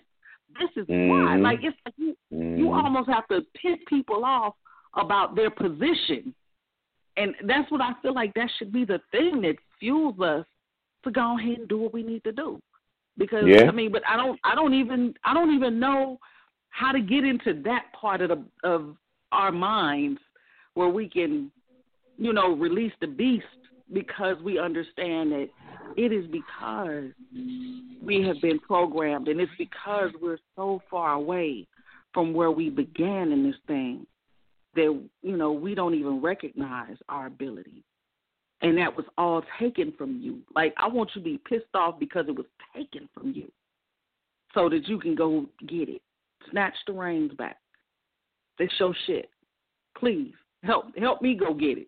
This 0.59 0.71
is 0.75 0.85
why. 0.87 1.37
Mhm. 1.37 1.41
Like 1.43 1.63
it's 1.63 1.77
like 1.85 1.95
you 1.97 2.15
you 2.57 2.73
almost 2.73 3.09
have 3.09 3.27
to 3.29 3.41
piss 3.61 3.77
people 3.87 4.25
off 4.25 4.55
about 4.95 5.35
their 5.35 5.49
position. 5.49 6.33
And 7.17 7.35
that's 7.45 7.69
what 7.71 7.81
I 7.81 7.91
feel 8.01 8.13
like 8.13 8.33
that 8.35 8.49
should 8.57 8.71
be 8.71 8.85
the 8.85 9.01
thing 9.11 9.41
that 9.41 9.55
fuels 9.79 10.19
us 10.19 10.45
to 11.03 11.11
go 11.11 11.37
ahead 11.37 11.59
and 11.59 11.67
do 11.67 11.77
what 11.77 11.93
we 11.93 12.03
need 12.03 12.23
to 12.23 12.31
do. 12.31 12.61
Because 13.17 13.45
Yeah. 13.45 13.67
I 13.67 13.71
mean, 13.71 13.91
but 13.91 14.03
I 14.07 14.15
don't 14.15 14.39
I 14.43 14.55
don't 14.55 14.73
even 14.73 15.13
I 15.23 15.33
don't 15.33 15.53
even 15.53 15.79
know 15.79 16.19
how 16.69 16.91
to 16.91 17.01
get 17.01 17.25
into 17.25 17.61
that 17.63 17.91
part 17.93 18.21
of 18.21 18.29
the 18.29 18.45
of 18.63 18.95
our 19.31 19.51
minds 19.51 20.19
where 20.73 20.89
we 20.89 21.09
can, 21.09 21.51
you 22.17 22.33
know, 22.33 22.53
release 22.53 22.93
the 23.01 23.07
beast 23.07 23.45
because 23.91 24.37
we 24.41 24.57
understand 24.57 25.31
that 25.33 25.49
it 25.97 26.13
is 26.13 26.25
because 26.27 27.11
we 28.01 28.21
have 28.21 28.39
been 28.41 28.59
programmed 28.59 29.27
and 29.27 29.41
it's 29.41 29.51
because 29.57 30.11
we're 30.21 30.39
so 30.55 30.81
far 30.89 31.13
away 31.13 31.67
from 32.13 32.33
where 32.33 32.51
we 32.51 32.69
began 32.69 33.31
in 33.31 33.43
this 33.43 33.55
thing 33.67 34.05
that 34.75 35.01
you 35.21 35.37
know 35.37 35.51
we 35.51 35.75
don't 35.75 35.95
even 35.95 36.21
recognize 36.21 36.97
our 37.09 37.27
ability. 37.27 37.83
And 38.63 38.77
that 38.77 38.95
was 38.95 39.05
all 39.17 39.43
taken 39.59 39.91
from 39.97 40.19
you. 40.21 40.39
Like 40.55 40.73
i 40.77 40.87
want 40.87 41.11
you 41.15 41.21
to 41.21 41.25
be 41.25 41.39
pissed 41.49 41.73
off 41.73 41.99
because 41.99 42.25
it 42.27 42.35
was 42.35 42.45
taken 42.75 43.09
from 43.13 43.31
you 43.31 43.51
so 44.53 44.69
that 44.69 44.87
you 44.87 44.99
can 44.99 45.15
go 45.15 45.45
get 45.67 45.89
it. 45.89 46.01
Snatch 46.51 46.75
the 46.85 46.93
reins 46.93 47.33
back. 47.37 47.57
This 48.59 48.69
your 48.79 48.95
shit. 49.07 49.29
Please 49.97 50.33
help 50.63 50.95
help 50.97 51.21
me 51.21 51.35
go 51.35 51.53
get 51.53 51.77
it. 51.77 51.87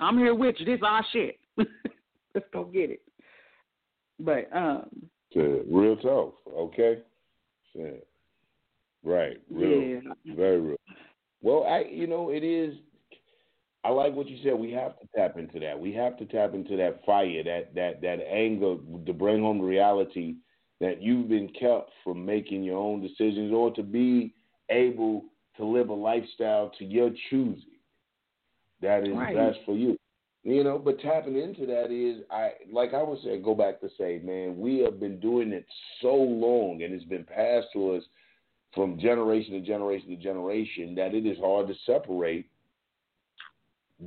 I'm 0.00 0.18
here 0.18 0.34
with 0.34 0.56
you. 0.58 0.66
This 0.66 0.78
is 0.78 0.82
our 0.84 1.04
shit. 1.12 1.38
Let's 2.34 2.46
go 2.52 2.64
get 2.64 2.90
it. 2.90 3.02
But 4.18 4.48
um 4.54 4.88
To 5.34 5.64
real 5.68 5.96
talk, 5.96 6.36
okay? 6.56 6.98
Yeah. 7.74 7.86
Right, 9.04 9.40
real, 9.50 10.00
yeah. 10.24 10.34
very 10.36 10.60
real. 10.60 10.76
Well, 11.42 11.64
I, 11.64 11.84
you 11.90 12.06
know, 12.06 12.30
it 12.30 12.44
is. 12.44 12.74
I 13.84 13.90
like 13.90 14.14
what 14.14 14.28
you 14.28 14.38
said. 14.44 14.54
We 14.54 14.70
have 14.72 14.98
to 15.00 15.08
tap 15.14 15.36
into 15.36 15.58
that. 15.58 15.78
We 15.78 15.92
have 15.94 16.16
to 16.18 16.24
tap 16.26 16.54
into 16.54 16.76
that 16.76 17.04
fire, 17.04 17.42
that 17.44 17.74
that 17.74 18.00
that 18.02 18.20
anger, 18.26 18.76
to 19.06 19.12
bring 19.12 19.42
home 19.42 19.58
the 19.58 19.64
reality 19.64 20.36
that 20.80 21.02
you've 21.02 21.28
been 21.28 21.48
kept 21.48 21.90
from 22.04 22.24
making 22.24 22.62
your 22.62 22.78
own 22.78 23.00
decisions 23.00 23.52
or 23.52 23.72
to 23.74 23.82
be 23.82 24.34
able 24.70 25.24
to 25.56 25.64
live 25.64 25.90
a 25.90 25.94
lifestyle 25.94 26.70
to 26.78 26.84
your 26.84 27.10
choosing 27.30 27.72
that 28.82 29.06
is 29.06 29.14
Right. 29.14 29.34
best 29.34 29.60
for 29.64 29.76
you. 29.76 29.96
You 30.44 30.64
know, 30.64 30.76
but 30.76 30.98
tapping 30.98 31.36
into 31.36 31.66
that 31.66 31.92
is 31.92 32.24
I 32.28 32.54
like 32.70 32.94
I 32.94 33.02
would 33.02 33.20
say 33.22 33.38
go 33.38 33.54
back 33.54 33.80
to 33.80 33.88
say, 33.96 34.18
man, 34.24 34.58
we 34.58 34.80
have 34.80 34.98
been 34.98 35.20
doing 35.20 35.52
it 35.52 35.64
so 36.00 36.14
long 36.14 36.82
and 36.82 36.92
it's 36.92 37.04
been 37.04 37.24
passed 37.24 37.68
to 37.74 37.92
us 37.92 38.02
from 38.74 38.98
generation 38.98 39.52
to 39.52 39.60
generation 39.60 40.08
to 40.08 40.16
generation 40.16 40.94
that 40.94 41.14
it 41.14 41.26
is 41.26 41.38
hard 41.38 41.68
to 41.68 41.74
separate 41.84 42.46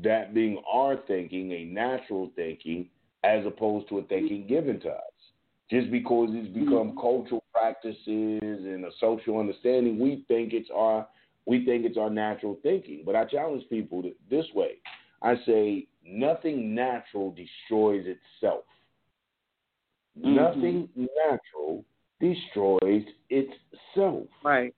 that 0.04 0.34
being 0.34 0.62
our 0.72 0.98
thinking, 1.08 1.52
a 1.52 1.66
natural 1.66 2.32
thinking, 2.36 2.90
as 3.24 3.46
opposed 3.46 3.88
to 3.90 4.00
a 4.00 4.04
thinking 4.04 4.46
given 4.48 4.80
to 4.82 4.90
us. 4.90 5.02
Just 5.70 5.90
because 5.90 6.30
it's 6.32 6.54
become 6.54 6.96
cultural 7.00 7.44
practices 7.54 7.98
and 8.08 8.86
a 8.86 8.92
social 9.00 9.40
understanding, 9.40 9.98
we 9.98 10.24
think 10.28 10.54
it's 10.54 10.70
our 10.76 11.08
we 11.48 11.64
think 11.64 11.86
it's 11.86 11.98
our 11.98 12.10
natural 12.10 12.58
thinking. 12.64 13.04
But 13.06 13.16
I 13.16 13.26
challenge 13.26 13.64
people 13.70 14.02
to, 14.02 14.12
this 14.30 14.46
way. 14.54 14.78
I 15.22 15.36
say 15.46 15.88
nothing 16.04 16.74
natural 16.74 17.32
destroys 17.32 18.06
itself. 18.06 18.66
Mhm. 20.20 20.36
Nothing 20.36 20.90
natural 20.96 21.84
destroys 22.20 23.04
itself. 23.30 24.28
right 24.44 24.74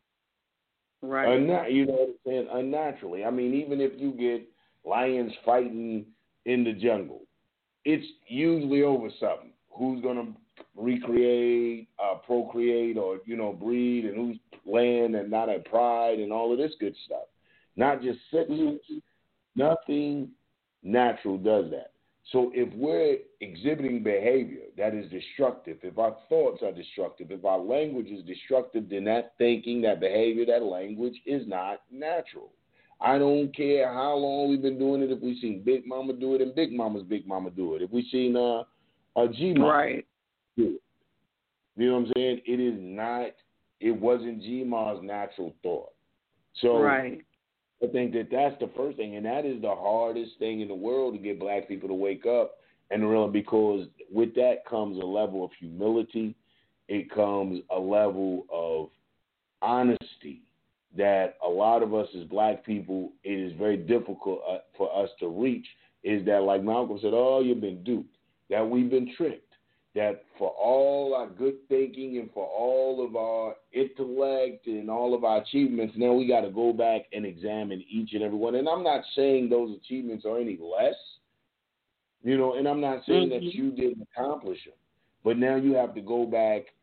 right 1.02 1.38
Unna- 1.38 1.70
you 1.70 1.86
know 1.86 1.94
what 1.94 2.10
I'm 2.10 2.16
saying? 2.26 2.48
Unnaturally. 2.52 3.24
I 3.26 3.30
mean, 3.30 3.54
even 3.54 3.80
if 3.82 3.92
you 3.96 4.12
get 4.12 4.48
lions 4.84 5.32
fighting 5.46 6.06
in 6.46 6.64
the 6.64 6.74
jungle, 6.74 7.22
it's 7.86 8.06
usually 8.28 8.84
over 8.84 9.10
something. 9.20 9.52
Who's 9.70 10.02
gonna 10.02 10.34
recreate, 10.76 11.88
uh, 12.00 12.16
procreate, 12.26 12.98
or 12.98 13.20
you 13.26 13.38
know, 13.38 13.54
breed, 13.54 14.06
and 14.06 14.16
who's 14.16 14.38
land 14.66 15.16
and 15.16 15.30
not 15.30 15.50
at 15.50 15.66
pride, 15.66 16.20
and 16.20 16.34
all 16.34 16.52
of 16.52 16.58
this 16.58 16.74
good 16.80 16.96
stuff. 17.06 17.28
Not 17.76 18.02
just 18.02 18.20
sexes. 18.32 18.80
Nothing 19.56 20.32
natural 20.84 21.38
does 21.38 21.72
that. 21.72 21.92
So 22.32 22.52
if 22.54 22.74
we're 22.74 23.20
exhibiting 23.40 24.04
behavior 24.04 24.64
that 24.78 24.94
is 24.94 25.10
destructive, 25.10 25.78
if 25.82 25.98
our 25.98 26.18
thoughts 26.28 26.62
are 26.62 26.74
destructive, 26.74 27.32
if 27.32 27.46
our 27.46 27.60
language 27.60 28.08
is 28.08 28.24
destructive, 28.26 28.90
then 28.90 29.06
that 29.06 29.34
thinking, 29.38 29.82
that 29.84 30.02
behavior, 30.02 30.46
that 30.48 30.64
language 30.64 31.16
is 31.26 31.48
not 31.48 31.82
natural. 31.90 32.52
I 33.00 33.18
don't 33.18 33.56
care 33.56 33.94
how 33.94 34.16
long 34.16 34.50
we've 34.50 34.62
been 34.62 34.80
doing 34.80 35.04
it. 35.04 35.12
If 35.12 35.22
we've 35.22 35.40
seen 35.40 35.62
Big 35.64 35.86
Mama 35.86 36.14
do 36.14 36.36
it 36.36 36.42
and 36.42 36.54
Big 36.54 36.74
Mama's 36.74 37.04
Big 37.04 37.26
Mama 37.28 37.50
do 37.52 37.76
it, 37.76 37.82
if 37.82 37.92
we've 37.92 38.06
seen 38.12 38.36
uh, 38.36 38.64
a 39.16 39.28
G 39.30 39.54
Mama 39.54 39.72
right 39.72 40.06
do 40.58 40.76
it, 40.76 40.82
you 41.78 41.90
know 41.90 42.00
what 42.00 42.08
I'm 42.08 42.14
saying? 42.16 42.42
It 42.46 42.60
is 42.60 42.76
not. 42.78 43.32
It 43.80 43.92
wasn't 43.92 44.42
G 44.42 44.64
Ma's 44.66 45.00
natural 45.04 45.54
thought. 45.62 45.94
So 46.62 46.80
right 46.80 47.22
I 47.84 47.88
think 47.88 48.14
that 48.14 48.30
that's 48.32 48.60
the 48.60 48.72
first 48.76 48.98
thing, 48.98 49.16
and 49.18 49.26
that 49.26 49.46
is 49.46 49.62
the 49.62 49.76
hardest 49.76 50.32
thing 50.40 50.62
in 50.62 50.68
the 50.68 50.76
world 50.76 51.14
to 51.14 51.20
get 51.20 51.40
black 51.40 51.68
people 51.68 51.88
to 51.88 51.94
wake 51.94 52.26
up 52.26 52.56
and 52.90 53.08
realize 53.08 53.34
because 53.34 53.88
with 54.12 54.34
that 54.36 54.66
comes 54.68 54.98
a 54.98 55.06
level 55.06 55.44
of 55.46 55.52
humility, 55.60 56.36
it 56.88 57.12
comes 57.12 57.62
a 57.70 57.80
level 57.80 58.46
of 58.52 58.90
honesty 59.62 60.42
that 60.96 61.38
a 61.46 61.50
lot 61.50 61.84
of 61.84 61.94
us 61.94 62.08
as 62.18 62.24
black 62.26 62.66
people 62.66 63.12
it 63.24 63.32
is 63.32 63.54
very 63.58 63.78
difficult 63.78 64.42
uh, 64.50 64.60
for 64.78 65.04
us 65.04 65.10
to 65.20 65.28
reach. 65.28 65.66
Is 66.04 66.26
that 66.26 66.44
like 66.44 66.64
Malcolm 66.64 66.98
said? 67.02 67.12
Oh, 67.14 67.42
you've 67.42 67.62
been 67.62 67.84
duped. 67.84 68.16
That 68.50 68.68
we've 68.68 68.90
been 68.90 69.14
tricked. 69.16 69.47
That 69.98 70.26
for 70.38 70.50
all 70.50 71.16
our 71.16 71.26
good 71.26 71.56
thinking 71.70 72.20
and 72.20 72.30
for 72.32 72.46
all 72.46 73.04
of 73.04 73.16
our 73.16 73.56
intellect 73.74 74.68
and 74.68 74.92
all 74.92 75.16
of 75.16 75.24
our 75.24 75.42
achievements, 75.42 75.96
now 75.98 76.14
we 76.14 76.28
got 76.28 76.42
to 76.42 76.52
go 76.52 76.72
back 76.72 77.06
and 77.14 77.26
examine 77.26 77.84
each 77.90 78.14
and 78.14 78.22
every 78.22 78.38
one. 78.38 78.54
And 78.54 78.70
I'm 78.70 78.84
not 78.84 79.04
saying 79.16 79.50
those 79.50 79.76
achievements 79.76 80.24
are 80.24 80.38
any 80.38 80.56
less, 80.62 80.94
you 82.24 82.38
know, 82.38 82.54
and 82.54 82.68
I'm 82.68 82.80
not 82.80 83.06
saying 83.08 83.30
that 83.30 83.42
Mhm. 83.42 83.56
you 83.56 83.72
didn't 83.72 84.04
accomplish 84.04 84.64
them, 84.66 84.76
but 85.24 85.40
now 85.40 85.56
you 85.56 85.74
have 85.74 85.96
to 85.96 86.02
go 86.02 86.28
back 86.28 86.76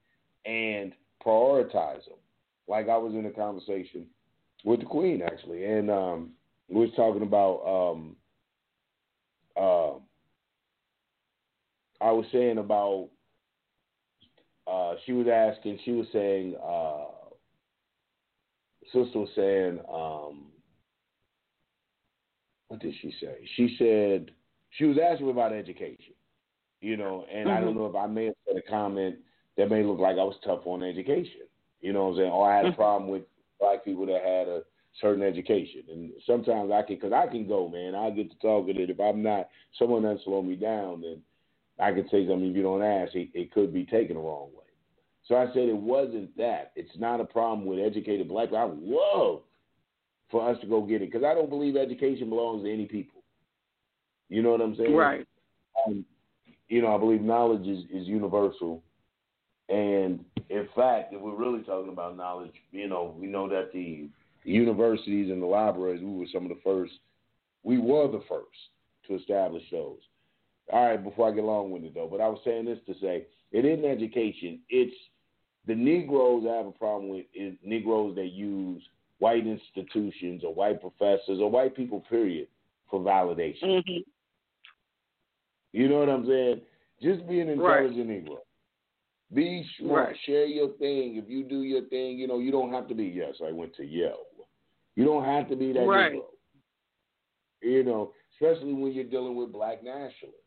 and 0.45 0.93
prioritize 1.25 2.05
them. 2.07 2.19
Like 2.67 2.89
I 2.89 2.97
was 2.97 3.15
in 3.15 3.27
a 3.27 3.31
conversation 3.31 4.11
with 4.65 4.81
the 4.81 4.87
Queen 4.87 5.23
actually, 5.23 5.65
and 5.67 5.89
um, 5.89 6.35
we 6.69 6.81
was 6.81 6.95
talking 6.97 7.23
about 7.23 7.65
um, 7.65 8.17
uh, 9.57 10.01
I 12.05 12.13
was 12.13 12.27
saying 12.33 12.59
about 12.59 13.09
uh, 14.67 14.95
she 15.07 15.13
was 15.13 15.27
asking, 15.27 15.79
she 15.85 15.93
was 15.93 16.07
saying, 16.13 16.55
uh, 16.63 17.07
sister 18.93 19.19
was 19.21 19.31
saying, 19.35 19.81
um, 19.91 20.53
what 22.69 22.81
did 22.81 22.95
she 23.01 23.11
say? 23.21 23.49
She 23.57 23.75
said 23.79 24.33
she 24.77 24.85
was 24.85 24.99
asking 24.99 25.31
about 25.31 25.53
education, 25.55 26.15
you 26.83 26.99
know, 26.99 27.25
and 27.33 27.51
I 27.51 27.61
don't 27.61 27.75
Mhm. 27.75 27.79
know 27.79 27.87
if 27.87 27.95
I 27.95 28.07
may 28.07 28.27
have 28.27 28.35
said 28.47 28.57
a 28.57 28.63
comment 28.71 29.17
that 29.57 29.71
may 29.71 29.83
look 29.83 29.99
like 29.99 30.19
I 30.19 30.25
was 30.25 30.37
tough 30.45 30.67
on 30.67 30.83
education, 30.83 31.47
you 31.81 31.95
know 31.95 32.05
what 32.05 32.11
I'm 32.11 32.17
saying? 32.17 32.33
Or 32.33 32.51
I 32.51 32.57
had 32.57 32.67
a 32.67 32.71
Mhm. 32.71 32.77
problem 32.77 33.11
with 33.11 33.23
black 33.61 33.83
people 33.83 34.05
that 34.07 34.23
had 34.23 34.49
a 34.49 34.63
certain 35.01 35.23
education. 35.23 35.85
And 35.89 36.13
sometimes 36.27 36.71
I 36.71 36.83
can, 36.83 36.97
because 36.97 37.13
I 37.13 37.27
can 37.29 37.47
go, 37.47 37.69
man. 37.69 37.95
I 37.95 38.11
get 38.11 38.31
to 38.31 38.39
talking 38.41 38.77
it. 38.77 38.91
If 38.91 39.01
I'm 39.01 39.23
not, 39.23 39.49
someone 39.79 40.03
doesn't 40.03 40.25
slow 40.25 40.43
me 40.43 40.57
down, 40.57 41.01
then 41.01 41.23
I 41.81 41.93
could 41.93 42.09
say 42.11 42.27
something 42.27 42.51
if 42.51 42.57
you 42.57 42.63
don't 42.63 42.83
ask. 42.83 43.15
It, 43.15 43.31
it 43.35 43.53
could 43.53 43.73
be 43.73 43.85
taken 43.85 44.17
the 44.17 44.23
wrong 44.23 44.49
way. 44.55 44.65
So 45.27 45.37
I 45.37 45.47
said 45.47 45.69
it 45.69 45.77
wasn't 45.77 46.37
that. 46.37 46.73
It's 46.77 46.97
not 46.99 47.21
a 47.21 47.25
problem 47.25 47.67
with 47.67 47.79
educated 47.79 48.29
black 48.29 48.49
people. 48.49 48.59
I 48.59 48.65
love 48.65 49.41
for 50.31 50.49
us 50.49 50.61
to 50.61 50.67
go 50.67 50.83
get 50.83 51.03
it 51.03 51.11
because 51.11 51.25
I 51.25 51.35
don't 51.35 51.51
believe 51.51 51.77
education 51.77 52.29
belongs 52.29 52.65
to 52.65 52.73
any 52.73 52.87
people. 52.87 53.23
You 54.29 54.43
know 54.43 54.51
what 54.51 54.61
I'm 54.61 54.77
saying? 54.77 54.95
right 54.95 55.27
Um, 55.87 56.05
you 56.69 56.83
know, 56.83 56.95
I 56.95 56.99
believe 56.99 57.21
knowledge 57.23 57.67
is, 57.67 57.85
is 57.93 58.07
universal 58.07 58.83
And 59.69 60.25
in 60.51 60.69
fact, 60.75 61.13
if 61.13 61.21
we're 61.21 61.37
really 61.37 61.63
talking 61.63 61.93
about 61.93 62.17
knowledge, 62.17 62.53
you 62.71 62.89
know, 62.89 63.15
we 63.19 63.27
know 63.27 63.49
that 63.49 63.73
the 63.73 64.09
universities 64.45 65.31
and 65.31 65.43
the 65.43 65.47
libraries, 65.47 66.03
we 66.03 66.15
were 66.15 66.27
some 66.33 66.43
of 66.45 66.51
the 66.51 66.61
first, 66.63 66.93
we 67.63 67.79
were 67.79 68.09
the 68.09 68.23
first 68.29 68.59
to 69.09 69.17
establish 69.17 69.63
those. 69.71 69.99
All 70.73 70.89
right, 70.89 71.03
before 71.03 71.29
I 71.29 71.33
get 71.33 71.45
long 71.45 71.71
with 71.71 71.85
it 71.85 71.95
though, 71.95 72.09
but 72.11 72.21
I 72.21 72.29
was 72.29 72.41
saying 72.45 72.65
this 72.65 72.79
to 72.87 72.95
say 73.01 73.27
it 73.53 73.65
isn't 73.65 73.85
education. 73.85 74.61
It's 74.69 74.95
the 75.67 75.75
Negroes 75.75 76.45
I 76.49 76.57
have 76.57 76.67
a 76.67 76.73
problem 76.73 77.09
with 77.09 77.27
is 77.35 77.55
Negroes 77.63 78.15
that 78.17 78.33
use 78.33 78.83
white 79.19 79.47
institutions 79.47 80.43
or 80.45 80.55
white 80.55 80.81
professors 80.81 81.39
or 81.41 81.51
white 81.51 81.77
people, 81.77 82.05
period, 82.09 82.49
for 82.91 83.01
validation. 83.01 83.65
Mm-hmm. 83.65 84.01
You 85.73 85.89
know 85.89 85.99
what 85.99 86.09
I'm 86.09 86.27
saying? 86.27 86.61
Just 87.03 87.29
be 87.29 87.41
an 87.41 87.49
intelligent 87.49 88.09
right. 88.09 88.25
Negro. 88.25 88.37
Be 89.33 89.67
smart. 89.79 90.09
Right. 90.09 90.17
Share 90.27 90.47
your 90.47 90.69
thing. 90.79 91.17
If 91.17 91.29
you 91.29 91.45
do 91.45 91.63
your 91.63 91.83
thing, 91.89 92.19
you 92.19 92.29
know, 92.29 92.39
you 92.39 92.53
don't 92.53 92.73
have 92.73 92.87
to 92.89 92.95
be, 92.95 93.05
yes, 93.05 93.35
I 93.45 93.53
went 93.53 93.75
to 93.77 93.85
Yale. 93.85 94.27
You 94.97 95.05
don't 95.05 95.25
have 95.25 95.49
to 95.49 95.57
be 95.57 95.73
that 95.73 95.81
right. 95.81 96.13
Negro. 96.13 96.21
You 97.63 97.83
know, 97.83 98.13
especially 98.35 98.73
when 98.73 98.93
you're 98.93 99.05
dealing 99.05 99.37
with 99.37 99.53
black 99.53 99.83
nationalists. 99.83 100.41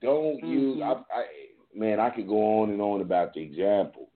Don't 0.00 0.42
mm-hmm. 0.42 0.46
use, 0.46 0.82
I, 0.82 0.92
I, 0.92 1.24
man, 1.74 2.00
I 2.00 2.10
could 2.10 2.28
go 2.28 2.62
on 2.62 2.70
and 2.70 2.80
on 2.80 3.00
about 3.00 3.34
the 3.34 3.40
examples 3.42 4.08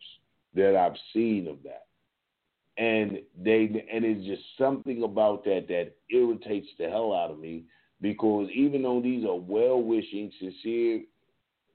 that 0.54 0.76
I've 0.76 0.98
seen 1.12 1.48
of 1.48 1.62
that. 1.64 1.86
And 2.78 3.18
they 3.38 3.84
and 3.92 4.04
it's 4.04 4.26
just 4.26 4.42
something 4.56 5.02
about 5.02 5.44
that 5.44 5.66
that 5.68 5.92
irritates 6.10 6.68
the 6.78 6.88
hell 6.88 7.12
out 7.12 7.30
of 7.30 7.38
me 7.38 7.64
because 8.00 8.48
even 8.54 8.82
though 8.82 9.02
these 9.02 9.26
are 9.26 9.36
well 9.36 9.82
wishing, 9.82 10.32
sincere, 10.40 11.02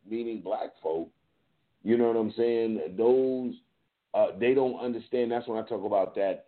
meaning 0.09 0.41
black 0.41 0.71
folk, 0.81 1.09
you 1.83 1.97
know 1.97 2.07
what 2.07 2.17
I'm 2.17 2.33
saying? 2.35 2.95
Those 2.97 3.53
uh, 4.15 4.37
they 4.39 4.55
don't 4.55 4.79
understand. 4.79 5.31
That's 5.31 5.47
when 5.47 5.63
I 5.63 5.67
talk 5.67 5.85
about 5.85 6.15
that 6.15 6.45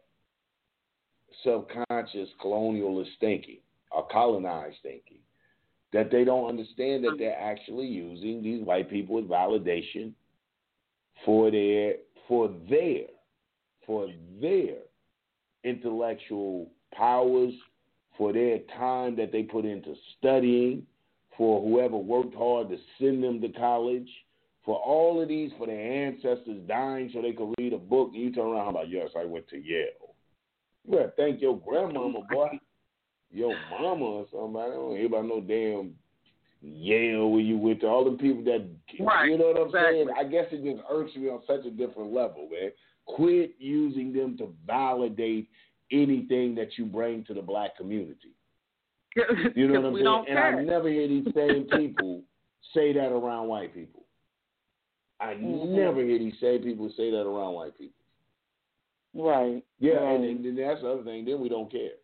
subconscious 1.43 2.29
colonialist 2.43 3.09
thinking 3.19 3.59
or 3.91 4.07
colonized 4.07 4.77
thinking. 4.83 5.19
That 5.91 6.11
they 6.11 6.23
don't 6.23 6.47
understand 6.47 7.03
that 7.03 7.11
mm-hmm. 7.11 7.19
they're 7.19 7.39
actually 7.39 7.87
using 7.87 8.43
these 8.43 8.63
white 8.63 8.89
people 8.89 9.17
as 9.17 9.25
validation 9.25 10.13
for 11.25 11.49
their 11.49 11.95
for 12.27 12.53
their 12.69 13.05
for 13.85 14.07
their 14.39 14.75
intellectual 15.63 16.69
powers, 16.93 17.53
for 18.17 18.33
their 18.33 18.59
time 18.77 19.15
that 19.15 19.31
they 19.31 19.43
put 19.43 19.65
into 19.65 19.95
studying, 20.17 20.85
for 21.37 21.61
whoever 21.61 21.97
worked 21.97 22.35
hard 22.35 22.69
to 22.69 22.77
send 22.99 23.23
them 23.23 23.41
to 23.41 23.49
college, 23.49 24.09
for 24.63 24.75
all 24.77 25.21
of 25.21 25.27
these, 25.27 25.51
for 25.57 25.67
their 25.67 26.05
ancestors 26.05 26.61
dying 26.67 27.09
so 27.13 27.21
they 27.21 27.31
could 27.31 27.53
read 27.57 27.73
a 27.73 27.77
book, 27.77 28.11
and 28.13 28.23
you 28.23 28.31
turn 28.31 28.47
around 28.47 28.69
about, 28.69 28.89
yes, 28.89 29.09
I 29.17 29.25
went 29.25 29.47
to 29.49 29.57
Yale. 29.57 30.13
You 30.85 30.91
better 30.91 31.13
thank 31.17 31.41
your 31.41 31.57
grandmama, 31.59 32.19
mm-hmm. 32.19 32.33
boy. 32.33 32.59
Your 33.31 33.55
mama 33.69 34.05
or 34.05 34.25
somebody. 34.31 34.71
I 34.71 34.75
don't 34.75 34.95
hear 34.95 35.05
about 35.05 35.25
no 35.25 35.39
damn 35.39 35.93
Yale 36.61 37.29
where 37.29 37.41
you 37.41 37.57
went 37.57 37.81
to. 37.81 37.87
All 37.87 38.03
the 38.03 38.17
people 38.17 38.43
that, 38.45 38.67
right, 38.99 39.29
you 39.29 39.37
know 39.37 39.47
what 39.47 39.57
I'm 39.57 39.67
exactly. 39.67 39.95
saying? 39.95 40.09
I 40.17 40.23
guess 40.23 40.45
it 40.51 40.63
just 40.63 40.83
irks 40.89 41.15
me 41.15 41.29
on 41.29 41.41
such 41.45 41.65
a 41.65 41.71
different 41.71 42.11
level, 42.13 42.49
man. 42.51 42.71
Quit 43.05 43.55
using 43.59 44.13
them 44.13 44.37
to 44.37 44.53
validate 44.65 45.47
anything 45.91 46.55
that 46.55 46.77
you 46.77 46.85
bring 46.85 47.23
to 47.25 47.33
the 47.33 47.41
black 47.41 47.77
community. 47.77 48.33
You 49.55 49.67
know 49.67 49.81
what 49.81 49.89
I'm 49.89 50.25
saying? 50.25 50.37
And 50.37 50.39
I 50.39 50.63
never 50.63 50.89
hear 50.89 51.07
these 51.07 51.27
same 51.35 51.63
people 51.77 52.21
say 52.73 52.93
that 52.93 53.11
around 53.11 53.47
white 53.47 53.73
people. 53.73 54.03
I 55.19 55.33
mm-hmm. 55.33 55.75
never 55.75 56.01
hear 56.01 56.19
these 56.19 56.35
same 56.41 56.61
people 56.61 56.91
say 56.95 57.11
that 57.11 57.23
around 57.23 57.53
white 57.53 57.77
people. 57.77 58.03
Right. 59.13 59.63
Yeah, 59.79 59.95
right. 59.95 60.19
And, 60.19 60.45
and 60.45 60.57
that's 60.57 60.81
the 60.81 60.89
other 60.91 61.03
thing. 61.03 61.25
Then 61.25 61.41
we 61.41 61.49
don't 61.49 61.71
care, 61.71 61.97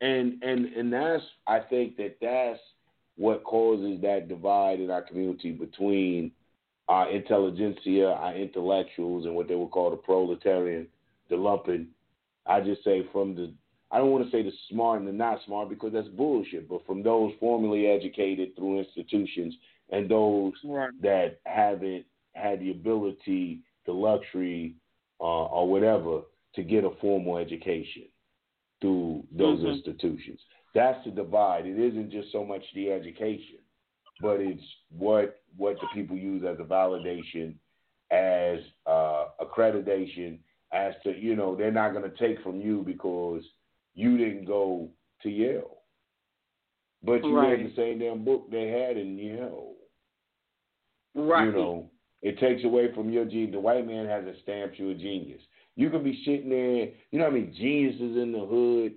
and 0.00 0.42
and 0.42 0.66
and 0.66 0.92
that's 0.92 1.22
I 1.46 1.60
think 1.60 1.96
that 1.96 2.16
that's 2.20 2.60
what 3.16 3.44
causes 3.44 4.00
that 4.02 4.28
divide 4.28 4.80
in 4.80 4.90
our 4.90 5.02
community 5.02 5.52
between 5.52 6.32
our 6.88 7.10
intelligentsia, 7.10 8.06
our 8.06 8.34
intellectuals, 8.34 9.24
and 9.24 9.34
what 9.34 9.48
they 9.48 9.54
would 9.54 9.70
call 9.70 9.90
the 9.90 9.96
proletarian, 9.96 10.86
the 11.30 11.36
lumpen. 11.36 11.86
I 12.46 12.60
just 12.60 12.84
say 12.84 13.06
from 13.12 13.34
the 13.34 13.52
I 13.90 13.98
don't 13.98 14.10
want 14.10 14.24
to 14.24 14.30
say 14.30 14.42
the 14.42 14.52
smart 14.70 14.98
and 15.00 15.08
the 15.08 15.12
not 15.12 15.38
smart 15.46 15.68
because 15.68 15.92
that's 15.92 16.08
bullshit, 16.08 16.68
but 16.68 16.84
from 16.86 17.02
those 17.02 17.32
formally 17.40 17.86
educated 17.86 18.54
through 18.56 18.80
institutions 18.80 19.54
and 19.90 20.08
those 20.08 20.52
right. 20.64 20.90
that 21.02 21.38
haven't 21.44 22.04
had 22.34 22.60
the 22.60 22.72
ability, 22.72 23.60
the 23.86 23.92
luxury, 23.92 24.74
uh, 25.20 25.46
or 25.46 25.68
whatever 25.68 26.22
to 26.54 26.62
get 26.62 26.84
a 26.84 26.90
formal 27.00 27.38
education 27.38 28.04
through 28.80 29.24
those 29.36 29.58
mm-hmm. 29.58 29.68
institutions. 29.68 30.40
That's 30.74 31.02
the 31.04 31.10
divide. 31.10 31.66
It 31.66 31.78
isn't 31.78 32.10
just 32.10 32.30
so 32.32 32.44
much 32.44 32.62
the 32.74 32.90
education, 32.90 33.58
but 34.20 34.40
it's 34.40 34.62
what 34.90 35.40
what 35.56 35.76
the 35.80 35.86
people 35.94 36.16
use 36.16 36.44
as 36.46 36.58
a 36.60 36.64
validation, 36.64 37.54
as 38.10 38.58
uh, 38.86 39.26
accreditation, 39.40 40.38
as 40.72 40.94
to 41.02 41.18
you 41.18 41.34
know 41.34 41.56
they're 41.56 41.70
not 41.70 41.92
going 41.92 42.08
to 42.08 42.16
take 42.16 42.42
from 42.42 42.60
you 42.60 42.82
because 42.84 43.42
you 43.94 44.18
didn't 44.18 44.44
go 44.44 44.90
to 45.22 45.30
Yale, 45.30 45.78
but 47.02 47.24
you 47.24 47.34
right. 47.34 47.52
read 47.52 47.70
the 47.70 47.76
same 47.76 47.98
damn 47.98 48.24
book 48.24 48.50
they 48.50 48.68
had 48.68 48.98
in 48.98 49.16
Yale. 49.16 49.72
Right. 51.14 51.46
You 51.46 51.52
know, 51.52 51.90
it 52.20 52.38
takes 52.38 52.64
away 52.64 52.92
from 52.94 53.08
your 53.08 53.24
genius. 53.24 53.52
The 53.52 53.60
white 53.60 53.86
man 53.86 54.06
hasn't 54.06 54.36
stamped 54.42 54.78
you 54.78 54.90
a 54.90 54.94
genius. 54.94 55.40
You 55.76 55.90
can 55.90 56.02
be 56.02 56.22
sitting 56.24 56.48
there. 56.48 56.88
You 57.10 57.18
know 57.18 57.26
how 57.26 57.30
many 57.30 57.46
geniuses 57.46 58.16
in 58.16 58.32
the 58.32 58.44
hood. 58.44 58.94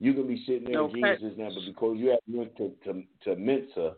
You 0.00 0.14
can 0.14 0.28
be 0.28 0.42
sitting 0.46 0.64
there, 0.64 0.80
okay. 0.82 0.94
geniuses 0.94 1.38
now, 1.38 1.48
but 1.48 1.64
because 1.66 1.96
you 1.98 2.10
have 2.10 2.18
went 2.28 2.56
to 2.56 2.72
to, 2.84 3.02
to 3.24 3.36
Mensa, 3.36 3.94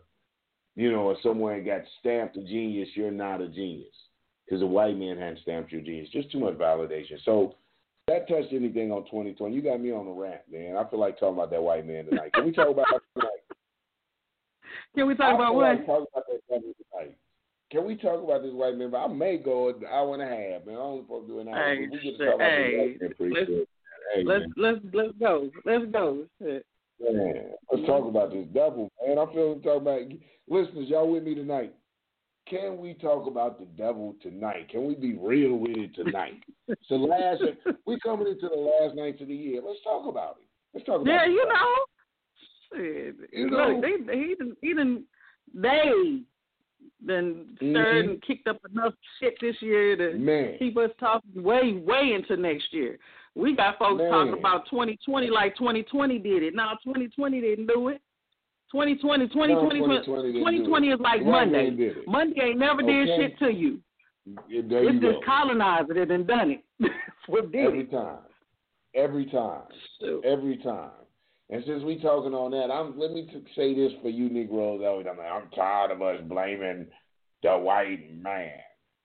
you 0.75 0.91
know, 0.91 1.01
or 1.01 1.17
somewhere 1.21 1.55
and 1.55 1.65
got 1.65 1.81
stamped 1.99 2.37
a 2.37 2.43
genius, 2.43 2.89
you're 2.95 3.11
not 3.11 3.41
a 3.41 3.47
genius 3.47 3.93
because 4.45 4.61
a 4.61 4.65
white 4.65 4.97
man 4.97 5.17
hadn't 5.17 5.39
stamped 5.41 5.71
your 5.71 5.81
genius. 5.81 6.09
Just 6.11 6.31
too 6.31 6.39
much 6.39 6.55
validation. 6.55 7.17
So 7.25 7.55
that 8.07 8.27
touched 8.27 8.53
anything 8.53 8.91
on 8.91 9.05
2020. 9.05 9.55
You 9.55 9.61
got 9.61 9.79
me 9.79 9.91
on 9.91 10.05
the 10.05 10.11
rant, 10.11 10.41
man. 10.51 10.75
I 10.75 10.89
feel 10.89 10.99
like 10.99 11.19
talking 11.19 11.35
about 11.35 11.51
that 11.51 11.61
white 11.61 11.87
man 11.87 12.05
tonight. 12.05 12.33
Can 12.33 12.45
we 12.45 12.51
talk 12.51 12.69
about 12.69 12.85
that 12.91 13.01
tonight? 13.13 13.39
Can 14.95 15.07
we 15.07 15.15
talk 15.15 15.31
I 15.31 15.35
about 15.35 15.55
what? 15.55 15.77
Like 15.77 15.85
talk 15.85 16.07
about 16.11 16.25
that 16.27 16.59
tonight. 16.59 17.17
Can 17.71 17.85
we 17.85 17.95
talk 17.95 18.21
about 18.21 18.43
this 18.43 18.51
white 18.53 18.77
man? 18.77 18.93
I 18.93 19.07
may 19.07 19.37
go 19.37 19.69
an 19.69 19.75
hour 19.89 20.13
and 20.13 20.21
a 20.21 20.25
half, 20.25 20.65
man. 20.65 20.75
I 20.75 20.79
only 20.79 21.03
supposed 21.03 21.27
to 21.27 21.33
do 21.33 21.39
an 21.39 21.47
hour. 21.47 21.73
Hey, 21.73 21.87
we 21.89 21.99
get 21.99 22.17
to 22.17 22.25
talk 22.25 22.35
about 22.35 22.49
hey, 22.49 22.97
this 22.99 23.11
white 23.17 23.31
man 23.31 23.33
let's, 23.33 23.49
hey, 24.13 24.23
let's, 24.25 24.39
man. 24.41 24.53
let's 24.57 24.79
let's 24.93 25.13
go. 25.19 25.49
Let's 25.65 25.85
go. 25.91 26.25
Shit. 26.41 26.65
Man, 26.99 27.51
let's 27.71 27.87
talk 27.87 28.05
about 28.05 28.31
this 28.31 28.45
devil, 28.53 28.91
man. 29.05 29.17
I'm 29.17 29.29
feeling 29.33 29.61
talk 29.61 29.81
about 29.81 30.01
listeners. 30.49 30.89
Y'all 30.89 31.09
with 31.09 31.23
me 31.23 31.33
tonight? 31.33 31.73
Can 32.49 32.77
we 32.77 32.93
talk 32.95 33.27
about 33.27 33.57
the 33.57 33.65
devil 33.65 34.15
tonight? 34.21 34.69
Can 34.69 34.85
we 34.85 34.95
be 34.95 35.13
real 35.13 35.55
with 35.55 35.77
it 35.77 35.95
tonight? 35.95 36.43
the 36.67 36.95
last. 36.95 37.41
we 37.87 37.97
coming 38.01 38.27
into 38.27 38.49
the 38.49 38.59
last 38.59 38.95
nights 38.95 39.21
of 39.21 39.29
the 39.29 39.35
year. 39.35 39.61
Let's 39.65 39.79
talk 39.83 40.07
about 40.07 40.37
it. 40.41 40.47
Let's 40.73 40.85
talk 40.85 41.01
about. 41.01 41.07
It. 41.07 41.15
Yeah, 41.15 41.25
it. 41.25 41.31
you 41.31 41.45
know. 41.47 41.85
Shit. 42.73 43.15
You 43.31 43.49
Look, 43.49 43.51
know? 43.51 43.81
they 43.81 44.17
he 44.17 44.35
he 44.61 44.67
didn't 44.73 45.05
they 45.53 46.21
then 47.03 47.47
stirred 47.57 48.05
Mhm. 48.05 48.09
and 48.11 48.21
kicked 48.21 48.47
up 48.47 48.59
enough 48.71 48.93
shit 49.19 49.39
this 49.39 49.59
year 49.61 49.95
to 49.95 50.13
Man. 50.17 50.57
keep 50.59 50.77
us 50.77 50.91
talking 50.99 51.41
way, 51.41 51.73
way 51.73 52.13
into 52.13 52.37
next 52.37 52.71
year. 52.73 52.99
We 53.35 53.53
got 53.55 53.79
folks 53.79 53.99
Man. 53.99 54.11
talking 54.11 54.33
about 54.33 54.65
2020 54.67 55.29
like 55.29 55.55
2020 55.55 56.19
did 56.19 56.43
it. 56.43 56.53
Now 56.53 56.75
2020 56.83 57.41
didn't 57.41 57.67
do 57.67 57.87
it. 57.89 58.01
2020, 58.71 59.27
2020, 59.27 59.53
No, 59.53 59.61
2020, 59.61 60.05
2020 60.05 60.31
didn't 60.31 60.41
2020 60.45 60.87
do 60.87 60.91
it. 60.91 60.95
is 60.95 60.99
like 61.01 61.25
Monday. 61.25 61.63
man 61.65 61.75
did 61.75 61.97
it. 61.97 62.07
Monday 62.07 62.41
ain't 62.41 62.59
never 62.59 62.81
did 62.81 63.07
shit 63.07 63.37
to 63.39 63.51
you. 63.51 63.81
Yeah, 64.47 64.61
there 64.63 64.83
it's 64.83 64.93
you 64.93 64.99
just 65.01 65.19
go. 65.19 65.25
colonizing 65.25 65.97
it 65.97 66.11
and 66.11 66.27
done 66.27 66.51
it. 66.51 66.63
what 67.27 67.51
did 67.51 67.65
Every 67.65 67.79
it? 67.81 67.91
time. 67.91 68.19
Every 68.93 69.25
time. 69.25 69.63
Shoot. 69.99 70.23
Every 70.23 70.57
time. 70.57 70.91
And 71.51 71.63
since 71.67 71.83
we 71.83 71.99
talking 71.99 72.33
on 72.33 72.51
that, 72.51 72.73
I'm 72.73 72.97
let 72.97 73.11
me 73.11 73.27
t- 73.31 73.43
say 73.55 73.75
this 73.75 73.91
for 74.01 74.09
you 74.09 74.29
Negroes 74.29 74.81
out 74.83 75.03
there. 75.03 75.27
I'm 75.27 75.49
tired 75.49 75.91
of 75.91 76.01
us 76.01 76.21
blaming 76.23 76.87
the 77.43 77.57
white 77.57 78.15
man. 78.15 78.51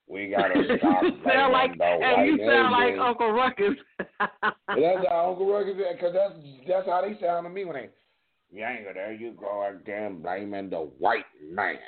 We 0.09 0.29
gotta 0.31 0.55
stop 0.79 1.01
blaming 1.01 1.23
sound 1.27 1.53
like, 1.53 1.77
the 1.77 1.85
and 1.85 2.01
white 2.01 2.27
you 2.27 2.39
sound 2.39 2.73
like. 2.73 2.99
Uncle 2.99 3.33
Ruckus. 3.33 3.75
That's 3.99 5.09
how 5.09 5.31
Uncle 5.31 5.51
Ruckus 5.51 5.75
because 5.75 6.15
that's 6.15 6.35
that's 6.69 6.87
how 6.87 7.03
they 7.03 7.19
sound 7.21 7.47
to 7.47 7.51
me 7.51 7.65
when 7.65 7.75
they 7.75 7.89
Yanga, 8.57 8.95
there 8.95 9.13
you 9.13 9.33
go 9.33 9.69
again 9.69 10.23
blaming 10.23 10.71
the 10.71 10.89
white 10.99 11.25
man. 11.51 11.79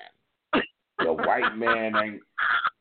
The 0.98 1.12
white 1.12 1.56
man 1.56 1.94
ain't 1.96 2.20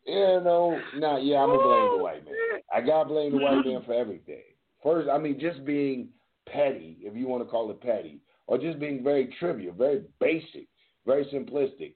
you 0.07 0.13
know, 0.15 0.79
nah, 0.95 1.17
yeah, 1.17 1.39
I'm 1.39 1.49
gonna 1.49 1.61
blame 1.61 1.83
the 1.83 1.99
oh, 1.99 2.01
white 2.01 2.25
man. 2.25 2.33
I 2.73 2.81
gotta 2.81 3.09
blame 3.09 3.33
the 3.33 3.39
white 3.39 3.65
man 3.65 3.81
for 3.85 3.93
everything. 3.93 4.41
First, 4.81 5.09
I 5.09 5.17
mean, 5.17 5.37
just 5.37 5.65
being 5.65 6.07
petty, 6.51 6.97
if 7.01 7.15
you 7.15 7.27
want 7.27 7.43
to 7.43 7.49
call 7.49 7.69
it 7.71 7.81
petty, 7.81 8.19
or 8.47 8.57
just 8.57 8.79
being 8.79 9.03
very 9.03 9.33
trivial, 9.39 9.73
very 9.73 10.03
basic, 10.19 10.67
very 11.05 11.25
simplistic. 11.25 11.93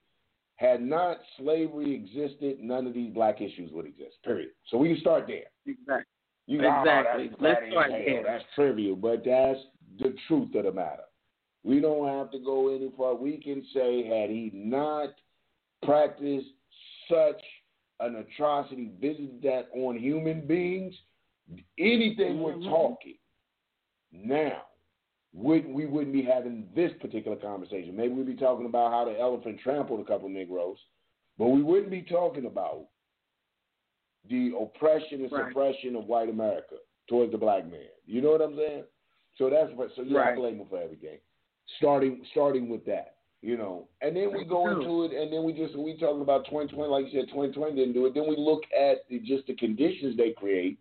Had 0.55 0.81
not 0.81 1.17
slavery 1.39 1.95
existed, 1.95 2.59
none 2.61 2.85
of 2.85 2.93
these 2.93 3.11
black 3.11 3.41
issues 3.41 3.71
would 3.71 3.87
exist. 3.87 4.15
Period. 4.23 4.51
So 4.69 4.77
we 4.77 4.89
can 4.89 5.01
start 5.01 5.25
there. 5.25 5.45
Exactly. 5.65 6.05
You 6.45 6.61
oh, 6.63 6.81
Exactly. 6.81 7.27
that's 7.29 7.41
Let's 7.41 7.71
start 7.71 7.89
there. 7.89 8.23
That's 8.23 8.43
trivial, 8.53 8.95
but 8.95 9.23
that's 9.25 9.59
the 9.99 10.15
truth 10.27 10.53
of 10.53 10.65
the 10.65 10.71
matter. 10.71 11.03
We 11.63 11.79
don't 11.79 12.07
have 12.07 12.31
to 12.31 12.39
go 12.39 12.75
any 12.75 12.91
far. 12.95 13.15
We 13.15 13.37
can 13.37 13.65
say, 13.73 14.05
had 14.05 14.29
he 14.29 14.51
not 14.53 15.09
practiced 15.83 16.47
such 17.09 17.41
an 17.99 18.15
atrocity, 18.15 18.91
visited 18.99 19.41
that 19.43 19.69
on 19.73 19.97
human 19.97 20.45
beings, 20.45 20.93
anything 21.79 22.39
we're 22.39 22.53
mm-hmm. 22.53 22.69
talking 22.69 23.15
now, 24.11 24.63
would 25.33 25.65
we 25.65 25.85
wouldn't 25.85 26.13
be 26.13 26.23
having 26.23 26.67
this 26.75 26.91
particular 26.99 27.37
conversation. 27.37 27.95
Maybe 27.95 28.13
we'd 28.13 28.25
be 28.25 28.35
talking 28.35 28.65
about 28.65 28.91
how 28.91 29.05
the 29.05 29.17
elephant 29.17 29.59
trampled 29.63 30.01
a 30.01 30.03
couple 30.03 30.27
of 30.27 30.33
Negroes, 30.33 30.77
but 31.37 31.47
we 31.47 31.63
wouldn't 31.63 31.89
be 31.89 32.01
talking 32.01 32.45
about 32.45 32.87
the 34.29 34.51
oppression 34.59 35.23
and 35.23 35.31
Right. 35.31 35.47
suppression 35.47 35.95
of 35.95 36.07
white 36.07 36.29
America 36.29 36.75
towards 37.07 37.31
the 37.31 37.37
black 37.37 37.65
man. 37.65 37.87
You 38.05 38.21
know 38.21 38.31
what 38.31 38.41
I'm 38.41 38.55
saying? 38.55 38.83
So 39.37 39.49
that's 39.49 39.71
what. 39.73 39.91
So 39.95 40.01
you're 40.03 40.19
Right. 40.19 40.35
blame 40.35 40.59
him 40.59 40.67
for 40.67 40.79
everything. 40.79 41.17
Starting 41.77 42.23
starting 42.31 42.67
with 42.67 42.83
that, 42.85 43.15
you 43.41 43.55
know, 43.55 43.87
and 44.01 44.15
then 44.15 44.33
we 44.33 44.43
go 44.43 44.67
into 44.67 45.05
it, 45.05 45.13
and 45.13 45.31
then 45.31 45.43
we 45.43 45.53
just 45.53 45.75
we 45.75 45.97
talking 45.97 46.21
about 46.21 46.45
2020, 46.45 46.89
like 46.89 47.05
you 47.05 47.11
said, 47.21 47.29
2020 47.29 47.75
didn't 47.75 47.93
do 47.93 48.05
it. 48.05 48.13
Then 48.13 48.27
we 48.27 48.35
look 48.35 48.63
at 48.77 49.07
the, 49.07 49.19
just 49.19 49.47
the 49.47 49.55
conditions 49.55 50.17
they 50.17 50.31
create, 50.31 50.77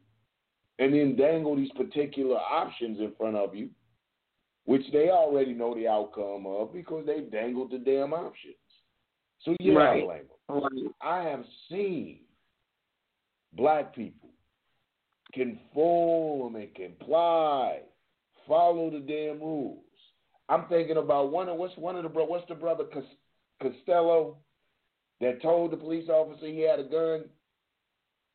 and 0.80 0.94
then 0.94 1.14
dangle 1.14 1.54
these 1.54 1.70
particular 1.76 2.36
options 2.36 2.98
in 2.98 3.12
front 3.16 3.36
of 3.36 3.54
you, 3.54 3.68
which 4.64 4.82
they 4.92 5.10
already 5.10 5.52
know 5.52 5.74
the 5.74 5.86
outcome 5.86 6.46
of 6.46 6.72
because 6.72 7.04
they've 7.06 7.30
dangled 7.30 7.70
the 7.70 7.78
damn 7.78 8.14
options. 8.14 8.54
So 9.42 9.54
yeah, 9.60 9.74
Right. 9.74 10.02
I 10.02 10.06
blame 10.06 10.22
them. 10.48 10.62
Right. 10.62 10.94
I 11.02 11.22
have 11.28 11.44
seen 11.70 12.20
black 13.52 13.94
people 13.94 14.30
conform 15.34 16.56
and 16.56 16.74
comply, 16.74 17.80
follow 18.48 18.90
the 18.90 19.00
damn 19.00 19.38
rules. 19.38 19.84
I'm 20.48 20.64
thinking 20.68 20.96
about 20.96 21.30
one 21.30 21.48
of 21.48 21.58
what's 21.58 21.76
one 21.76 21.94
of 21.96 22.02
the 22.02 22.08
bro 22.08 22.24
what's 22.24 22.48
the 22.48 22.54
brother 22.54 22.84
Costello 23.62 24.38
that 25.20 25.42
told 25.42 25.70
the 25.72 25.76
police 25.76 26.08
officer 26.08 26.46
he 26.46 26.60
had 26.60 26.80
a 26.80 26.84
gun. 26.84 27.24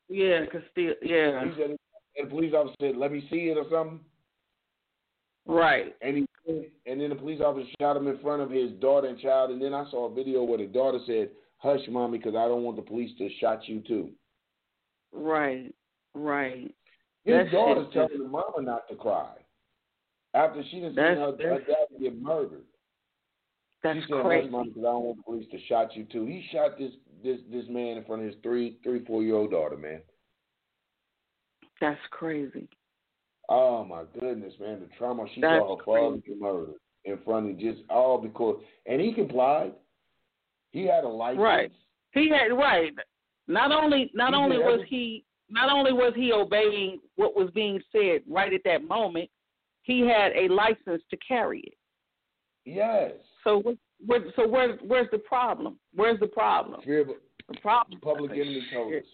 Yeah, 0.08 0.46
Castile, 0.46 0.94
yeah, 1.02 1.44
He 1.44 1.60
said, 1.60 1.76
and 2.18 2.26
the 2.26 2.30
police 2.30 2.54
officer 2.54 2.74
said, 2.80 2.96
"Let 2.96 3.12
me 3.12 3.26
see 3.30 3.48
it" 3.50 3.56
or 3.56 3.66
something. 3.70 4.00
right. 5.46 5.94
And 6.02 6.16
he 6.16 6.26
and 6.86 7.00
then 7.00 7.10
the 7.10 7.16
police 7.16 7.40
officer 7.40 7.68
shot 7.80 7.96
him 7.96 8.06
in 8.06 8.18
front 8.18 8.42
of 8.42 8.50
his 8.50 8.70
daughter 8.80 9.08
and 9.08 9.18
child. 9.18 9.50
And 9.50 9.60
then 9.60 9.74
I 9.74 9.88
saw 9.90 10.06
a 10.06 10.14
video 10.14 10.44
where 10.44 10.58
the 10.58 10.66
daughter 10.66 10.98
said, 11.06 11.30
"Hush, 11.58 11.86
mommy, 11.88 12.18
because 12.18 12.34
I 12.36 12.46
don't 12.46 12.62
want 12.62 12.76
the 12.76 12.82
police 12.82 13.16
to 13.18 13.28
shot 13.40 13.66
you 13.68 13.80
too." 13.80 14.10
Right, 15.12 15.74
right. 16.14 16.72
His 17.24 17.34
That 17.34 17.50
daughter's 17.50 17.86
shit 17.86 17.92
telling 17.94 18.18
the 18.22 18.28
mama 18.28 18.62
not 18.62 18.86
to 18.88 18.94
cry 18.96 19.34
after 20.34 20.62
she 20.64 20.80
seen 20.80 20.94
That's- 20.94 21.18
her, 21.18 21.48
her 21.48 21.60
dad 21.60 21.86
get 22.00 22.20
murdered. 22.20 22.64
That's 23.82 23.98
she 24.00 24.12
said, 24.12 24.22
crazy. 24.24 24.42
"Hush, 24.44 24.50
mama, 24.52 24.64
because 24.66 24.80
I 24.84 24.90
don't 24.92 25.04
want 25.04 25.16
the 25.18 25.22
police 25.24 25.48
to 25.50 25.58
shot 25.66 25.96
you 25.96 26.04
too." 26.04 26.24
He 26.26 26.42
shot 26.52 26.78
this 26.78 26.92
this 27.22 27.40
this 27.50 27.66
man 27.68 27.96
in 27.96 28.04
front 28.04 28.22
of 28.22 28.28
his 28.28 28.36
three 28.42 28.78
three 28.84 29.04
four 29.04 29.22
year 29.22 29.34
old 29.34 29.50
daughter, 29.50 29.76
man. 29.76 30.02
That's 31.80 32.00
crazy. 32.10 32.68
Oh 33.48 33.84
my 33.84 34.02
goodness, 34.18 34.54
man, 34.60 34.80
the 34.80 34.88
trauma 34.98 35.26
she 35.34 35.40
That's 35.40 35.60
saw 35.60 35.76
her 35.76 35.84
father 35.84 36.20
murdered 36.38 36.74
in 37.04 37.18
front 37.24 37.50
of 37.50 37.58
just 37.58 37.80
all 37.88 38.18
because 38.18 38.60
and 38.86 39.00
he 39.00 39.12
complied. 39.12 39.72
He 40.72 40.86
had 40.86 41.04
a 41.04 41.08
license. 41.08 41.40
Right. 41.40 41.72
He 42.12 42.28
had 42.28 42.54
right. 42.54 42.92
Not 43.46 43.72
only 43.72 44.10
not 44.14 44.30
He 44.30 44.36
only 44.36 44.58
was 44.58 44.80
he 44.88 45.24
not 45.48 45.70
only 45.70 45.92
was 45.92 46.12
he 46.16 46.32
obeying 46.32 46.98
what 47.14 47.36
was 47.36 47.50
being 47.54 47.80
said 47.92 48.22
right 48.28 48.52
at 48.52 48.62
that 48.64 48.82
moment, 48.82 49.30
he 49.82 50.00
had 50.00 50.32
a 50.32 50.52
license 50.52 51.02
to 51.10 51.16
carry 51.26 51.60
it. 51.60 51.74
Yes. 52.64 53.12
So 53.44 53.58
what, 53.60 53.76
what 54.04 54.22
so 54.34 54.48
where 54.48 54.76
where's 54.78 55.08
the 55.12 55.18
problem? 55.18 55.78
Where's 55.94 56.18
the 56.18 56.26
problem? 56.26 56.80
Fear 56.82 57.02
of 57.02 57.08
The 57.48 57.60
problem 57.60 58.00
public 58.00 58.32
enemy 58.32 58.66
told 58.72 58.92
us. 58.92 59.04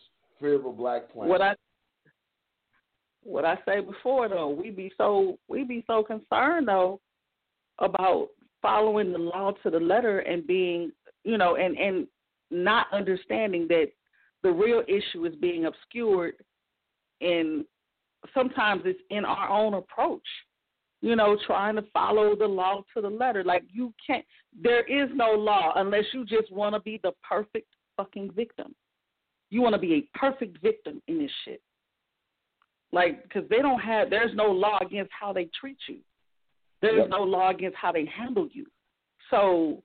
Fear 0.41 0.55
of 0.55 0.65
a 0.65 0.73
black 0.73 1.13
planet. 1.13 1.31
what 1.31 1.43
I 1.43 1.55
what 3.25 3.45
I 3.45 3.57
say 3.67 3.81
before 3.81 4.29
though, 4.29 4.49
we 4.49 4.71
be 4.71 4.93
so 4.97 5.39
we 5.49 5.65
be 5.65 5.85
so 5.87 6.03
concerned 6.03 6.69
though 6.69 7.01
about 7.79 8.29
following 8.61 9.13
the 9.13 9.19
law 9.19 9.53
to 9.63 9.71
the 9.71 9.81
letter 9.81 10.21
and 10.21 10.47
being 10.47 10.93
you 11.25 11.39
know 11.39 11.57
and 11.57 11.77
and 11.77 12.07
not 12.51 12.87
understanding 12.93 13.67
that 13.69 13.89
the 14.43 14.51
real 14.51 14.83
issue 14.89 15.25
is 15.25 15.35
being 15.37 15.67
obscured 15.67 16.35
and 17.21 17.65
sometimes 18.35 18.83
it's 18.85 19.01
in 19.11 19.25
our 19.25 19.49
own 19.49 19.75
approach 19.75 20.27
you 21.01 21.17
know 21.17 21.37
trying 21.47 21.77
to 21.77 21.85
follow 21.93 22.37
the 22.37 22.47
law 22.47 22.83
to 22.95 23.01
the 23.01 23.11
letter. 23.11 23.45
Like 23.45 23.65
you 23.71 23.93
can't 24.05 24.25
there 24.61 24.85
is 24.85 25.11
no 25.15 25.33
law 25.33 25.73
unless 25.77 26.05
you 26.13 26.25
just 26.25 26.51
want 26.51 26.75
to 26.75 26.81
be 26.81 27.01
the 27.03 27.13
perfect 27.29 27.69
fucking 27.97 28.33
victim. 28.35 28.75
You 29.51 29.61
want 29.61 29.75
to 29.75 29.81
be 29.81 29.95
a 29.95 30.19
perfect 30.19 30.59
victim 30.63 31.03
in 31.09 31.19
this 31.19 31.31
shit 31.45 31.61
like 32.93 33.23
because 33.23 33.49
they 33.49 33.59
don't 33.59 33.81
have 33.81 34.11
there's 34.11 34.35
no 34.35 34.47
law 34.51 34.79
against 34.81 35.11
how 35.19 35.33
they 35.33 35.49
treat 35.59 35.79
you 35.89 35.99
there's 36.81 36.99
Yep. 36.99 37.09
no 37.11 37.23
law 37.23 37.51
against 37.51 37.77
how 37.77 37.93
they 37.93 38.05
handle 38.07 38.49
you 38.53 38.67
so 39.31 39.83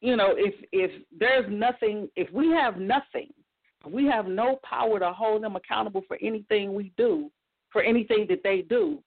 you 0.00 0.16
know 0.16 0.34
if 0.36 0.54
if 0.72 0.90
there's 1.18 1.46
nothing 1.50 2.08
if 2.16 2.30
we 2.32 2.48
have 2.50 2.78
nothing 2.78 3.32
we 3.88 4.06
have 4.06 4.26
no 4.26 4.58
power 4.68 4.98
to 4.98 5.12
hold 5.12 5.42
them 5.42 5.56
accountable 5.56 6.02
for 6.08 6.18
anything 6.22 6.74
we 6.74 6.92
do 6.96 7.30
for 7.70 7.82
anything 7.82 8.26
that 8.28 8.42
they 8.42 8.62
do 8.62 8.98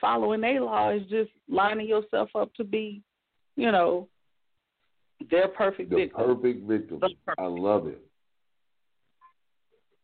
following 0.00 0.40
their 0.40 0.60
law 0.60 0.90
is 0.90 1.02
just 1.08 1.30
lining 1.48 1.88
yourself 1.88 2.30
up 2.34 2.52
to 2.54 2.64
be 2.64 3.02
you 3.56 3.72
know 3.72 4.08
their 5.30 5.48
perfect 5.48 5.90
the 5.90 5.96
victim 5.96 6.24
perfect 6.24 6.68
victim. 6.68 7.00
Perfect 7.00 7.20
I 7.38 7.46
love 7.46 7.88
it. 7.88 8.00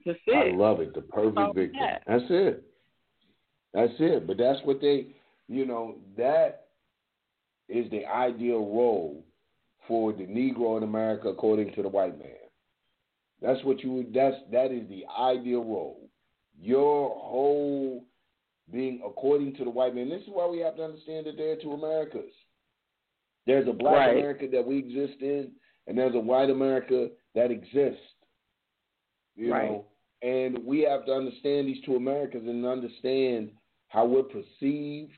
That's 0.05 0.19
I 0.35 0.51
love 0.55 0.81
it. 0.81 0.95
The 0.95 1.01
perfect 1.03 1.55
victim. 1.55 1.81
got. 1.81 2.03
That's 2.07 2.25
it. 2.31 2.65
That's 3.73 3.93
it. 3.99 4.27
But 4.27 4.39
that's 4.39 4.61
what 4.65 4.81
they, 4.81 5.09
you 5.49 5.67
know, 5.67 5.97
that 6.17 6.67
is 7.69 7.91
the 7.91 8.05
ideal 8.07 8.59
role 8.61 9.25
for 9.89 10.13
the 10.13 10.25
Negro 10.25 10.77
in 10.77 10.83
America, 10.83 11.29
according 11.29 11.73
to 11.75 11.83
the 11.83 11.89
white 11.89 12.19
man. 12.19 12.29
That's 13.43 13.63
what 13.65 13.83
you. 13.83 14.07
That's 14.15 14.37
that 14.53 14.73
is 14.73 14.89
the 14.89 15.05
ideal 15.19 15.65
role. 15.65 16.09
Your 16.61 17.11
whole 17.11 18.05
being 18.73 19.03
according 19.05 19.55
to 19.57 19.65
the 19.65 19.71
white 19.71 19.95
man. 19.95 20.09
This 20.09 20.23
is 20.23 20.29
why 20.33 20.47
we 20.47 20.59
have 20.61 20.77
to 20.77 20.85
understand 20.85 21.27
that 21.27 21.37
there 21.37 21.53
are 21.53 21.57
two 21.57 21.73
Americas. 21.73 22.33
There's 23.47 23.69
a 23.69 23.73
black 23.73 23.95
Right. 23.95 24.17
America 24.17 24.47
that 24.53 24.65
we 24.67 24.79
exist 24.79 25.21
in, 25.21 25.51
and 25.87 25.99
there's 25.99 26.15
a 26.15 26.19
white 26.21 26.49
America 26.49 27.11
that 27.35 27.51
exists. 27.51 28.01
You 29.37 29.53
Right. 29.53 29.71
know, 29.71 29.87
and 30.25 30.59
we 30.65 30.81
have 30.81 31.05
to 31.05 31.13
understand 31.13 31.69
these 31.69 31.85
two 31.85 31.97
Americas 31.97 32.43
and 32.47 32.65
understand 32.65 33.51
how 33.89 34.07
we're 34.07 34.23
perceived 34.23 35.13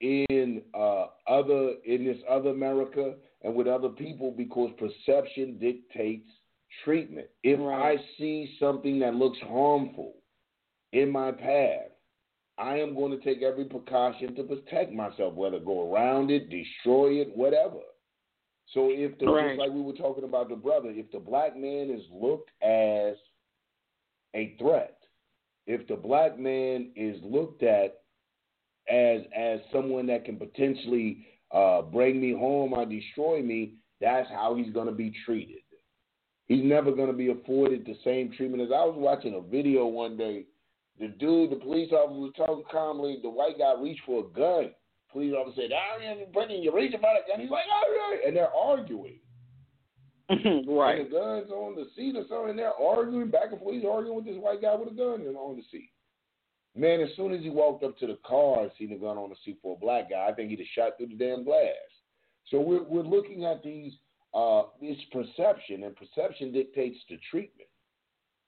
in 0.00 0.62
uh, 0.74 1.06
other 1.28 1.74
in 1.84 2.06
this 2.06 2.16
other 2.28 2.50
America 2.50 3.14
and 3.42 3.54
with 3.54 3.66
other 3.66 3.90
people 3.90 4.32
because 4.34 4.70
perception 4.78 5.58
dictates 5.58 6.30
treatment. 6.84 7.26
If 7.42 7.60
I 7.60 7.96
see 8.18 8.56
something 8.58 8.98
that 9.00 9.14
looks 9.14 9.38
harmful 9.46 10.14
in 10.94 11.10
my 11.10 11.30
path, 11.30 11.90
I 12.56 12.78
am 12.78 12.94
going 12.94 13.10
to 13.10 13.22
take 13.22 13.42
every 13.42 13.66
precaution 13.66 14.34
to 14.36 14.42
protect 14.42 14.92
myself, 14.92 15.34
whether 15.34 15.58
go 15.58 15.92
around 15.92 16.30
it, 16.30 16.48
destroy 16.48 17.20
it, 17.20 17.36
whatever. 17.36 17.80
So 18.72 18.88
if 18.90 19.18
the 19.18 19.26
Right. 19.26 19.48
just 19.48 19.58
like 19.58 19.72
we 19.72 19.82
were 19.82 19.92
talking 19.92 20.24
about 20.24 20.48
the 20.48 20.56
brother, 20.56 20.90
if 20.90 21.10
the 21.10 21.18
black 21.18 21.56
man 21.56 21.90
is 21.90 22.04
looked 22.10 22.50
as 22.62 23.16
a 24.34 24.56
threat, 24.58 24.96
if 25.66 25.86
the 25.88 25.96
black 25.96 26.38
man 26.38 26.90
is 26.96 27.16
looked 27.22 27.62
at 27.62 28.00
as 28.88 29.20
as 29.36 29.60
someone 29.72 30.06
that 30.06 30.24
can 30.24 30.36
potentially 30.36 31.26
uh, 31.52 31.82
bring 31.82 32.20
me 32.20 32.32
home 32.32 32.72
or 32.72 32.84
destroy 32.86 33.42
me, 33.42 33.74
that's 34.00 34.28
how 34.30 34.54
he's 34.54 34.72
going 34.72 34.86
to 34.86 34.92
be 34.92 35.12
treated. 35.24 35.62
He's 36.46 36.64
never 36.64 36.90
going 36.90 37.10
to 37.10 37.16
be 37.16 37.30
afforded 37.30 37.84
the 37.84 37.96
same 38.04 38.32
treatment 38.32 38.62
as 38.62 38.70
I 38.70 38.84
was 38.84 38.96
watching 38.96 39.34
a 39.34 39.40
video 39.40 39.86
one 39.86 40.16
day. 40.16 40.46
The 40.98 41.08
dude, 41.08 41.50
the 41.50 41.56
police 41.56 41.92
officer 41.92 42.20
was 42.20 42.32
talking 42.36 42.64
calmly. 42.70 43.18
The 43.22 43.30
white 43.30 43.58
guy 43.58 43.74
reached 43.80 44.02
for 44.04 44.24
a 44.24 44.28
gun. 44.28 44.72
Police 45.12 45.34
officer 45.34 45.62
said, 45.62 45.70
"I 45.72 46.04
am 46.04 46.18
Brendan, 46.32 46.62
you 46.62 46.74
reaching 46.74 47.00
for 47.00 47.08
that 47.14 47.28
gun." 47.28 47.40
He's 47.40 47.50
like, 47.50 47.64
"All 47.72 47.90
right," 47.90 48.20
and 48.26 48.36
they're 48.36 48.54
arguing. 48.54 49.20
right 50.68 51.00
And 51.00 51.06
the 51.06 51.10
gun's 51.10 51.50
on 51.50 51.74
the 51.74 51.86
seat 51.96 52.14
or 52.16 52.24
something, 52.28 52.56
they're 52.56 52.74
arguing 52.74 53.30
back 53.30 53.50
and 53.50 53.58
forth. 53.58 53.74
He's 53.74 53.84
arguing 53.84 54.16
with 54.16 54.24
this 54.24 54.36
white 54.36 54.62
guy 54.62 54.74
with 54.76 54.92
a 54.92 54.94
gun 54.94 55.26
on 55.34 55.56
the 55.56 55.62
seat. 55.70 55.90
Man, 56.76 57.00
as 57.00 57.08
soon 57.16 57.32
as 57.32 57.42
he 57.42 57.50
walked 57.50 57.82
up 57.82 57.98
to 57.98 58.06
the 58.06 58.18
car 58.24 58.62
and 58.62 58.70
seen 58.78 58.90
the 58.90 58.96
gun 58.96 59.18
on 59.18 59.30
the 59.30 59.36
seat 59.44 59.58
for 59.60 59.76
a 59.76 59.80
black 59.80 60.10
guy, 60.10 60.28
I 60.30 60.32
think 60.32 60.50
he'd 60.50 60.60
have 60.60 60.68
shot 60.74 60.92
through 60.96 61.08
the 61.08 61.16
damn 61.16 61.44
glass. 61.44 61.74
So 62.48 62.60
we're 62.60 62.84
we're 62.84 63.02
looking 63.02 63.44
at 63.44 63.62
these 63.62 63.92
uh, 64.34 64.62
it's 64.80 65.00
perception, 65.12 65.82
and 65.84 65.96
perception 65.96 66.52
dictates 66.52 66.98
the 67.08 67.18
treatment. 67.30 67.68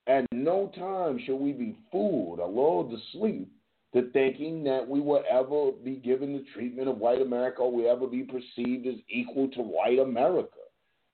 At 0.07 0.25
no 0.33 0.71
time 0.77 1.21
should 1.25 1.37
we 1.37 1.53
be 1.53 1.77
fooled 1.91 2.41
or 2.41 2.49
lulled 2.49 2.91
to 2.91 2.97
sleep 3.13 3.51
to 3.95 4.11
thinking 4.13 4.65
that 4.65 4.87
we 4.89 5.01
will 5.01 5.23
ever 5.31 5.71
be 5.85 5.97
given 5.97 6.33
the 6.33 6.45
treatment 6.55 6.89
of 6.89 6.99
white 6.99 7.21
America 7.21 7.63
or 7.63 7.73
we 7.73 7.89
ever 7.89 8.07
be 8.07 8.23
perceived 8.23 8.87
as 8.87 8.95
equal 9.09 9.49
to 9.49 9.61
white 9.61 9.99
America. 9.99 10.62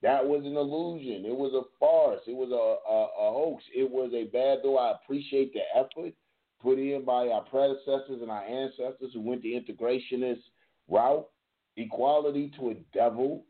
That 0.02 0.24
was 0.24 0.44
an 0.44 0.56
illusion. 0.56 1.24
It 1.24 1.36
was 1.36 1.52
a 1.54 1.66
farce. 1.80 2.20
It 2.26 2.36
was 2.36 2.50
a, 2.50 2.54
a, 2.54 3.28
a 3.28 3.32
hoax. 3.32 3.64
It 3.74 3.90
was 3.90 4.12
a 4.14 4.24
bad, 4.24 4.58
though 4.62 4.78
I 4.78 4.92
appreciate 4.92 5.52
the 5.52 5.62
effort 5.74 6.14
put 6.62 6.78
in 6.78 7.04
by 7.04 7.28
our 7.28 7.42
predecessors 7.42 8.22
and 8.22 8.30
our 8.30 8.42
ancestors 8.42 9.12
who 9.12 9.20
went 9.20 9.42
the 9.42 9.54
integrationist 9.54 10.42
route. 10.88 11.26
Equality 11.76 12.52
to 12.58 12.70
a 12.70 12.74
devil 12.92 13.44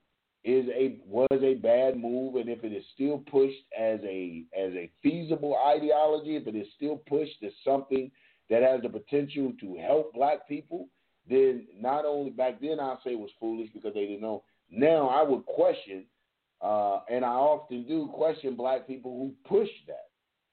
is 0.44 0.66
a 0.68 0.98
was 1.06 1.28
a 1.42 1.54
bad 1.54 1.98
move, 1.98 2.36
and 2.36 2.48
if 2.48 2.62
it 2.62 2.72
is 2.72 2.84
still 2.94 3.18
pushed 3.30 3.64
as 3.78 3.98
a 4.04 4.44
as 4.56 4.72
a 4.74 4.90
feasible 5.02 5.56
ideology, 5.66 6.36
if 6.36 6.46
it 6.46 6.54
is 6.54 6.66
still 6.76 6.96
pushed 7.08 7.42
as 7.44 7.52
something 7.64 8.10
that 8.50 8.62
has 8.62 8.82
the 8.82 8.88
potential 8.88 9.52
to 9.60 9.76
help 9.76 10.12
black 10.14 10.46
people, 10.48 10.88
then 11.28 11.66
not 11.78 12.04
only 12.04 12.30
back 12.30 12.60
then 12.60 12.78
I'll 12.80 13.00
say 13.02 13.12
it 13.12 13.18
was 13.18 13.30
foolish 13.40 13.70
because 13.72 13.94
they 13.94 14.06
didn't 14.06 14.20
know. 14.20 14.44
Now 14.70 15.08
I 15.08 15.22
would 15.22 15.44
question, 15.46 16.04
uh, 16.60 17.00
and 17.10 17.24
I 17.24 17.28
often 17.28 17.84
do 17.86 18.08
question 18.12 18.56
black 18.56 18.86
people 18.86 19.12
who 19.12 19.48
push 19.48 19.68
that 19.86 20.08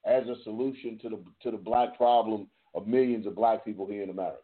as 0.06 0.28
a 0.28 0.42
solution 0.44 1.00
to 1.02 1.10
the 1.10 1.24
to 1.42 1.52
the 1.52 1.58
black 1.58 1.98
problem 1.98 2.48
of 2.74 2.88
millions 2.88 3.26
of 3.26 3.36
black 3.36 3.66
people 3.66 3.88
here 3.88 4.04
in 4.04 4.10
America. 4.10 4.40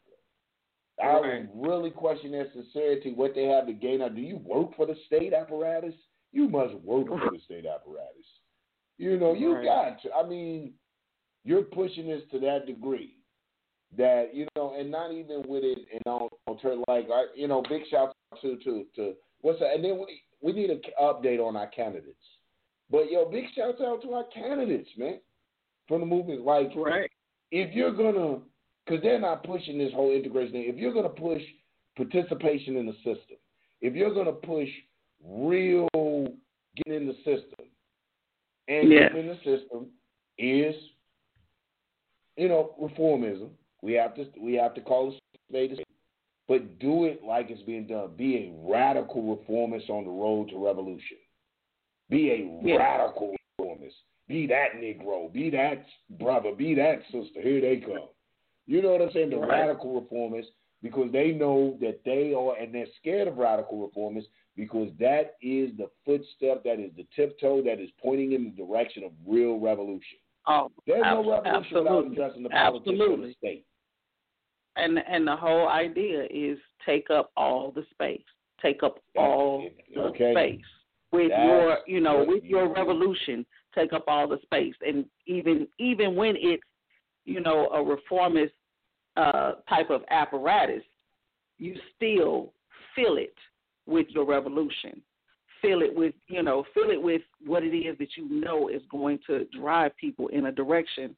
I 1.02 1.20
would 1.20 1.50
really 1.56 1.90
question 1.90 2.32
their 2.32 2.48
sincerity, 2.54 3.14
what 3.14 3.34
they 3.34 3.46
have 3.46 3.66
to 3.68 3.74
gain. 3.74 4.00
Now, 4.00 4.10
do 4.10 4.22
you 4.22 4.38
work 4.38 4.76
for 4.76 4.86
the 4.86 4.96
state 5.08 5.34
apparatus? 5.34 5.96
You 6.32 6.48
must 6.48 6.76
work 6.76 7.08
for 7.08 7.32
the 7.32 7.40
state 7.44 7.66
apparatus. 7.66 8.26
You 8.98 9.18
know, 9.18 9.34
you 9.34 9.56
right. 9.56 9.66
got 9.66 10.02
to. 10.04 10.14
I 10.14 10.28
mean, 10.28 10.74
you're 11.44 11.64
pushing 11.64 12.08
this 12.08 12.22
to 12.32 12.40
that 12.42 12.68
degree 12.68 13.16
that 13.98 14.30
you 14.34 14.48
know, 14.56 14.76
and 14.78 14.92
not 14.92 15.12
even 15.12 15.44
with 15.48 15.64
it, 15.64 15.80
and 15.92 16.02
on, 16.06 16.30
on 16.48 16.60
turn 16.60 16.84
like 16.88 17.08
you 17.36 17.48
know, 17.48 17.64
big 17.68 17.82
shout 17.90 18.16
to 18.42 18.58
to 18.58 18.86
to 18.96 19.14
what's 19.42 19.60
that? 19.60 19.74
And 19.74 19.84
then 19.84 19.98
we 20.42 20.54
need 20.54 20.70
an 20.70 20.82
update 21.02 21.40
on 21.40 21.56
our 21.56 21.68
candidates. 21.68 22.16
But 22.90 23.12
yo, 23.12 23.26
big 23.30 23.46
shout 23.56 23.82
out 23.82 24.02
to 24.04 24.14
our 24.14 24.26
candidates, 24.34 24.90
man, 24.98 25.20
from 25.88 26.02
the 26.02 26.06
movement. 26.06 26.42
Like, 26.42 26.72
right. 26.76 27.10
if 27.52 27.74
you're 27.74 27.94
gonna, 27.94 28.40
because 28.86 29.02
they're 29.02 29.20
not 29.20 29.44
pushing 29.44 29.78
this 29.78 29.94
whole 29.94 30.12
integration 30.12 30.54
thing. 30.54 30.66
If 30.68 30.78
you're 30.78 30.94
gonna 30.94 31.10
push 31.10 31.42
participation 31.96 32.78
in 32.78 32.86
the 32.86 32.96
system, 32.96 33.38
if 33.82 33.94
you're 33.94 34.14
gonna 34.14 34.34
push 34.34 34.70
real 35.24 35.88
getting 35.96 37.02
in 37.02 37.08
the 37.08 37.16
system, 37.18 37.66
and 38.68 38.92
yeah. 38.92 39.10
getting 39.10 39.22
in 39.22 39.28
the 39.28 39.36
system 39.36 39.88
is, 40.38 40.76
you 42.36 42.50
know, 42.50 42.76
reformism 42.82 43.50
we 43.82 43.94
have 43.94 44.16
to 44.16 44.26
we 44.40 44.54
have 44.54 44.74
to 44.76 44.82
call 44.82 45.10
a 45.10 45.38
spade 45.50 45.72
a 45.72 45.76
spade, 45.76 45.86
but 46.52 46.80
do 46.80 47.06
it 47.06 47.22
like 47.26 47.50
it's 47.50 47.62
being 47.62 47.88
done. 47.88 48.10
Be 48.18 48.36
a 48.36 48.70
radical 48.70 49.38
reformist 49.38 49.90
on 49.90 50.04
the 50.04 50.10
road 50.10 50.50
to 50.50 50.66
revolution. 50.66 51.16
Be 52.10 52.30
a 52.30 52.68
yeah. 52.68 52.76
radical 52.76 53.34
reformist. 53.58 53.96
Be 54.28 54.48
that 54.48 54.74
Negro. 54.76 55.32
Be 55.32 55.50
that 55.52 55.86
brother. 56.20 56.52
Be 56.54 56.76
that 56.76 57.04
sister. 57.06 57.42
Here 57.42 57.62
they 57.62 57.78
come. 57.78 58.10
You 58.68 58.82
know 58.82 58.92
what 58.92 59.02
I'm 59.02 59.12
saying? 59.14 59.30
The 59.30 59.38
right. 59.38 59.62
radical 59.62 60.02
reformists 60.02 60.52
because 60.84 61.10
they 61.14 61.32
know 61.32 61.78
that 61.80 62.02
they 62.04 62.34
are, 62.34 62.62
and 62.62 62.76
they're 62.76 62.86
scared 63.00 63.30
of 63.30 63.38
radical 63.38 63.90
reformists 63.90 64.28
because 64.58 64.90
that 65.00 65.36
is 65.42 65.70
the 65.78 65.90
footstep, 66.06 66.66
that 66.66 66.82
is 66.82 66.92
the 66.98 67.08
tiptoe 67.16 67.62
that 67.64 67.80
is 67.80 67.90
pointing 68.04 68.34
in 68.34 68.44
the 68.44 68.66
direction 68.66 69.06
of 69.06 69.12
real 69.26 69.58
revolution. 69.58 70.20
Oh, 70.48 70.70
There's 70.86 71.02
no 71.02 71.20
revolution 71.20 71.46
absolutely. 71.46 72.10
without 72.10 72.12
addressing 72.12 72.44
the 72.44 72.50
politics 72.50 72.90
absolutely. 72.90 73.14
of 73.14 73.22
the 73.22 73.36
state. 73.36 73.66
And 74.76 75.00
and 75.00 75.28
the 75.28 75.36
whole 75.36 75.68
idea 75.68 76.26
is 76.30 76.58
take 76.86 77.10
up 77.10 77.32
all 77.36 77.72
the 77.72 77.84
space. 77.92 78.24
Take 78.62 78.84
up 78.84 79.00
all 79.18 79.68
the 79.94 80.02
okay. 80.02 80.34
space 80.34 80.66
with 81.12 81.30
That's 81.30 81.44
your 81.44 81.78
you 81.88 82.00
know 82.00 82.24
with 82.28 82.44
your 82.44 82.68
do. 82.68 82.74
revolution. 82.74 83.46
Take 83.76 83.94
up 83.94 84.06
all 84.08 84.28
the 84.28 84.40
space, 84.44 84.76
and 84.86 85.06
even 85.28 85.68
even 85.80 86.16
when 86.16 86.36
it's 86.38 86.64
you 87.26 87.42
know 87.42 87.68
a 87.70 87.84
reformist 87.84 88.54
uh, 89.18 89.54
type 89.70 89.90
of 89.90 90.04
apparatus, 90.10 90.84
you 91.58 91.76
still 91.96 92.54
fill 92.96 93.18
it 93.18 93.36
with 93.86 94.08
your 94.10 94.26
revolution. 94.26 95.02
Fill 95.62 95.82
it 95.82 95.96
with 95.96 96.14
you 96.28 96.44
know 96.44 96.66
fill 96.74 96.90
it 96.90 97.02
with 97.02 97.22
what 97.46 97.64
it 97.64 97.76
is 97.76 97.98
that 97.98 98.16
you 98.16 98.30
know 98.30 98.68
is 98.68 98.82
going 98.90 99.20
to 99.28 99.46
drive 99.58 99.96
people 99.98 100.28
in 100.30 100.48
a 100.48 100.52
direction 100.52 101.16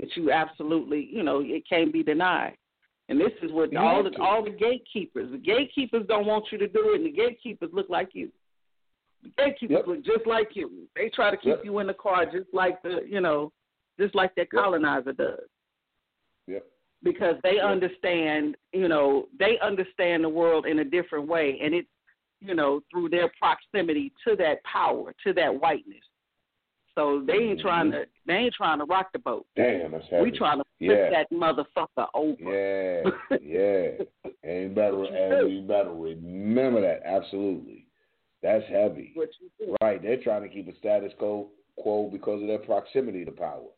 that 0.00 0.08
you 0.16 0.30
absolutely 0.30 1.08
you 1.10 1.22
know 1.22 1.40
it 1.44 1.62
can't 1.68 1.92
be 1.92 2.02
denied. 2.02 2.56
And 3.08 3.20
this 3.20 3.32
is 3.42 3.52
what 3.52 3.74
all 3.76 4.02
the 4.02 4.20
all 4.20 4.42
the 4.42 4.50
gatekeepers. 4.50 5.30
The 5.30 5.38
gatekeepers 5.38 6.06
don't 6.08 6.26
want 6.26 6.46
you 6.50 6.58
to 6.58 6.66
do 6.66 6.92
it, 6.92 6.96
and 6.96 7.06
the 7.06 7.12
gatekeepers 7.12 7.70
look 7.72 7.88
like 7.88 8.10
you. 8.14 8.32
The 9.22 9.30
gatekeepers 9.38 9.76
Yep. 9.78 9.86
look 9.86 10.04
just 10.04 10.26
like 10.26 10.56
you. 10.56 10.88
They 10.96 11.08
try 11.10 11.30
to 11.30 11.36
keep 11.36 11.56
Yep. 11.56 11.64
you 11.64 11.78
in 11.78 11.86
the 11.86 11.94
car 11.94 12.26
just 12.26 12.52
like 12.52 12.82
the 12.82 13.04
you 13.06 13.20
know, 13.20 13.52
just 13.98 14.14
like 14.16 14.34
that 14.34 14.48
Yep. 14.52 14.62
colonizer 14.62 15.12
does. 15.12 15.48
Yep. 16.48 16.66
Because 17.04 17.36
they 17.42 17.56
Yep. 17.56 17.64
understand, 17.64 18.56
you 18.72 18.88
know, 18.88 19.28
they 19.38 19.58
understand 19.60 20.24
the 20.24 20.28
world 20.28 20.66
in 20.66 20.80
a 20.80 20.84
different 20.84 21.28
way, 21.28 21.60
and 21.60 21.74
it's 21.74 21.88
you 22.40 22.54
know 22.54 22.80
through 22.90 23.08
their 23.08 23.30
proximity 23.38 24.12
to 24.26 24.34
that 24.36 24.62
power, 24.64 25.14
to 25.22 25.32
that 25.34 25.54
whiteness. 25.60 26.04
So 26.96 27.20
they 27.20 27.34
ain't 27.34 27.58
mm-hmm. 27.58 27.68
trying 27.68 27.90
to 27.92 28.06
they 28.26 28.34
ain't 28.34 28.54
trying 28.54 28.80
to 28.80 28.84
rock 28.86 29.12
the 29.12 29.20
boat. 29.20 29.46
Damn, 29.54 29.92
that's 29.92 30.08
heavy. 30.08 30.30
We 30.30 30.36
trying 30.36 30.58
to 30.58 30.64
Yeah. 30.78 31.10
that 31.10 31.30
motherfucker 31.32 32.06
over. 32.14 32.36
Yeah, 32.40 33.10
yeah. 33.40 34.04
And 34.44 34.62
you 34.62 34.68
better, 34.68 35.04
and 35.04 35.52
you 35.52 35.62
better 35.62 35.92
remember 35.92 36.80
that. 36.80 37.02
Absolutely. 37.04 37.86
That's 38.42 38.64
heavy. 38.68 39.14
Right. 39.80 40.00
They're 40.00 40.22
trying 40.22 40.42
to 40.42 40.48
keep 40.48 40.68
a 40.68 40.76
status 40.76 41.12
quo, 41.18 41.48
quo 41.76 42.08
because 42.12 42.42
of 42.42 42.46
their 42.46 42.58
proximity 42.58 43.24
to 43.24 43.32
power. 43.32 43.70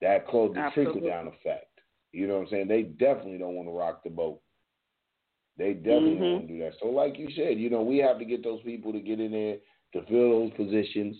That 0.00 0.26
close 0.26 0.54
the 0.54 0.70
trickle 0.72 1.00
down 1.06 1.26
effect. 1.26 1.66
You 2.12 2.26
know 2.26 2.34
what 2.34 2.44
I'm 2.44 2.48
saying? 2.50 2.68
They 2.68 2.82
definitely 2.82 3.36
don't 3.36 3.56
want 3.56 3.68
to 3.68 3.72
rock 3.72 4.04
the 4.04 4.10
boat. 4.10 4.40
They 5.58 5.74
definitely 5.74 6.14
Mhm. 6.14 6.18
don't 6.20 6.32
want 6.32 6.48
to 6.48 6.52
do 6.54 6.58
that. 6.60 6.74
So, 6.80 6.88
like 6.88 7.18
you 7.18 7.30
said, 7.32 7.58
you 7.58 7.68
know, 7.68 7.82
we 7.82 7.98
have 7.98 8.18
to 8.18 8.24
get 8.24 8.42
those 8.42 8.62
people 8.62 8.92
to 8.92 9.00
get 9.00 9.20
in 9.20 9.32
there 9.32 9.58
to 9.92 10.02
fill 10.02 10.30
those 10.30 10.52
positions. 10.52 11.16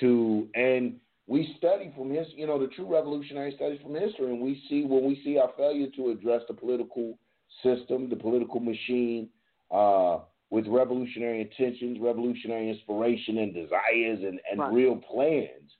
To 0.00 0.48
and 0.54 1.00
we 1.26 1.54
study 1.58 1.92
from 1.96 2.10
his, 2.10 2.26
you 2.34 2.46
know, 2.46 2.58
the 2.58 2.66
true 2.68 2.92
revolutionary 2.92 3.52
studies 3.56 3.80
from 3.82 3.94
history, 3.94 4.26
and 4.30 4.40
we 4.40 4.62
see 4.68 4.84
when 4.84 5.04
we 5.04 5.20
see 5.24 5.38
our 5.38 5.50
failure 5.56 5.88
to 5.96 6.10
address 6.10 6.42
the 6.48 6.54
political 6.54 7.18
system, 7.62 8.10
the 8.10 8.16
political 8.16 8.60
machine, 8.60 9.28
uh, 9.70 10.18
with 10.50 10.66
revolutionary 10.66 11.40
intentions, 11.40 11.98
revolutionary 12.00 12.70
inspiration, 12.70 13.38
and 13.38 13.54
desires, 13.54 14.20
and, 14.22 14.38
and 14.50 14.60
Right. 14.60 14.72
real 14.72 14.96
plans, 14.96 15.70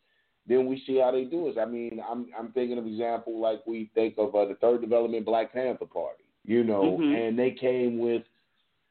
then 0.46 0.66
we 0.66 0.82
see 0.86 0.98
how 0.98 1.10
they 1.10 1.24
do 1.24 1.48
it. 1.48 1.58
I 1.58 1.64
mean, 1.66 2.02
I'm 2.08 2.26
I'm 2.36 2.50
thinking 2.52 2.78
of 2.78 2.86
example 2.86 3.38
like 3.38 3.66
we 3.66 3.90
think 3.94 4.14
of 4.18 4.34
uh, 4.34 4.46
the 4.46 4.54
Third 4.56 4.80
Development 4.80 5.24
Black 5.24 5.52
Panther 5.52 5.86
Party, 5.86 6.24
you 6.44 6.64
know, 6.64 6.98
Mhm. 6.98 7.14
and 7.14 7.38
they 7.38 7.50
came 7.50 7.98
with 7.98 8.24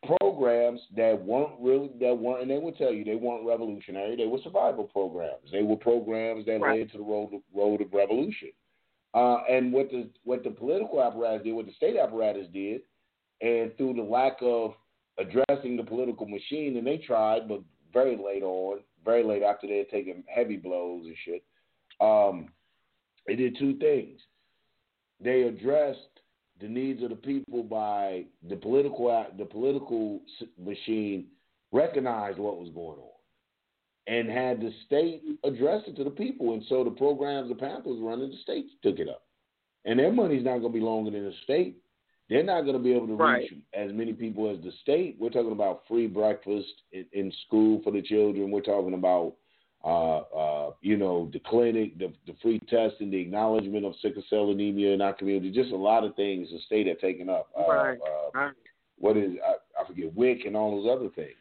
programs 0.05 0.81
that 0.95 1.21
weren't 1.23 1.53
really 1.59 1.89
that 1.99 2.17
weren't, 2.17 2.41
and 2.41 2.51
they 2.51 2.57
would 2.57 2.77
tell 2.77 2.91
you 2.91 3.03
they 3.03 3.15
weren't 3.15 3.45
revolutionary. 3.45 4.15
They 4.15 4.27
were 4.27 4.39
survival 4.43 4.85
programs. 4.85 5.51
They 5.51 5.63
were 5.63 5.77
programs 5.77 6.45
that 6.45 6.59
Right. 6.59 6.79
led 6.79 6.91
to 6.91 6.97
the 6.97 7.03
road 7.03 7.41
road 7.53 7.81
of 7.81 7.93
revolution. 7.93 8.51
Uh, 9.13 9.43
and 9.49 9.71
what 9.71 9.89
the 9.91 10.09
what 10.23 10.43
the 10.43 10.51
political 10.51 11.01
apparatus 11.01 11.43
did, 11.43 11.53
what 11.53 11.65
the 11.67 11.73
state 11.73 11.97
apparatus 11.97 12.47
did, 12.47 12.81
and 13.41 13.75
through 13.77 13.93
the 13.93 14.01
lack 14.01 14.37
of 14.41 14.75
addressing 15.17 15.77
the 15.77 15.83
political 15.83 16.27
machine, 16.27 16.77
and 16.77 16.87
they 16.87 16.97
tried, 16.97 17.47
but 17.47 17.61
very 17.93 18.17
late 18.17 18.41
on, 18.43 18.79
very 19.05 19.23
late 19.23 19.43
after 19.43 19.67
they 19.67 19.77
had 19.77 19.89
taken 19.89 20.23
heavy 20.27 20.57
blows 20.57 21.05
and 21.05 21.15
shit. 21.23 21.43
Um, 22.01 22.51
they 23.27 23.35
did 23.35 23.55
two 23.57 23.77
things. 23.77 24.19
They 25.19 25.43
addressed 25.43 25.99
the 26.63 26.69
needs 26.69 27.03
of 27.03 27.09
the 27.09 27.15
people 27.15 27.61
by 27.61 28.23
the 28.49 28.55
political 28.55 29.27
the 29.37 29.43
political 29.43 30.21
machine 30.57 31.25
recognized 31.73 32.39
what 32.39 32.57
was 32.57 32.69
going 32.73 32.99
on 32.99 33.09
and 34.07 34.29
had 34.29 34.61
the 34.61 34.71
state 34.85 35.21
address 35.43 35.83
it 35.87 35.97
to 35.97 36.05
the 36.05 36.09
people. 36.09 36.53
And 36.53 36.63
so 36.69 36.85
the 36.85 36.91
programs 36.91 37.49
the 37.49 37.55
Panthers 37.55 37.99
running, 37.99 38.29
the 38.31 38.37
state 38.43 38.65
took 38.81 38.99
it 38.99 39.09
up. 39.09 39.23
And 39.83 39.99
their 39.99 40.11
money's 40.13 40.45
not 40.45 40.59
going 40.59 40.71
to 40.71 40.79
be 40.79 40.85
longer 40.85 41.11
than 41.11 41.25
the 41.25 41.33
state. 41.43 41.75
They're 42.29 42.43
not 42.43 42.61
going 42.61 42.77
to 42.77 42.83
be 42.83 42.93
able 42.93 43.07
to 43.07 43.15
Right. 43.15 43.41
reach 43.41 43.61
as 43.73 43.91
many 43.91 44.13
people 44.13 44.49
as 44.49 44.63
the 44.63 44.71
state. 44.81 45.17
We're 45.19 45.29
talking 45.29 45.51
about 45.51 45.83
free 45.89 46.07
breakfast 46.07 46.71
in, 46.93 47.05
in 47.11 47.33
school 47.45 47.81
for 47.83 47.91
the 47.91 48.01
children. 48.01 48.51
We're 48.51 48.61
talking 48.61 48.93
about, 48.93 49.33
uh, 49.83 50.19
uh, 50.19 50.71
you 50.81 50.95
know, 50.95 51.29
the 51.33 51.39
clinic, 51.39 51.97
the, 51.97 52.13
the 52.25 52.33
free 52.41 52.59
testing, 52.69 53.11
the 53.11 53.19
acknowledgement 53.19 53.85
of 53.85 53.93
sickle 54.01 54.23
cell 54.29 54.49
anemia 54.49 54.93
in 54.93 55.01
our 55.01 55.13
community. 55.13 55.51
Just 55.51 55.71
a 55.71 55.75
lot 55.75 56.05
of 56.05 56.15
things 56.15 56.49
the 56.49 56.59
state 56.65 56.87
had 56.87 56.99
taken 56.99 57.29
up. 57.29 57.49
Uh, 57.57 57.67
Right. 57.67 57.99
uh, 58.01 58.29
Right. 58.33 58.53
what 58.97 59.17
is 59.17 59.33
I, 59.45 59.81
I 59.81 59.85
forget 59.85 60.13
WIC 60.15 60.45
and 60.45 60.55
all 60.55 60.81
those 60.81 60.89
other 60.89 61.09
things. 61.09 61.35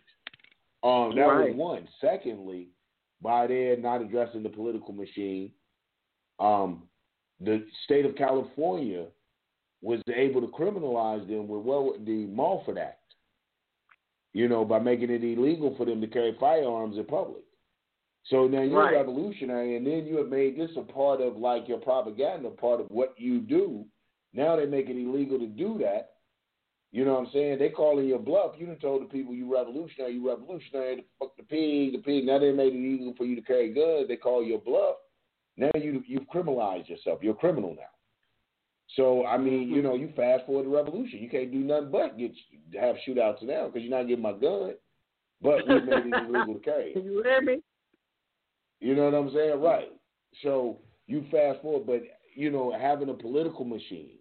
Um, 0.83 1.15
that 1.15 1.27
Right. 1.27 1.51
was 1.51 1.57
one. 1.57 1.89
Secondly, 2.01 2.69
by 3.21 3.47
their 3.47 3.77
not 3.77 4.03
addressing 4.03 4.43
the 4.43 4.49
political 4.49 4.93
machine, 4.93 5.53
um, 6.41 6.89
the 7.41 7.65
state 7.85 8.05
of 8.05 8.17
California 8.17 9.07
was 9.83 10.01
able 10.13 10.41
to 10.41 10.49
criminalize 10.49 11.27
them 11.29 11.47
with 11.47 11.63
what 11.63 12.05
the 12.05 12.27
Mulford 12.27 12.79
Act. 12.79 12.99
You 14.33 14.49
know, 14.49 14.65
by 14.65 14.81
making 14.81 15.11
it 15.11 15.23
illegal 15.23 15.77
for 15.77 15.85
them 15.85 16.01
to 16.01 16.07
carry 16.09 16.35
firearms 16.41 16.97
in 16.99 17.05
public. 17.05 17.43
So 18.25 18.47
now 18.47 18.63
you're 18.63 18.79
Right. 18.79 18.95
a 18.95 18.99
revolutionary, 18.99 19.77
and 19.77 19.87
then 19.87 20.07
you 20.07 20.17
have 20.19 20.29
made 20.29 20.57
this 20.57 20.77
a 20.77 20.83
part 20.83 21.21
of 21.21 21.37
like 21.37 21.69
your 21.69 21.79
propaganda, 21.79 22.51
part 22.51 22.81
of 22.81 22.89
what 22.91 23.19
you 23.19 23.41
do. 23.41 23.85
Now 24.33 24.57
they 24.57 24.67
make 24.67 24.89
it 24.89 24.97
illegal 24.97 25.39
to 25.39 25.47
do 25.47 25.79
that. 25.79 26.11
You 26.93 27.07
know 27.07 27.15
what 27.15 27.27
I'm 27.27 27.33
saying? 27.33 27.59
They 27.59 27.71
calling 27.71 28.07
you 28.07 28.17
a 28.17 28.19
bluff. 28.19 28.53
You 28.59 28.67
done 28.67 28.77
told 28.77 29.03
the 29.03 29.07
people 29.07 29.35
you 29.35 29.53
revolutionary, 29.53 30.13
you 30.13 30.29
revolutionary. 30.29 30.97
The 30.97 31.05
fuck 31.19 31.37
the 31.37 31.43
pig, 31.43 31.93
the 31.93 32.03
pig. 32.05 32.27
Now 32.27 32.39
they 32.39 32.53
made 32.53 32.75
it 32.75 32.77
illegal 32.77 33.15
for 33.17 33.25
you 33.25 33.35
to 33.35 33.43
carry 33.43 33.73
guns. 33.73 34.09
They 34.09 34.17
call 34.17 34.45
you 34.45 34.57
a 34.57 34.59
bluff. 34.59 34.97
Now 35.57 35.71
you 35.75 36.03
you've 36.07 36.29
criminalized 36.29 36.89
yourself. 36.89 37.21
You're 37.23 37.33
a 37.33 37.37
criminal 37.37 37.75
now. 37.75 37.83
So 38.97 39.25
I 39.25 39.39
mean, 39.39 39.65
mm-hmm. 39.65 39.75
you 39.75 39.83
know, 39.83 39.95
you 39.95 40.13
fast 40.15 40.45
forward 40.45 40.67
the 40.67 40.71
revolution. 40.71 41.19
You 41.21 41.31
can't 41.31 41.51
do 41.51 41.59
nothing 41.59 41.91
but 41.91 42.19
get 42.19 42.33
have 42.79 42.97
shootouts 43.07 43.43
now 43.43 43.67
because 43.67 43.83
you're 43.83 43.97
not 43.97 44.07
getting 44.07 44.23
my 44.23 44.33
gun. 44.33 44.75
But 45.41 45.67
we 45.67 45.81
made 45.81 46.07
it 46.07 46.29
illegal 46.29 46.55
to 46.55 46.61
carry. 46.61 46.93
it. 46.93 47.05
You 47.05 47.23
hear 47.23 47.41
me? 47.41 47.63
You 48.83 48.97
know 48.97 49.05
what 49.05 49.15
I'm 49.15 49.33
saying? 49.33 49.61
Right. 49.61 49.93
So 50.43 50.79
you 51.07 51.25
fast 51.31 51.63
forward, 51.63 51.87
but 51.87 52.03
you 52.35 52.51
know, 52.51 52.77
having 52.77 53.09
a 53.11 53.15
political 53.15 53.65
machine 53.65 54.19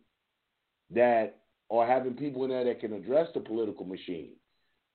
that 0.93 1.39
or 1.70 1.88
having 1.88 2.14
people 2.14 2.43
in 2.43 2.51
there 2.51 2.64
that 2.66 2.80
can 2.80 2.93
address 2.93 3.28
the 3.34 3.39
political 3.39 3.86
machine 3.86 4.34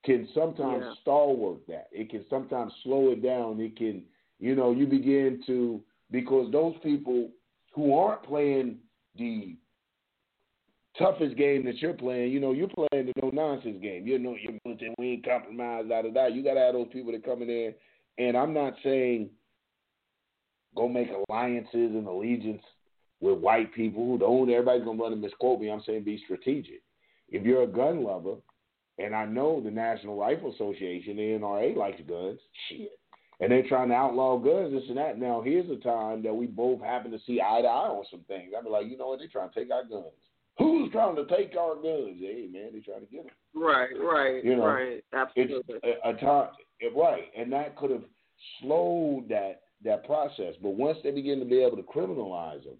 can 0.04 0.28
sometimes 0.34 0.84
Yeah. 0.84 0.94
stalwart 1.00 1.66
that. 1.66 1.88
It 1.90 2.10
can 2.10 2.24
sometimes 2.28 2.72
slow 2.84 3.10
it 3.10 3.22
down. 3.22 3.60
It 3.60 3.76
can, 3.76 4.06
you 4.38 4.54
know, 4.54 4.70
you 4.70 4.86
begin 4.86 5.42
to 5.46 5.82
because 6.12 6.52
those 6.52 6.76
people 6.78 7.32
who 7.72 7.92
aren't 7.94 8.22
playing 8.22 8.78
the 9.16 9.56
toughest 10.96 11.36
game 11.36 11.64
that 11.64 11.78
you're 11.78 11.92
playing, 11.92 12.30
you 12.30 12.38
know, 12.38 12.52
you're 12.52 12.68
playing 12.68 13.06
the 13.06 13.12
no 13.20 13.30
nonsense 13.30 13.80
game. 13.82 14.06
You 14.06 14.20
know, 14.20 14.36
you're 14.40 14.60
militant, 14.64 14.94
we 14.98 15.08
ain't 15.12 15.24
compromised, 15.24 15.88
da 15.88 16.02
da 16.02 16.10
da. 16.10 16.26
You 16.26 16.44
gotta 16.44 16.60
have 16.60 16.74
those 16.74 16.88
people 16.92 17.10
that 17.10 17.24
come 17.24 17.42
in 17.42 17.48
there 17.48 17.74
and 18.18 18.36
I'm 18.36 18.52
not 18.52 18.74
saying 18.82 19.30
go 20.76 20.88
make 20.88 21.08
alliances 21.28 21.68
and 21.72 22.06
allegiance 22.06 22.62
with 23.20 23.38
white 23.38 23.74
people. 23.74 24.04
who 24.04 24.18
Don't 24.18 24.50
everybody's 24.50 24.84
gonna 24.84 25.02
run 25.02 25.12
and 25.12 25.22
misquote 25.22 25.60
me. 25.60 25.70
I'm 25.70 25.82
saying 25.86 26.04
be 26.04 26.20
strategic. 26.24 26.82
If 27.28 27.44
you're 27.44 27.62
a 27.62 27.66
gun 27.66 28.04
lover, 28.04 28.36
and 28.98 29.14
I 29.14 29.26
know 29.26 29.60
the 29.60 29.70
National 29.70 30.18
Rifle 30.18 30.54
Association, 30.54 31.16
the 31.16 31.38
NRA 31.38 31.76
likes 31.76 32.00
guns, 32.08 32.38
shit. 32.68 32.98
And 33.40 33.52
they're 33.52 33.68
trying 33.68 33.90
to 33.90 33.94
outlaw 33.94 34.38
guns, 34.38 34.72
this 34.72 34.88
and 34.88 34.96
that. 34.96 35.18
Now 35.18 35.42
here's 35.42 35.68
a 35.70 35.76
time 35.82 36.22
that 36.22 36.34
we 36.34 36.46
both 36.46 36.80
happen 36.80 37.10
to 37.10 37.18
see 37.26 37.40
eye 37.40 37.60
to 37.60 37.68
eye 37.68 37.88
on 37.88 38.04
some 38.10 38.24
things. 38.28 38.52
I'd 38.56 38.64
be 38.64 38.70
like, 38.70 38.86
you 38.86 38.96
know 38.96 39.08
what, 39.08 39.18
they're 39.18 39.28
trying 39.28 39.50
to 39.50 39.54
take 39.54 39.70
our 39.70 39.84
guns. 39.84 40.14
Who's 40.58 40.90
trying 40.90 41.16
to 41.16 41.26
take 41.26 41.54
our 41.56 41.74
guns? 41.74 42.16
Hey 42.18 42.48
man, 42.50 42.70
they're 42.72 42.80
trying 42.80 43.06
to 43.06 43.12
get 43.12 43.24
them. 43.24 43.34
Right, 43.54 43.90
right, 44.00 44.42
You 44.42 44.56
know, 44.56 44.66
right. 44.66 45.04
Absolutely. 45.12 45.76
It's 45.82 46.00
a, 46.04 46.10
a 46.10 46.14
time, 46.14 46.50
right, 46.96 47.24
and 47.36 47.52
that 47.52 47.76
could 47.76 47.90
have 47.90 48.04
slowed 48.60 49.28
that 49.28 49.62
that 49.84 50.04
process. 50.04 50.54
But 50.62 50.70
once 50.70 50.98
they 51.02 51.10
begin 51.10 51.38
to 51.38 51.44
be 51.44 51.62
able 51.62 51.76
to 51.76 51.82
criminalize 51.82 52.64
them, 52.64 52.76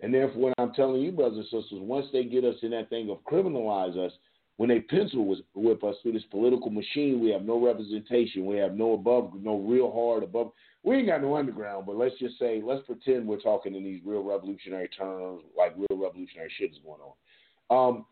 and 0.00 0.12
therefore, 0.12 0.42
what 0.42 0.54
I'm 0.58 0.74
telling 0.74 1.00
you, 1.00 1.12
brothers 1.12 1.46
and 1.50 1.62
sisters, 1.62 1.80
once 1.80 2.06
they 2.12 2.24
get 2.24 2.44
us 2.44 2.56
in 2.62 2.70
that 2.70 2.90
thing 2.90 3.10
of 3.10 3.18
criminalize 3.24 3.96
us, 3.96 4.12
when 4.56 4.68
they 4.68 4.80
pencil 4.80 5.36
whip 5.54 5.82
us 5.82 5.96
through 6.02 6.12
this 6.12 6.22
political 6.30 6.70
machine, 6.70 7.20
we 7.20 7.30
have 7.30 7.42
no 7.42 7.64
representation. 7.64 8.46
We 8.46 8.56
have 8.58 8.74
no 8.74 8.92
above, 8.92 9.32
no 9.40 9.58
real 9.58 9.90
hard 9.90 10.22
above. 10.22 10.52
We 10.84 10.96
ain't 10.96 11.08
got 11.08 11.22
no 11.22 11.36
underground, 11.36 11.86
but 11.86 11.96
let's 11.96 12.16
just 12.18 12.38
say, 12.38 12.62
let's 12.64 12.86
pretend 12.86 13.26
we're 13.26 13.40
talking 13.40 13.74
in 13.74 13.82
these 13.82 14.00
real 14.04 14.22
revolutionary 14.22 14.88
terms, 14.88 15.42
like 15.56 15.74
real 15.76 15.98
revolutionary 16.00 16.52
shit 16.56 16.70
is 16.70 16.78
going 16.84 17.00
on. 17.00 17.96
Um, 17.96 18.06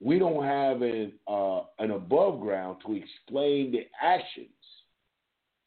we 0.00 0.18
don't 0.18 0.44
have 0.44 0.80
an 0.80 1.12
uh, 1.28 1.62
an 1.78 1.90
above 1.90 2.40
ground 2.40 2.78
to 2.86 2.94
explain 2.94 3.72
the 3.72 3.86
actions 4.00 4.48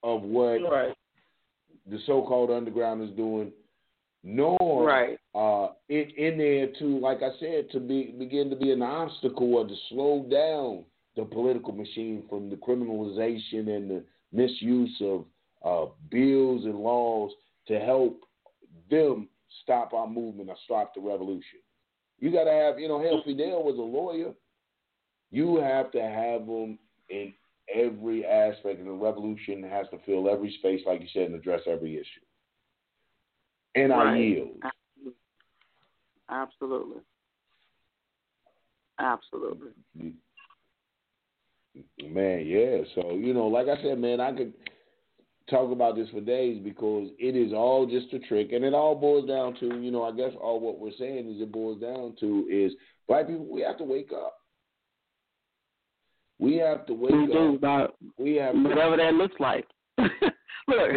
of 0.02 0.24
what 0.24 0.58
right, 0.72 0.96
the 1.90 2.00
so-called 2.06 2.52
underground 2.52 3.02
is 3.02 3.16
doing, 3.16 3.52
nor 4.24 4.86
right. 4.86 5.18
uh, 5.36 5.74
in, 5.90 6.10
in 6.18 6.38
there 6.38 6.68
to, 6.80 7.00
like 7.00 7.22
I 7.22 7.32
said, 7.40 7.70
to 7.72 7.80
be 7.80 8.16
begin 8.18 8.50
to 8.50 8.56
be 8.56 8.72
an 8.72 8.82
obstacle 8.82 9.56
or 9.56 9.68
to 9.68 9.76
slow 9.90 10.26
down 10.32 10.86
the 11.16 11.26
political 11.26 11.74
machine 11.74 12.24
from 12.30 12.50
the 12.50 12.56
criminalization 12.56 13.76
and 13.76 13.90
the 13.90 14.04
misuse 14.32 14.96
of 15.02 15.26
uh, 15.64 15.92
bills 16.10 16.66
and 16.66 16.76
laws 16.76 17.32
to 17.68 17.80
help 17.80 18.20
them 18.90 19.28
stop 19.62 19.94
our 19.94 20.08
movement 20.08 20.50
or 20.50 20.56
stop 20.66 20.94
the 20.96 21.02
revolution. 21.02 21.60
You 22.20 22.32
got 22.32 22.46
to 22.46 22.52
have, 22.52 22.80
you 22.80 22.88
know, 22.88 23.02
hell, 23.02 23.22
Fidel 23.26 23.64
was 23.64 23.78
a 23.78 23.82
lawyer. 23.82 24.34
You 25.32 25.58
have 25.58 25.92
to 25.92 26.02
have 26.02 26.46
them 26.46 26.80
in 27.10 27.34
every 27.74 28.26
aspect, 28.26 28.80
and 28.80 28.88
the 28.88 28.92
revolution 28.92 29.64
has 29.64 29.88
to 29.92 29.98
fill 30.06 30.30
every 30.30 30.56
space, 30.60 30.82
like 30.86 31.02
you 31.02 31.08
said, 31.14 31.24
and 31.24 31.36
address 31.36 31.62
every 31.68 31.96
issue. 31.96 32.22
And 33.76 33.92
I 33.92 34.18
yield. 34.18 34.62
Absolutely. 36.30 37.02
Absolutely. 39.00 39.70
Man, 42.08 42.46
yeah. 42.46 42.84
So, 42.96 43.16
you 43.16 43.34
know, 43.34 43.48
like 43.48 43.68
I 43.68 43.82
said, 43.82 43.98
man, 43.98 44.20
I 44.20 44.32
could 44.32 44.54
talk 45.50 45.72
about 45.72 45.96
this 45.96 46.10
for 46.10 46.22
days 46.22 46.62
because 46.64 47.10
it 47.18 47.36
is 47.36 47.52
all 47.52 47.86
just 47.88 48.14
a 48.14 48.20
trick. 48.20 48.52
And 48.52 48.64
it 48.64 48.74
all 48.74 48.96
boils 48.96 49.28
down 49.28 49.56
to, 49.60 49.82
you 49.82 49.92
know, 49.92 50.04
I 50.04 50.12
guess 50.12 50.32
all 50.40 50.60
what 50.60 50.80
we're 50.80 50.92
saying 50.98 51.34
is 51.34 51.42
it 51.42 51.52
boils 51.52 51.82
down 51.82 52.16
to 52.20 52.48
is 52.50 52.74
black 53.08 53.28
people, 53.28 53.48
we 53.48 53.62
have 53.62 53.78
to 53.80 53.84
wake 53.84 54.12
up. 54.14 54.38
We 56.44 56.58
have 56.58 56.86
to 56.88 56.94
wake 56.94 57.12
We 57.12 57.28
do, 57.28 57.56
up. 57.56 57.62
but 57.62 57.96
We 58.18 58.36
have 58.36 58.56
whatever 58.56 58.98
that 58.98 59.14
looks 59.14 59.36
like. 59.40 59.66
Look, 59.98 60.10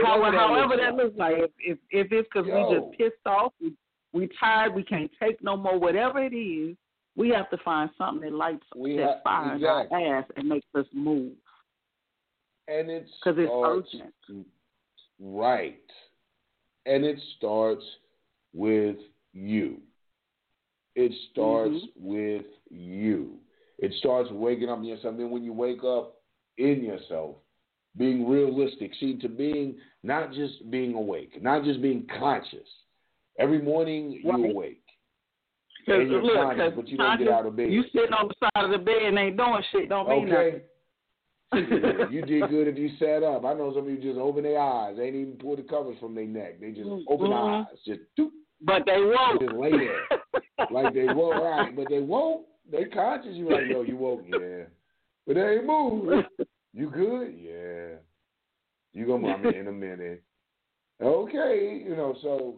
how, 0.04 0.20
Whatever 0.20 0.32
that 0.32 0.38
however 0.38 0.76
that 0.76 0.94
looks 0.94 1.16
like, 1.18 1.34
if 1.38 1.50
if, 1.58 1.78
if 1.90 2.12
it's 2.12 2.28
because 2.32 2.46
we 2.46 2.74
just 2.78 2.98
pissed 2.98 3.26
off, 3.26 3.52
we, 3.60 3.72
we 4.12 4.28
tired, 4.38 4.74
we 4.74 4.82
can't 4.84 5.10
take 5.20 5.42
no 5.42 5.56
more, 5.56 5.78
whatever 5.78 6.22
it 6.22 6.34
is, 6.34 6.76
we 7.16 7.30
have 7.30 7.48
to 7.50 7.56
find 7.64 7.90
something 7.98 8.30
that 8.30 8.36
lights 8.36 8.64
We 8.76 8.96
that 8.98 9.22
ha- 9.24 9.42
fires 9.48 9.60
exactly. 9.60 10.04
our 10.04 10.18
ass 10.18 10.24
and 10.36 10.48
makes 10.48 10.66
us 10.74 10.86
move 10.92 11.32
And 12.68 12.90
it 12.90 13.06
because 13.20 13.38
it's 13.38 13.50
urgent. 13.52 14.46
Right. 15.20 15.80
And 16.86 17.04
it 17.04 17.18
starts 17.38 17.84
with 18.54 18.96
you. 19.32 19.78
It 20.94 21.12
starts 21.32 21.74
Mm-hmm. 21.74 22.06
with 22.08 22.46
you. 22.70 23.32
It 23.78 23.92
starts 23.98 24.30
waking 24.30 24.68
up 24.68 24.78
in 24.78 24.84
yourself. 24.84 25.12
And 25.12 25.20
then 25.20 25.30
when 25.30 25.44
you 25.44 25.52
wake 25.52 25.84
up 25.84 26.16
in 26.58 26.82
yourself, 26.82 27.36
being 27.96 28.28
realistic. 28.28 28.92
See, 29.00 29.16
to 29.18 29.28
being 29.28 29.76
not 30.02 30.32
just 30.32 30.70
being 30.70 30.94
awake, 30.94 31.42
not 31.42 31.64
just 31.64 31.80
being 31.80 32.06
conscious. 32.18 32.68
Every 33.38 33.60
morning 33.60 34.12
you 34.12 34.30
Right. 34.30 34.50
awake. 34.50 34.82
And 35.88 36.10
you're 36.10 36.22
look, 36.22 36.34
conscious, 36.36 36.74
but 36.74 36.88
you 36.88 36.98
don't 36.98 37.18
get 37.18 37.28
out 37.28 37.46
of 37.46 37.54
bed. 37.56 37.70
You 37.70 37.84
sitting 37.92 38.12
on 38.12 38.28
the 38.28 38.34
side 38.34 38.64
of 38.64 38.70
the 38.70 38.78
bed 38.78 39.02
and 39.02 39.18
ain't 39.18 39.36
doing 39.36 39.62
shit 39.70 39.88
don't 39.88 40.08
mean 40.08 40.32
Okay. 40.32 40.62
nothing. 40.62 40.62
you 42.10 42.22
did 42.22 42.50
good 42.50 42.66
if 42.66 42.76
you 42.76 42.88
sat 42.98 43.22
up. 43.22 43.44
I 43.44 43.54
know 43.54 43.72
some 43.72 43.84
of 43.84 43.90
you 43.90 43.98
just 43.98 44.18
open 44.18 44.42
their 44.42 44.58
eyes. 44.58 44.96
They 44.96 45.04
ain't 45.06 45.16
even 45.16 45.34
pull 45.38 45.54
the 45.56 45.62
covers 45.62 45.96
from 46.00 46.14
their 46.14 46.26
neck. 46.26 46.60
They 46.60 46.72
just 46.72 46.90
open 47.08 47.30
their 47.30 47.38
Mhm. 47.38 47.66
eyes. 47.66 47.78
Just 47.84 48.00
doop. 48.18 48.30
but 48.62 48.84
they 48.86 49.00
won't. 49.00 49.38
They 49.38 49.46
just 49.46 49.56
lay 49.58 49.76
there. 49.78 50.00
like 50.70 50.92
they 50.92 51.06
woke 51.08 51.42
right, 51.42 51.74
but 51.76 51.88
they 51.88 52.00
won't. 52.00 52.46
They 52.70 52.84
conscious. 52.84 53.34
You 53.34 53.50
like, 53.50 53.68
yo, 53.70 53.82
you 53.82 53.96
woke, 53.96 54.24
yeah, 54.26 54.64
but 55.26 55.34
they 55.34 55.40
ain't 55.40 55.66
move. 55.66 56.24
You 56.72 56.90
good? 56.90 57.34
Yeah. 57.38 57.98
You 58.92 59.06
gonna 59.06 59.42
move 59.42 59.54
in 59.54 59.68
a 59.68 59.72
minute? 59.72 60.22
Okay, 61.02 61.82
you 61.84 61.94
know. 61.94 62.16
So 62.22 62.56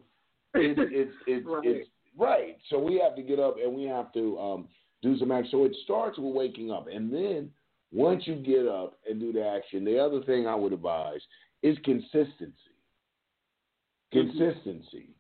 it's 0.54 0.78
it's 0.92 1.12
it's 1.26 1.46
Right. 1.48 1.66
it's 1.66 1.88
right. 2.16 2.56
So 2.70 2.78
we 2.78 3.00
have 3.02 3.16
to 3.16 3.22
get 3.22 3.40
up 3.40 3.56
and 3.62 3.74
we 3.74 3.84
have 3.84 4.12
to 4.12 4.38
um, 4.38 4.68
do 5.02 5.18
some 5.18 5.32
action. 5.32 5.50
So 5.50 5.64
it 5.64 5.76
starts 5.84 6.18
with 6.18 6.34
waking 6.34 6.70
up, 6.70 6.86
and 6.92 7.12
then 7.12 7.50
once 7.92 8.22
you 8.26 8.36
get 8.36 8.66
up 8.66 8.98
and 9.08 9.18
do 9.18 9.32
the 9.32 9.44
action, 9.44 9.84
the 9.84 9.98
other 9.98 10.22
thing 10.22 10.46
I 10.46 10.54
would 10.54 10.72
advise 10.72 11.20
is 11.62 11.76
consistency. 11.84 12.54
Consistency. 14.12 15.10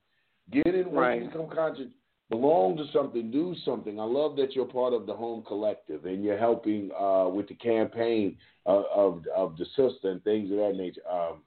Get 0.50 0.66
in 0.74 0.90
Right. 0.90 1.22
you 1.22 1.28
become 1.28 1.48
conscious. 1.48 1.88
Belong 2.30 2.76
to 2.76 2.84
something, 2.92 3.30
do 3.30 3.54
something. 3.64 3.98
I 3.98 4.04
love 4.04 4.36
that 4.36 4.54
you're 4.54 4.66
part 4.66 4.92
of 4.92 5.06
the 5.06 5.14
Home 5.14 5.42
Collective 5.46 6.04
and 6.04 6.22
you're 6.22 6.38
helping 6.38 6.90
uh, 6.98 7.28
with 7.28 7.48
the 7.48 7.54
campaign 7.54 8.36
uh, 8.66 8.82
of 8.94 9.24
of 9.34 9.56
the 9.56 9.64
sister 9.64 10.10
and 10.10 10.22
things 10.24 10.50
of 10.50 10.58
that 10.58 10.74
nature. 10.76 11.00
Um, 11.10 11.42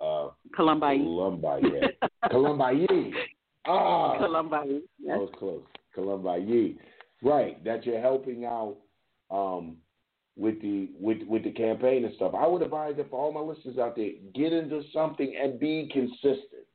uh, 0.00 0.28
Columbine. 0.54 1.04
Columbaye. 1.04 1.88
Columbaye. 2.32 3.12
Ah, 3.66 4.16
Columbine. 4.18 4.82
that 5.06 5.18
was 5.18 5.30
close. 5.38 5.62
Columbaye. 5.96 6.76
Right, 7.22 7.62
that 7.64 7.86
you're 7.86 8.00
helping 8.00 8.44
out 8.44 8.76
um, 9.30 9.76
with 10.36 10.60
the 10.62 10.88
with 10.98 11.18
with 11.28 11.44
the 11.44 11.52
campaign 11.52 12.04
and 12.04 12.14
stuff. 12.16 12.32
I 12.34 12.46
would 12.46 12.62
advise 12.62 12.94
it 12.98 13.08
for 13.10 13.20
all 13.20 13.32
my 13.32 13.40
listeners 13.40 13.78
out 13.78 13.96
there: 13.96 14.10
get 14.34 14.52
into 14.52 14.82
something 14.92 15.36
and 15.40 15.60
be 15.60 15.90
consistent. 15.92 16.66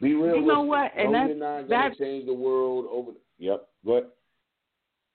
Be 0.00 0.14
real. 0.14 0.36
You 0.36 0.46
know 0.46 0.62
what? 0.62 0.92
And 0.96 1.14
that's 1.14 1.68
not 1.68 1.98
change 1.98 2.26
the 2.26 2.34
world 2.34 2.86
over. 2.90 3.12
Yep. 3.38 3.68
Go 3.84 3.92
ahead. 3.92 4.08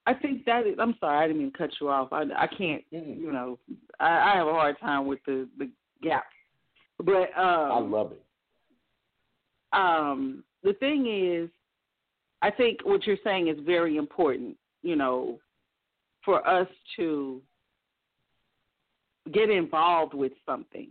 I 0.07 0.13
think 0.13 0.45
that 0.45 0.67
is. 0.67 0.75
I'm 0.79 0.95
sorry, 0.99 1.23
I 1.23 1.27
didn't 1.27 1.41
mean 1.41 1.51
to 1.51 1.57
cut 1.57 1.71
you 1.81 1.89
off. 1.89 2.13
I 2.13 2.23
I 2.37 2.47
can't. 2.47 2.83
Mm. 2.93 3.19
You 3.19 3.31
know, 3.31 3.57
I, 3.99 4.33
I 4.33 4.37
have 4.37 4.47
a 4.47 4.51
hard 4.51 4.79
time 4.79 5.07
with 5.07 5.19
the 5.25 5.47
the 5.57 5.69
gap. 6.03 6.25
But 6.99 7.35
um, 7.37 7.71
I 7.71 7.79
love 7.79 8.11
it. 8.11 8.23
um, 9.73 10.43
the 10.63 10.73
thing 10.73 11.07
is, 11.07 11.49
I 12.41 12.51
think 12.51 12.79
what 12.83 13.05
you're 13.07 13.17
saying 13.23 13.47
is 13.47 13.57
very 13.65 13.97
important. 13.97 14.55
You 14.83 14.95
know, 14.95 15.39
for 16.23 16.47
us 16.47 16.67
to 16.97 17.41
get 19.33 19.49
involved 19.49 20.13
with 20.13 20.33
something. 20.45 20.89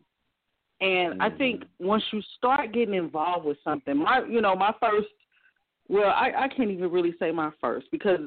And 0.85 1.23
I 1.23 1.29
mm-hmm. 1.29 1.39
think 1.39 1.65
once 1.79 2.03
you 2.13 2.21
start 2.37 2.75
getting 2.75 2.95
involved 2.95 3.47
with 3.47 3.57
something, 3.65 3.97
my 3.97 4.23
you 4.29 4.43
know, 4.43 4.55
my 4.55 4.73
first 4.79 5.09
well, 5.89 6.11
I, 6.11 6.33
I 6.37 6.49
can't 6.49 6.71
even 6.71 6.91
really 6.91 7.15
say 7.19 7.31
my 7.31 7.51
first 7.59 7.87
because 7.91 8.21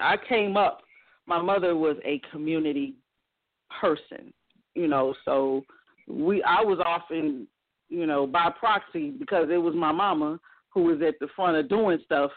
I 0.00 0.16
came 0.28 0.56
up 0.56 0.80
my 1.26 1.40
mother 1.40 1.76
was 1.76 1.96
a 2.04 2.20
community 2.32 2.96
person, 3.80 4.32
you 4.74 4.88
know, 4.88 5.14
so 5.24 5.64
we 6.08 6.42
I 6.42 6.62
was 6.62 6.80
often, 6.84 7.46
you 7.88 8.06
know, 8.06 8.26
by 8.26 8.50
proxy 8.58 9.10
because 9.10 9.48
it 9.50 9.58
was 9.58 9.74
my 9.76 9.92
mama 9.92 10.40
who 10.70 10.82
was 10.82 11.00
at 11.00 11.14
the 11.20 11.28
front 11.36 11.56
of 11.56 11.68
doing 11.68 11.98
stuff. 12.04 12.32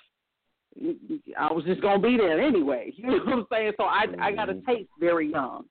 I 1.36 1.52
was 1.52 1.66
just 1.66 1.82
gonna 1.82 2.00
be 2.00 2.16
there 2.16 2.40
anyway. 2.40 2.94
You 2.98 3.08
know 3.08 3.26
what 3.26 3.34
I'm 3.34 3.46
saying? 3.52 3.72
So 3.78 3.86
I 3.86 4.06
I 4.22 4.32
got 4.34 4.52
a 4.52 4.54
mm-hmm. 4.54 4.72
taste 4.72 4.90
very 5.00 5.32
young 5.32 5.66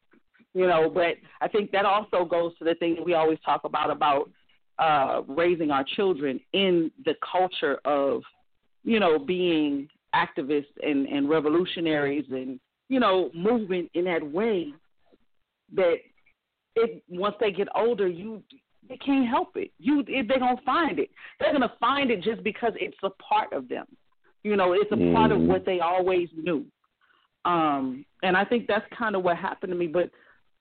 you 0.57 0.67
know 0.67 0.83
but 0.99 1.15
i 1.45 1.49
think 1.49 1.71
that 1.71 1.85
also 1.85 2.25
goes 2.25 2.53
to 2.59 2.65
the 2.65 2.75
thing 2.77 2.95
that 2.97 3.05
we 3.05 3.15
always 3.15 3.39
talk 3.45 3.63
about 3.65 3.91
about 3.91 4.31
uh 4.79 5.21
raising 5.29 5.71
our 5.71 5.85
children 5.97 6.41
in 6.53 6.91
the 7.05 7.15
culture 7.33 7.77
of 7.85 8.23
you 8.83 8.99
know 8.99 9.19
being 9.19 9.89
activists 10.15 10.75
and 10.83 11.07
and 11.15 11.29
revolutionaries 11.29 12.25
and 12.31 12.59
you 12.89 12.99
know 12.99 13.31
moving 13.35 13.89
in 13.95 14.05
that 14.05 14.25
way 14.39 14.73
that 15.75 15.97
it 16.77 17.03
once 17.09 17.37
they 17.41 17.51
get 17.51 17.69
older 17.75 18.09
you 18.09 18.43
they 18.89 18.97
can't 18.99 19.27
help 19.27 19.57
it. 19.57 19.73
You 19.81 20.05
they're 20.05 20.39
gonna 20.39 20.61
find 20.65 21.01
it. 21.01 21.11
They're 21.41 21.53
gonna 21.53 21.73
find 21.81 22.09
it 22.13 22.23
just 22.23 22.45
because 22.45 22.73
it's 22.77 22.97
a 23.03 23.11
part 23.11 23.53
of 23.53 23.69
them. 23.69 23.87
You 24.45 24.55
know 24.55 24.75
it's 24.75 24.93
a 24.93 25.13
part 25.13 25.33
of 25.33 25.39
Mhm. 25.39 25.49
what 25.49 25.67
they 25.67 25.81
always 25.81 26.29
knew. 26.37 26.65
Um 27.45 28.05
and 28.23 28.37
i 28.37 28.45
think 28.45 28.67
that's 28.67 28.87
kind 29.03 29.15
of 29.17 29.25
what 29.25 29.37
happened 29.49 29.73
to 29.73 29.79
me 29.83 29.89
but 29.89 30.09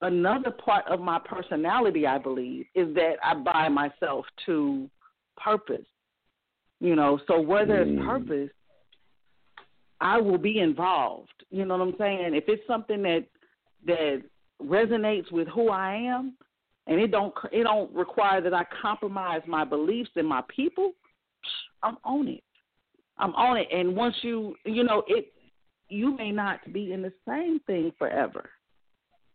another 0.06 0.52
part 0.52 0.86
of 0.88 1.00
my 1.00 1.20
personality, 1.20 2.08
I 2.08 2.18
believe, 2.18 2.66
is 2.76 2.94
that 2.96 3.16
I 3.24 3.36
buy 3.36 3.70
myself 3.70 4.26
to 4.46 4.90
purpose. 5.38 5.86
You 6.80 6.96
know, 6.96 7.20
so 7.28 7.40
where 7.40 7.66
there's 7.66 7.88
Mm. 7.88 8.06
purpose, 8.06 8.52
I 10.02 10.20
will 10.20 10.38
be 10.38 10.60
involved. 10.60 11.46
You 11.50 11.66
know 11.66 11.78
what 11.78 11.88
I'm 11.88 11.98
saying? 11.98 12.36
If 12.36 12.50
it's 12.50 12.66
something 12.68 13.02
that 13.04 13.26
that 13.86 14.24
resonates 14.62 15.32
with 15.32 15.48
who 15.48 15.70
I 15.70 15.96
am, 15.96 16.38
and 16.88 17.00
it 17.00 17.12
don't 17.12 17.34
it 17.52 17.64
don't 17.64 17.92
require 17.94 18.42
that 18.42 18.54
I 18.54 18.66
compromise 18.82 19.42
my 19.48 19.64
beliefs 19.64 20.12
and 20.16 20.28
my 20.28 20.42
people, 20.48 20.94
I'm 21.82 21.98
on 22.04 22.28
it. 22.28 22.44
I'm 23.18 23.34
on 23.36 23.58
it. 23.58 23.68
And 23.72 23.96
once 23.96 24.16
you 24.22 24.56
you 24.66 24.84
know 24.84 25.04
it, 25.08 25.34
you 25.90 26.16
may 26.18 26.32
not 26.32 26.60
be 26.74 26.92
in 26.92 27.02
the 27.02 27.14
same 27.28 27.60
thing 27.62 27.92
forever. 27.98 28.50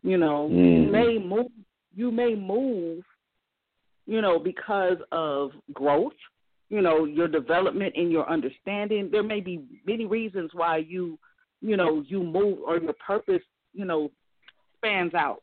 You 0.03 0.17
know, 0.17 0.49
you 0.49 0.55
Mm. 0.55 0.91
may 0.91 1.19
move. 1.19 1.53
You 1.95 2.11
may 2.11 2.35
move. 2.35 3.05
You 4.07 4.21
know, 4.21 4.39
because 4.39 4.99
of 5.13 5.53
growth. 5.73 6.17
You 6.69 6.81
know, 6.81 7.05
your 7.05 7.29
development 7.29 7.95
and 7.97 8.11
your 8.13 8.29
understanding. 8.29 9.11
There 9.11 9.23
may 9.25 9.41
be 9.41 9.61
many 9.87 10.07
reasons 10.07 10.55
why 10.55 10.79
you, 10.79 11.19
you 11.61 11.77
know, 11.77 12.01
you 12.03 12.23
move 12.23 12.61
or 12.65 12.79
your 12.79 12.93
purpose, 12.95 13.43
you 13.75 13.85
know, 13.85 14.11
spans 14.77 15.13
out, 15.15 15.43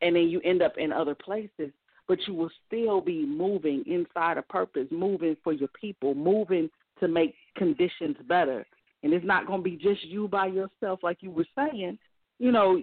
and 0.00 0.16
then 0.16 0.28
you 0.28 0.40
end 0.40 0.62
up 0.62 0.78
in 0.78 0.92
other 0.92 1.14
places. 1.14 1.70
But 2.08 2.26
you 2.26 2.34
will 2.34 2.50
still 2.66 3.00
be 3.00 3.24
moving 3.24 3.84
inside 3.86 4.36
a 4.38 4.42
purpose, 4.42 4.88
moving 4.90 5.36
for 5.44 5.52
your 5.52 5.68
people, 5.68 6.14
moving 6.14 6.68
to 7.00 7.08
make 7.08 7.34
conditions 7.56 8.16
better. 8.26 8.66
And 9.02 9.12
it's 9.12 9.24
not 9.24 9.46
going 9.46 9.60
to 9.60 9.64
be 9.64 9.76
just 9.76 10.04
you 10.04 10.26
by 10.28 10.46
yourself, 10.46 11.00
like 11.02 11.18
you 11.22 11.30
were 11.30 11.46
saying. 11.54 11.98
You 12.38 12.50
know, 12.50 12.82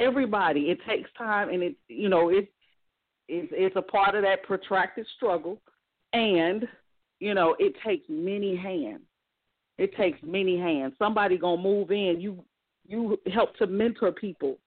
everybody. 0.00 0.70
It 0.70 0.78
takes 0.88 1.08
time, 1.16 1.50
and 1.50 1.62
it 1.62 1.76
you 1.88 2.08
know 2.08 2.30
it's 2.30 2.48
it's 3.28 3.48
it's 3.52 3.76
a 3.76 3.82
part 3.82 4.14
of 4.14 4.22
that 4.22 4.42
protracted 4.42 5.06
struggle, 5.16 5.60
and 6.12 6.66
you 7.20 7.34
know 7.34 7.54
it 7.58 7.74
takes 7.86 8.06
many 8.08 8.56
hands. 8.56 9.02
It 9.78 9.96
takes 9.96 10.18
many 10.22 10.58
hands. 10.58 10.94
Somebody 10.98 11.38
gonna 11.38 11.62
move 11.62 11.90
in. 11.90 12.20
You 12.20 12.42
you 12.86 13.18
help 13.32 13.56
to 13.58 13.66
mentor 13.66 14.10
people 14.12 14.58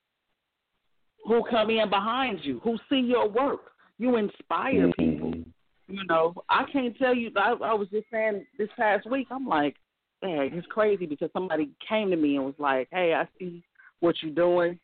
who 1.25 1.43
come 1.49 1.69
in 1.69 1.89
behind 1.89 2.39
you, 2.43 2.59
who 2.63 2.77
see 2.89 2.99
your 2.99 3.29
work. 3.29 3.71
You 3.97 4.17
inspire 4.17 4.91
people. 4.93 5.31
Mhm. 5.31 5.45
You 5.87 6.05
know, 6.05 6.33
I 6.49 6.63
can't 6.71 6.97
tell 6.97 7.13
you. 7.13 7.31
I, 7.35 7.51
I 7.51 7.73
was 7.73 7.89
just 7.89 8.07
saying 8.11 8.45
this 8.57 8.69
past 8.77 9.05
week. 9.09 9.27
I'm 9.29 9.45
like, 9.45 9.75
man, 10.21 10.49
it's 10.53 10.67
crazy 10.67 11.05
because 11.05 11.29
somebody 11.33 11.69
came 11.87 12.09
to 12.09 12.15
me 12.15 12.37
and 12.37 12.45
was 12.45 12.55
like, 12.57 12.87
"Hey, 12.91 13.13
I 13.13 13.27
see 13.37 13.63
what 13.99 14.15
you're 14.21 14.33
doing," 14.33 14.79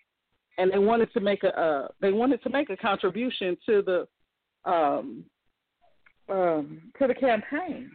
and 0.59 0.71
they 0.71 0.77
wanted 0.77 1.11
to 1.13 1.19
make 1.21 1.43
a 1.43 1.59
uh, 1.59 1.87
they 2.01 2.11
wanted 2.11 2.43
to 2.43 2.49
make 2.49 2.69
a 2.69 2.77
contribution 2.77 3.57
to 3.65 3.81
the 3.81 4.69
um, 4.69 5.23
um, 6.29 6.81
to 6.99 7.07
the 7.07 7.15
campaign, 7.15 7.89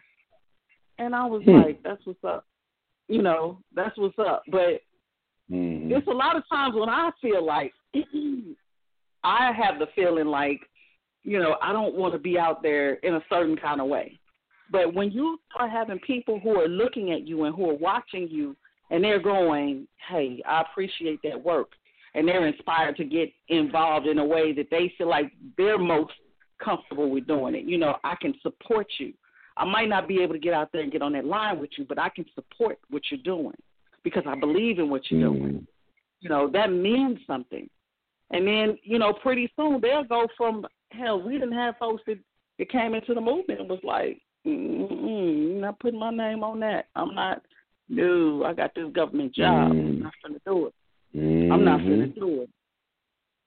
and 0.98 1.14
I 1.14 1.26
was 1.26 1.42
Hmm. 1.44 1.52
like, 1.52 1.82
"That's 1.82 2.04
what's 2.06 2.24
up." 2.24 2.46
You 3.08 3.22
know, 3.22 3.58
that's 3.74 3.96
what's 3.98 4.18
up. 4.18 4.44
But 4.48 4.82
Mhm. 5.50 5.92
it's 5.92 6.08
a 6.08 6.10
lot 6.10 6.36
of 6.36 6.48
times 6.48 6.74
when 6.74 6.88
I 6.88 7.10
feel 7.20 7.44
like 7.44 7.72
I 9.24 9.52
have 9.52 9.78
the 9.78 9.86
feeling 9.94 10.26
like, 10.26 10.60
you 11.22 11.38
know, 11.38 11.56
I 11.62 11.72
don't 11.72 11.94
want 11.94 12.14
to 12.14 12.18
be 12.18 12.38
out 12.38 12.62
there 12.62 12.94
in 12.94 13.14
a 13.14 13.24
certain 13.28 13.56
kind 13.56 13.80
of 13.80 13.88
way. 13.88 14.18
But 14.70 14.94
when 14.94 15.10
you 15.10 15.38
start 15.50 15.70
having 15.70 15.98
people 15.98 16.40
who 16.40 16.58
are 16.58 16.68
looking 16.68 17.12
at 17.12 17.26
you 17.26 17.44
and 17.44 17.54
who 17.54 17.68
are 17.70 17.76
watching 17.76 18.28
you 18.28 18.56
and 18.90 19.04
they're 19.04 19.18
going, 19.18 19.86
hey, 20.08 20.42
I 20.46 20.62
appreciate 20.62 21.20
that 21.24 21.42
work, 21.42 21.72
and 22.14 22.26
they're 22.28 22.46
inspired 22.46 22.96
to 22.96 23.04
get 23.04 23.32
involved 23.48 24.06
in 24.06 24.18
a 24.18 24.24
way 24.24 24.52
that 24.52 24.68
they 24.70 24.92
feel 24.96 25.08
like 25.08 25.32
they're 25.56 25.78
most 25.78 26.12
comfortable 26.62 27.10
with 27.10 27.26
doing 27.26 27.54
it. 27.54 27.64
You 27.64 27.78
know, 27.78 27.96
I 28.04 28.14
can 28.20 28.34
support 28.42 28.86
you. 28.98 29.12
I 29.56 29.64
might 29.64 29.88
not 29.88 30.06
be 30.08 30.20
able 30.22 30.34
to 30.34 30.38
get 30.40 30.54
out 30.54 30.70
there 30.72 30.82
and 30.82 30.92
get 30.92 31.02
on 31.02 31.12
that 31.12 31.24
line 31.24 31.58
with 31.60 31.70
you, 31.76 31.84
but 31.84 31.98
I 31.98 32.08
can 32.08 32.24
support 32.34 32.78
what 32.90 33.02
you're 33.10 33.20
doing 33.22 33.56
because 34.02 34.24
I 34.26 34.34
believe 34.38 34.78
in 34.78 34.90
what 34.90 35.10
you're 35.10 35.20
doing 35.30 35.42
Mhm. 35.54 35.66
you 36.20 36.28
know 36.28 36.48
that 36.48 36.70
means 36.72 37.18
something 37.26 37.68
and 38.30 38.46
then 38.46 38.78
you 38.82 38.98
know 38.98 39.12
pretty 39.12 39.50
soon 39.56 39.80
they'll 39.80 40.04
go 40.04 40.26
from 40.36 40.66
hell 40.90 41.20
we 41.20 41.34
didn't 41.34 41.52
have 41.52 41.76
folks 41.78 42.02
that, 42.06 42.18
that 42.58 42.68
came 42.70 42.94
into 42.94 43.14
the 43.14 43.20
movement 43.20 43.60
and 43.60 43.68
was 43.68 43.82
like 43.82 44.20
mm 44.46 45.52
you're 45.52 45.60
not 45.60 45.78
putting 45.80 45.98
my 45.98 46.10
name 46.10 46.42
on 46.44 46.60
that 46.60 46.86
i'm 46.96 47.14
not 47.14 47.42
no 47.88 48.44
i 48.44 48.52
got 48.52 48.74
this 48.74 48.90
government 48.92 49.34
job 49.34 49.70
i'm 49.72 49.76
Mm. 49.76 50.02
not 50.02 50.12
going 50.22 50.34
to 50.34 50.40
do 50.46 50.66
it 50.66 50.74
i'm 51.14 51.64
not 51.64 51.80
going 51.80 52.00
Mhm. 52.00 52.14
to 52.14 52.20
do 52.20 52.42
it 52.42 52.50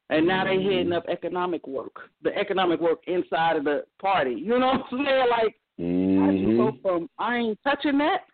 and 0.10 0.26
now 0.26 0.46
they're 0.46 0.62
heading 0.62 0.94
up 0.94 1.06
economic 1.10 1.68
work 1.68 2.10
the 2.22 2.36
economic 2.38 2.80
work 2.80 3.00
inside 3.08 3.58
of 3.58 3.64
the 3.66 3.86
party 4.00 4.34
you 4.34 4.58
know 4.58 4.68
what 4.68 4.86
i'm 4.92 5.06
saying 5.06 5.30
like 5.30 5.56
how 5.80 6.32
do 6.32 6.38
you 6.38 6.58
go 6.58 6.72
Mhm. 6.72 6.82
from 6.82 7.10
I 7.20 7.38
ain't 7.38 7.60
touching 7.64 8.00
that 8.00 8.26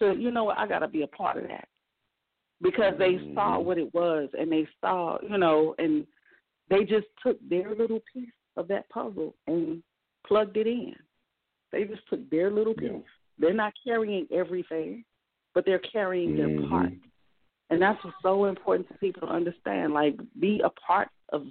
to 0.00 0.16
you 0.16 0.30
know 0.32 0.44
what 0.44 0.58
I 0.58 0.66
got 0.66 0.80
to 0.80 0.88
be 0.88 1.02
a 1.02 1.06
part 1.06 1.36
of 1.36 1.46
that 1.46 1.68
because 2.60 2.98
they 2.98 3.18
saw 3.34 3.58
Mhm. 3.58 3.64
what 3.64 3.78
it 3.78 3.94
was 3.94 4.28
and 4.36 4.50
they 4.50 4.66
saw 4.80 5.18
you 5.22 5.38
know 5.38 5.76
and 5.78 6.04
they 6.68 6.84
just 6.84 7.06
took 7.22 7.38
their 7.48 7.74
little 7.76 8.00
piece 8.12 8.32
of 8.56 8.66
that 8.68 8.88
puzzle 8.88 9.36
and 9.46 9.82
plugged 10.26 10.56
it 10.56 10.66
in. 10.66 10.94
They 11.70 11.84
just 11.84 12.04
took 12.08 12.28
their 12.30 12.50
little 12.50 12.74
piece. 12.74 12.90
Yeah. 12.90 12.98
They're 13.38 13.54
not 13.54 13.72
carrying 13.84 14.26
everything, 14.32 15.04
but 15.54 15.64
they're 15.64 15.78
carrying 15.78 16.36
their 16.36 16.48
Mhm. 16.48 16.68
part. 16.68 16.92
And 17.70 17.82
that's 17.82 18.02
what's 18.04 18.16
so 18.22 18.46
important 18.46 18.88
to 18.88 18.94
people 18.94 19.28
to 19.28 19.32
understand. 19.32 19.92
Like, 19.92 20.16
be 20.40 20.60
a 20.64 20.70
part 20.70 21.08
of 21.30 21.42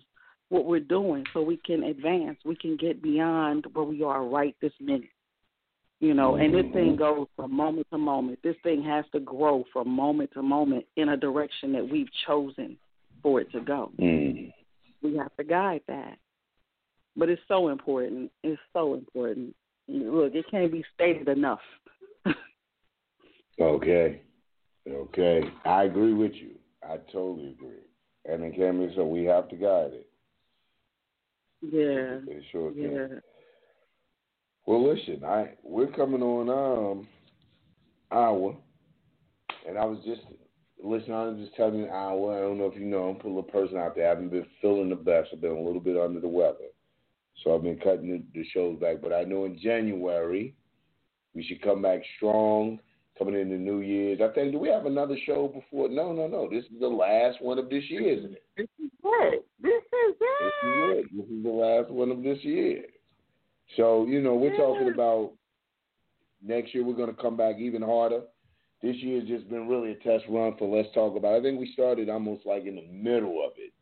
what 0.50 0.66
we're 0.66 0.80
doing 0.80 1.26
so 1.34 1.42
we 1.42 1.58
can 1.58 1.84
advance. 1.84 2.40
We 2.46 2.56
can 2.56 2.78
get 2.78 3.04
beyond 3.04 3.66
where 3.74 3.86
we 3.86 4.04
are 4.04 4.26
right 4.26 4.56
this 4.62 4.74
minute. 4.80 5.10
You 6.00 6.14
know, 6.14 6.36
and 6.36 6.54
this 6.54 6.66
thing 6.74 6.94
Mhm. 6.94 6.98
goes 6.98 7.28
from 7.36 7.52
moment 7.52 7.88
to 7.92 7.98
moment. 7.98 8.40
This 8.44 8.58
thing 8.58 8.84
has 8.84 9.04
to 9.10 9.20
grow 9.20 9.64
from 9.74 9.90
moment 9.90 10.32
to 10.34 10.44
moment 10.44 10.86
in 10.96 11.10
a 11.10 11.18
direction 11.18 11.72
that 11.74 11.88
we've 11.88 12.12
chosen 12.26 12.78
for 13.24 13.42
it 13.42 13.52
to 13.52 13.62
go. 13.62 13.92
Mhm. 13.98 14.54
We 15.02 15.16
have 15.16 15.36
to 15.38 15.44
guide 15.44 15.82
that. 15.88 16.20
But 17.16 17.30
it's 17.30 17.42
so 17.48 17.70
important. 17.70 18.32
It's 18.44 18.62
so 18.74 18.94
important. 18.94 19.56
Look, 19.88 20.36
it 20.36 20.48
can't 20.48 20.72
be 20.72 20.84
stated 20.94 21.30
enough. 21.30 21.62
Okay. 23.60 24.22
Okay. 24.90 25.42
I 25.66 25.84
agree 25.84 26.14
with 26.14 26.34
you. 26.34 26.52
I 26.84 26.98
totally 27.12 27.50
agree. 27.50 27.84
And 28.26 28.44
then 28.44 28.54
Cammy, 28.54 28.94
so 28.96 29.06
we 29.06 29.24
have 29.26 29.50
to 29.50 29.56
guide 29.56 29.92
it. 29.94 30.10
Yeah. 31.62 32.20
It 32.34 32.44
sure 32.52 32.72
can. 32.72 32.94
Yeah. 32.94 33.08
Well, 34.66 34.88
listen, 34.88 35.24
I 35.24 35.54
we're 35.64 35.88
coming 35.88 36.22
on 36.22 36.50
um 36.50 37.08
hour, 38.12 38.56
and 39.68 39.78
I 39.78 39.86
was 39.86 40.00
just 40.06 40.22
listening. 40.84 41.16
I 41.16 41.24
was 41.24 41.40
just 41.40 41.56
telling 41.56 41.80
you 41.80 41.86
an 41.86 41.92
hour. 41.92 42.38
I 42.38 42.42
don't 42.42 42.58
know 42.58 42.68
if 42.68 42.78
you 42.78 42.86
know, 42.86 43.18
I'm 43.24 43.38
a 43.38 43.44
person 43.44 43.78
out 43.78 43.96
there. 43.96 44.06
I 44.06 44.10
haven't 44.10 44.30
been 44.30 44.46
feeling 44.62 44.90
the 44.90 44.96
best. 44.96 45.30
I've 45.34 45.42
been 45.42 45.52
a 45.52 45.62
little 45.62 45.80
bit 45.80 45.98
under 45.98 46.20
the 46.20 46.28
weather, 46.28 46.68
so 47.44 47.56
I've 47.56 47.64
been 47.64 47.80
cutting 47.80 48.10
the, 48.10 48.24
the 48.40 48.46
shows 48.50 48.80
back. 48.80 48.98
But 49.02 49.14
I 49.14 49.24
know 49.24 49.46
in 49.46 49.58
January 49.58 50.54
we 51.34 51.44
should 51.44 51.62
come 51.62 51.82
back 51.82 52.02
strong. 52.18 52.80
Coming 53.18 53.36
into 53.40 53.56
New 53.58 53.80
Year's, 53.80 54.20
I 54.22 54.28
think. 54.34 54.52
Do 54.52 54.60
we 54.60 54.70
have 54.70 54.86
another 54.86 55.18
show 55.26 55.48
before? 55.48 55.90
No, 55.90 56.14
no, 56.14 56.28
no. 56.28 56.48
This 56.50 56.66
is 56.66 56.80
the 56.80 56.88
last 56.88 57.42
one 57.42 57.58
of 57.58 57.70
this 57.70 57.84
year, 57.90 58.18
isn't 58.20 58.34
it? 58.34 58.44
This 58.56 58.68
is 58.84 58.92
it. 59.04 59.46
This 59.62 59.72
is 59.72 60.16
This 60.20 60.52
it. 60.64 60.68
is 60.68 61.06
it. 61.06 61.18
This 61.18 61.26
is 61.38 61.44
the 61.44 61.50
last 61.50 61.90
one 61.90 62.12
of 62.12 62.22
this 62.22 62.38
year. 62.44 62.84
So, 63.76 64.06
you 64.06 64.22
know, 64.22 64.36
we're 64.36 64.56
talking 64.56 64.94
about 64.94 65.32
next 66.44 66.76
year 66.76 66.84
we're 66.84 66.94
going 66.96 67.14
to 67.14 67.22
come 67.22 67.36
back 67.36 67.58
even 67.58 67.82
harder. 67.82 68.22
This 68.84 68.96
year's 68.98 69.28
just 69.28 69.50
been 69.50 69.68
really 69.68 69.92
a 69.92 69.96
test 69.96 70.26
run 70.30 70.56
for 70.58 70.68
Let's 70.74 70.94
Talk 70.94 71.18
About. 71.18 71.34
It. 71.34 71.40
I 71.40 71.42
think 71.42 71.60
we 71.60 71.72
started 71.74 72.10
almost 72.10 72.46
like 72.46 72.66
in 72.66 72.76
the 72.76 72.86
middle 72.92 73.44
of 73.44 73.54
it, 73.58 73.74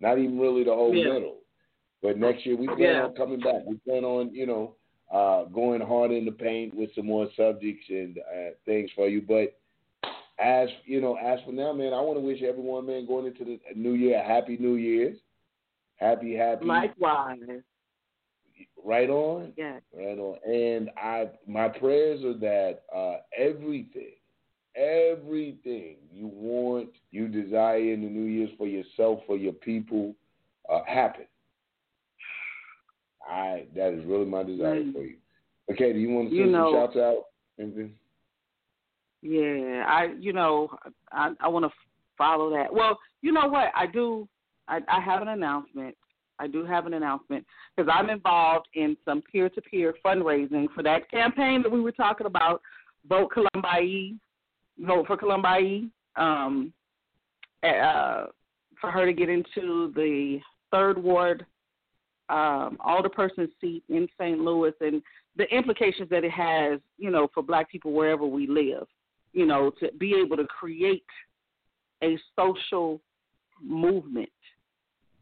not 0.00 0.18
even 0.18 0.38
really 0.40 0.64
the 0.64 0.74
whole 0.74 0.94
Yeah. 0.94 1.12
middle. 1.12 1.38
But 2.02 2.18
next 2.18 2.44
year 2.44 2.56
we 2.56 2.66
plan 2.66 2.80
Yeah. 2.80 3.04
on 3.04 3.14
coming 3.14 3.38
back. 3.38 3.62
We 3.64 3.76
plan 3.76 4.04
on, 4.04 4.34
you 4.34 4.46
know, 4.46 4.74
uh, 5.12 5.44
going 5.44 5.80
hard 5.80 6.10
in 6.10 6.24
the 6.24 6.32
paint 6.32 6.74
with 6.74 6.90
some 6.94 7.06
more 7.06 7.28
subjects 7.36 7.84
and 7.88 8.18
uh, 8.18 8.50
things 8.64 8.90
for 8.96 9.08
you. 9.08 9.20
But 9.22 9.58
as 10.38 10.68
you 10.84 11.00
know, 11.00 11.16
as 11.16 11.38
for 11.44 11.52
now, 11.52 11.72
man, 11.72 11.92
I 11.92 12.00
want 12.00 12.16
to 12.16 12.24
wish 12.24 12.42
everyone, 12.42 12.86
man, 12.86 13.06
going 13.06 13.26
into 13.26 13.44
the 13.44 13.58
new 13.76 13.92
year, 13.92 14.18
a 14.20 14.24
happy 14.26 14.56
New 14.58 14.74
Year's, 14.74 15.16
happy, 15.96 16.34
happy, 16.34 16.64
Likewise. 16.64 17.38
right 18.84 19.10
on, 19.10 19.52
Yeah. 19.56 19.78
right 19.94 20.18
on. 20.18 20.38
And 20.50 20.90
I, 20.96 21.30
my 21.46 21.68
prayers 21.68 22.24
are 22.24 22.38
that 22.38 22.80
uh, 22.94 23.16
everything, 23.36 24.14
everything 24.74 25.96
you 26.12 26.26
want, 26.26 26.88
you 27.10 27.28
desire 27.28 27.78
in 27.92 28.00
the 28.02 28.08
New 28.08 28.24
Year's 28.26 28.50
for 28.56 28.66
yourself, 28.66 29.20
for 29.26 29.36
your 29.36 29.52
people, 29.52 30.14
uh, 30.72 30.80
happen. 30.86 31.26
I 33.28 33.66
that 33.74 33.92
is 33.94 34.04
really 34.06 34.26
my 34.26 34.42
desire 34.42 34.82
Mm. 34.82 34.92
for 34.92 35.02
you. 35.04 35.16
Okay, 35.70 35.92
do 35.92 35.98
you 35.98 36.10
want 36.10 36.30
to 36.30 36.34
You 36.34 36.42
send 36.44 36.52
know- 36.52 36.72
some 36.72 36.74
shouts 36.74 36.96
out? 36.96 37.24
Anything? 37.58 37.94
Yeah, 39.22 39.84
I 39.88 40.14
you 40.18 40.32
know 40.32 40.70
I 41.12 41.32
I 41.40 41.48
want 41.48 41.64
to 41.64 41.70
follow 42.18 42.50
that. 42.50 42.72
Well, 42.72 42.98
you 43.20 43.32
know 43.32 43.46
what 43.46 43.70
I 43.74 43.86
do. 43.86 44.28
I, 44.68 44.80
I 44.88 45.00
have 45.00 45.22
an 45.22 45.28
announcement. 45.28 45.96
I 46.38 46.46
do 46.48 46.64
have 46.64 46.86
an 46.86 46.94
announcement 46.94 47.46
because 47.76 47.92
I'm 47.92 48.10
involved 48.10 48.66
in 48.74 48.96
some 49.04 49.22
peer-to-peer 49.22 49.94
fundraising 50.04 50.66
for 50.74 50.82
that 50.82 51.08
campaign 51.10 51.62
that 51.62 51.70
we 51.70 51.80
were 51.80 51.92
talking 51.92 52.26
about. 52.26 52.60
Vote 53.08 53.30
Kalambayi, 53.32 54.16
vote 54.78 55.06
for 55.06 55.16
Kalambayi. 55.16 55.88
Um, 56.16 56.72
uh, 57.62 58.26
for 58.80 58.90
her 58.90 59.06
to 59.06 59.12
get 59.12 59.28
into 59.28 59.92
the 59.94 60.40
third 60.72 61.00
ward 61.00 61.46
um, 62.32 62.78
alderperson 62.84 63.48
seat 63.60 63.82
in 63.88 64.08
St. 64.18 64.38
Louis, 64.38 64.72
and 64.80 65.02
the 65.36 65.44
implications 65.54 66.08
that 66.10 66.24
it 66.24 66.30
has, 66.30 66.80
you 66.98 67.10
know, 67.10 67.28
for 67.32 67.42
Black 67.42 67.70
people 67.70 67.92
wherever 67.92 68.24
we 68.24 68.46
live 68.46 68.86
you 69.32 69.46
know, 69.46 69.70
to 69.80 69.90
be 69.98 70.14
able 70.14 70.36
to 70.36 70.44
create 70.44 71.04
a 72.02 72.18
social 72.36 73.00
movement, 73.62 74.28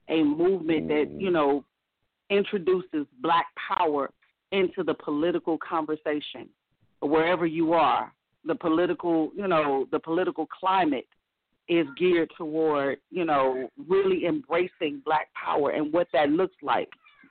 a 0.09 0.23
movement 0.23 0.89
that, 0.89 1.11
you 1.17 1.31
know, 1.31 1.65
introduces 2.31 3.07
black 3.23 3.47
power 3.77 4.11
into 4.53 4.83
the 4.83 4.95
political 4.95 5.59
conversation 5.59 6.49
wherever 7.01 7.47
you 7.47 7.73
are. 7.73 8.13
The 8.45 8.55
political, 8.55 9.31
you 9.37 9.47
know, 9.47 9.87
the 9.93 9.99
political 9.99 10.47
climate 10.47 11.07
is 11.69 11.87
geared 11.99 12.31
toward, 12.37 12.99
you 13.11 13.25
know, 13.25 13.69
really 13.89 14.27
embracing 14.27 15.03
black 15.05 15.29
power 15.35 15.71
and 15.71 15.93
what 15.93 16.09
that 16.13 16.31
looks 16.31 16.57
like 16.63 16.89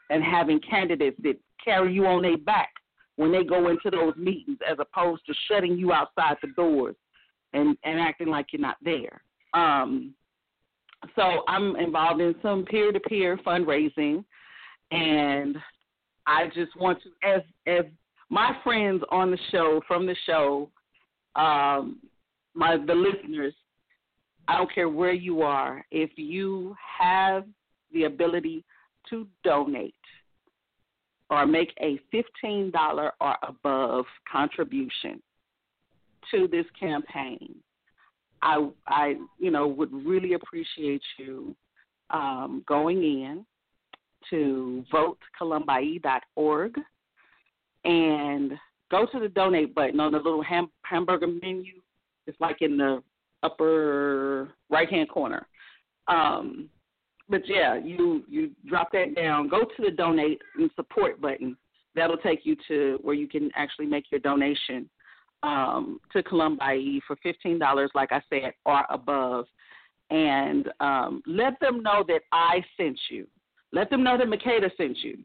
and 0.09 0.23
having 0.23 0.59
candidates 0.59 1.17
that 1.23 1.37
carry 1.63 1.93
you 1.93 2.05
on 2.05 2.21
their 2.21 2.37
back 2.37 2.69
when 3.15 3.31
they 3.31 3.43
go 3.43 3.69
into 3.69 3.89
those 3.89 4.15
meetings 4.15 4.57
as 4.69 4.77
opposed 4.79 5.25
to 5.25 5.33
shutting 5.47 5.77
you 5.77 5.91
outside 5.91 6.37
the 6.41 6.47
doors 6.55 6.95
and, 7.53 7.77
and 7.83 7.99
acting 7.99 8.27
like 8.27 8.47
you're 8.51 8.61
not 8.61 8.77
there. 8.83 9.21
Um, 9.53 10.13
so 11.15 11.43
I'm 11.47 11.75
involved 11.75 12.21
in 12.21 12.35
some 12.41 12.65
peer 12.65 12.91
to 12.91 12.99
peer 12.99 13.37
fundraising 13.45 14.23
and 14.91 15.57
I 16.25 16.47
just 16.53 16.75
want 16.77 16.99
to 17.03 17.27
as 17.27 17.41
as 17.67 17.85
my 18.29 18.55
friends 18.63 19.03
on 19.11 19.31
the 19.31 19.39
show 19.51 19.81
from 19.87 20.05
the 20.05 20.15
show, 20.25 20.69
um, 21.35 21.99
my 22.53 22.77
the 22.77 22.93
listeners, 22.93 23.53
I 24.47 24.57
don't 24.57 24.73
care 24.73 24.89
where 24.89 25.13
you 25.13 25.41
are, 25.41 25.83
if 25.91 26.11
you 26.15 26.75
have 26.99 27.45
the 27.91 28.03
ability 28.03 28.63
to 29.09 29.27
donate 29.43 29.93
or 31.29 31.45
make 31.45 31.73
a 31.79 31.99
$15 32.13 33.11
or 33.21 33.35
above 33.43 34.05
contribution 34.31 35.21
to 36.31 36.47
this 36.47 36.65
campaign, 36.79 37.55
I, 38.41 38.69
I, 38.87 39.15
you 39.37 39.51
know, 39.51 39.67
would 39.67 39.91
really 39.93 40.33
appreciate 40.33 41.01
you 41.17 41.55
um, 42.09 42.63
going 42.67 43.03
in 43.03 43.45
to 44.29 44.83
votekalambayi.org 44.93 46.75
and 47.85 48.53
go 48.91 49.05
to 49.05 49.19
the 49.19 49.29
donate 49.29 49.73
button 49.73 49.99
on 49.99 50.11
the 50.11 50.17
little 50.17 50.43
ham- 50.43 50.71
hamburger 50.83 51.27
menu. 51.27 51.73
It's 52.27 52.39
like 52.39 52.61
in 52.61 52.77
the 52.77 53.01
upper 53.43 54.49
right 54.69 54.89
hand 54.89 55.09
corner. 55.09 55.47
Um, 56.07 56.69
but 57.29 57.41
yeah, 57.47 57.77
you 57.77 58.23
you 58.27 58.51
drop 58.67 58.91
that 58.93 59.15
down. 59.15 59.47
Go 59.47 59.61
to 59.61 59.83
the 59.83 59.91
donate 59.91 60.41
and 60.57 60.69
support 60.75 61.21
button. 61.21 61.55
That'll 61.95 62.17
take 62.17 62.45
you 62.45 62.55
to 62.67 62.99
where 63.01 63.15
you 63.15 63.27
can 63.27 63.51
actually 63.55 63.85
make 63.85 64.05
your 64.11 64.19
donation 64.19 64.89
um, 65.43 65.99
to 66.13 66.23
Kalambayi 66.23 66.99
for 67.05 67.15
fifteen 67.17 67.59
dollars, 67.59 67.91
like 67.93 68.11
I 68.11 68.21
said, 68.29 68.53
or 68.65 68.83
above, 68.89 69.45
and 70.09 70.69
um, 70.79 71.21
let 71.27 71.59
them 71.59 71.83
know 71.83 72.03
that 72.07 72.21
I 72.31 72.63
sent 72.77 72.99
you. 73.09 73.27
Let 73.71 73.91
them 73.91 74.03
know 74.03 74.17
that 74.17 74.27
Makeda 74.27 74.75
sent 74.77 74.97
you. 74.97 75.19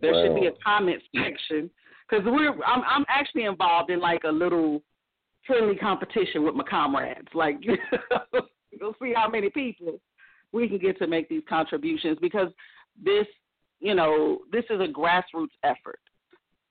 There 0.00 0.14
should 0.24 0.40
be 0.40 0.46
a 0.46 0.52
comment 0.64 1.02
section 1.14 1.68
because 2.08 2.24
we're 2.24 2.52
I'm 2.64 2.82
I'm 2.86 3.04
actually 3.08 3.44
involved 3.44 3.90
in 3.90 4.00
like 4.00 4.22
a 4.24 4.30
little 4.30 4.82
friendly 5.46 5.76
competition 5.76 6.44
with 6.44 6.54
my 6.54 6.64
comrades. 6.64 7.28
Like 7.34 7.56
you'll 8.70 8.94
see 9.02 9.12
how 9.14 9.28
many 9.28 9.50
people 9.50 10.00
we 10.54 10.68
can 10.68 10.78
get 10.78 10.98
to 10.98 11.06
make 11.06 11.28
these 11.28 11.42
contributions 11.48 12.16
because 12.20 12.48
this 13.02 13.26
you 13.80 13.94
know 13.94 14.38
this 14.52 14.64
is 14.70 14.80
a 14.80 14.86
grassroots 14.86 15.48
effort 15.62 16.00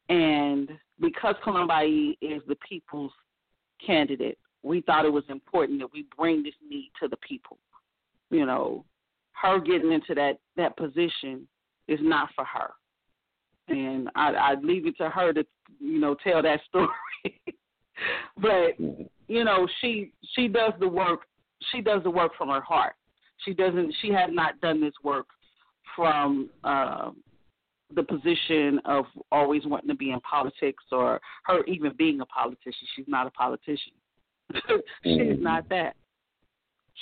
and 0.10 0.70
because 1.00 1.36
Kalambayi 1.46 2.18
is 2.22 2.42
the 2.48 2.58
people's 2.68 3.12
candidate, 3.86 4.38
we 4.62 4.82
thought 4.82 5.06
it 5.06 5.14
was 5.14 5.24
important 5.30 5.80
that 5.80 5.92
we 5.94 6.06
bring 6.18 6.44
this 6.44 6.54
need 6.68 6.92
to 7.02 7.08
the 7.08 7.18
people. 7.18 7.58
You 8.30 8.46
know, 8.46 8.86
her 9.34 9.60
getting 9.60 9.92
into 9.92 10.16
that 10.16 10.40
that 10.58 10.76
position 10.78 11.48
is 11.88 12.00
not 12.02 12.30
for 12.36 12.46
her, 12.46 12.72
and 13.68 14.10
I, 14.16 14.34
I 14.34 14.56
leave 14.62 14.88
it 14.88 14.98
to 14.98 15.10
her 15.10 15.34
to 15.34 15.46
you 15.80 16.00
know 16.00 16.16
tell 16.24 16.42
that 16.42 16.62
story. 16.70 16.90
but 18.38 18.80
mm-hmm. 18.80 19.04
you 19.28 19.44
know, 19.44 19.68
she 19.82 20.12
she 20.36 20.48
does 20.48 20.74
the 20.80 20.88
work. 20.88 21.22
She 21.72 21.82
does 21.82 22.04
the 22.04 22.10
work 22.10 22.32
from 22.38 22.50
her 22.50 22.62
heart. 22.62 22.96
She 23.46 23.54
doesn't. 23.54 23.94
She 24.02 24.10
has 24.10 24.30
not 24.32 24.60
done 24.62 24.82
this 24.82 24.94
work 25.04 25.28
from 25.96 26.50
uh, 26.64 27.12
the 27.96 28.04
position 28.04 28.80
of 28.86 29.06
always 29.32 29.66
wanting 29.66 29.90
to 29.90 29.96
be 29.96 30.12
in 30.12 30.20
politics 30.22 30.84
or 30.92 31.20
her 31.46 31.64
even 31.66 31.94
being 31.98 32.22
a 32.22 32.26
politician. 32.26 32.88
She's 32.96 33.06
not 33.08 33.28
a 33.28 33.32
politician. 33.32 33.94
she's 35.04 35.40
not 35.40 35.68
that. 35.70 35.96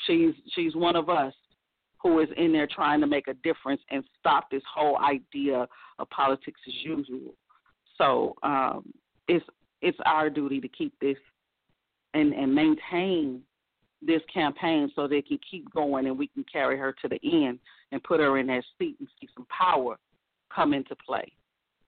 She's 0.07 0.33
she's 0.53 0.75
one 0.75 0.95
of 0.95 1.09
us 1.09 1.33
who 2.01 2.19
is 2.19 2.29
in 2.37 2.51
there 2.51 2.67
trying 2.67 2.99
to 3.01 3.07
make 3.07 3.27
a 3.27 3.33
difference 3.35 3.81
and 3.91 4.03
stop 4.19 4.49
this 4.49 4.63
whole 4.73 4.97
idea 4.97 5.67
of 5.99 6.09
politics 6.09 6.59
as 6.67 6.73
usual. 6.83 7.35
So 7.97 8.35
um, 8.43 8.91
it's 9.27 9.45
it's 9.81 9.97
our 10.05 10.29
duty 10.29 10.59
to 10.59 10.67
keep 10.67 10.93
this 10.99 11.17
and 12.13 12.33
and 12.33 12.53
maintain 12.53 13.41
this 14.01 14.21
campaign 14.33 14.91
so 14.95 15.07
they 15.07 15.21
can 15.21 15.39
keep 15.49 15.71
going 15.73 16.07
and 16.07 16.17
we 16.17 16.27
can 16.27 16.43
carry 16.51 16.77
her 16.77 16.93
to 17.01 17.07
the 17.07 17.19
end 17.23 17.59
and 17.91 18.03
put 18.03 18.19
her 18.19 18.37
in 18.37 18.47
that 18.47 18.63
seat 18.77 18.95
and 18.99 19.07
see 19.19 19.29
some 19.35 19.45
power 19.45 19.97
come 20.53 20.73
into 20.73 20.95
play. 20.95 21.31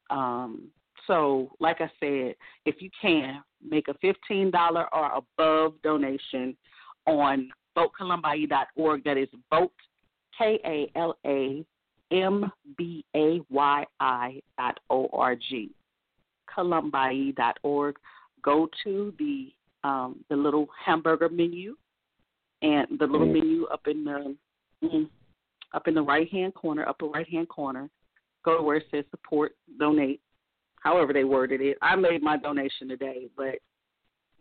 Um, 0.09 0.69
so, 1.07 1.51
like 1.59 1.81
I 1.81 1.91
said, 1.99 2.35
if 2.65 2.81
you 2.81 2.89
can 3.01 3.43
make 3.67 3.87
a 3.87 3.93
fifteen 3.95 4.51
dollar 4.51 4.87
or 4.93 5.11
above 5.17 5.73
donation 5.81 6.55
on 7.07 7.49
VoteKalambay.org. 7.77 9.03
That 9.03 9.17
is 9.17 9.27
vote, 9.49 9.71
K 10.37 10.59
A 10.65 10.97
L 10.97 11.17
A 11.25 11.65
M 12.11 12.51
B 12.77 13.05
A 13.15 13.41
Y 13.49 13.85
I 13.99 14.41
dot 14.57 14.79
O 14.89 15.09
R 15.13 15.35
G. 15.35 15.71
Kalambay.org. 16.55 17.95
Go 18.43 18.69
to 18.83 19.13
the 19.17 19.51
um, 19.83 20.23
the 20.29 20.35
little 20.35 20.67
hamburger 20.85 21.29
menu 21.29 21.75
and 22.63 22.87
the 22.97 23.05
little 23.05 23.27
Mm. 23.27 23.33
menu 23.33 23.65
up 23.65 23.87
in 23.87 24.03
the 24.03 24.35
mm, 24.81 25.09
up 25.73 25.87
in 25.87 25.93
the 25.93 26.01
right 26.01 26.29
hand 26.29 26.53
corner, 26.53 26.87
upper 26.87 27.05
right 27.05 27.27
hand 27.27 27.49
corner. 27.49 27.89
Go 28.43 28.57
to 28.57 28.63
where 28.63 28.77
it 28.77 28.87
says 28.91 29.05
support, 29.11 29.55
donate, 29.79 30.21
however 30.81 31.13
they 31.13 31.23
worded 31.23 31.61
it. 31.61 31.77
I 31.81 31.95
made 31.95 32.21
my 32.23 32.37
donation 32.37 32.87
today, 32.87 33.29
but 33.37 33.55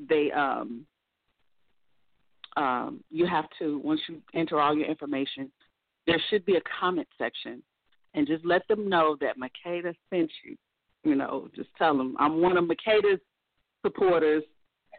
they 0.09 0.31
um 0.33 0.87
um 2.57 3.03
you 3.11 3.27
have 3.27 3.49
to 3.59 3.79
once 3.79 4.01
you 4.09 4.23
enter 4.35 4.61
all 4.61 4.77
your 4.77 4.87
information, 4.87 5.51
there 6.07 6.21
should 6.29 6.45
be 6.45 6.57
a 6.57 6.63
comment 6.81 7.09
section 7.19 7.63
and 8.15 8.27
just 8.27 8.45
let 8.45 8.67
them 8.69 8.89
know 8.89 9.17
that 9.21 9.37
Makeda 9.39 9.95
sent 10.11 10.31
you. 10.45 10.57
You 11.05 11.17
know, 11.17 11.49
just 11.57 11.71
tell 11.77 11.97
them 11.97 12.17
I'm 12.21 12.41
one 12.41 12.57
of 12.57 12.65
Makeda's 12.65 13.21
supporters 13.85 14.45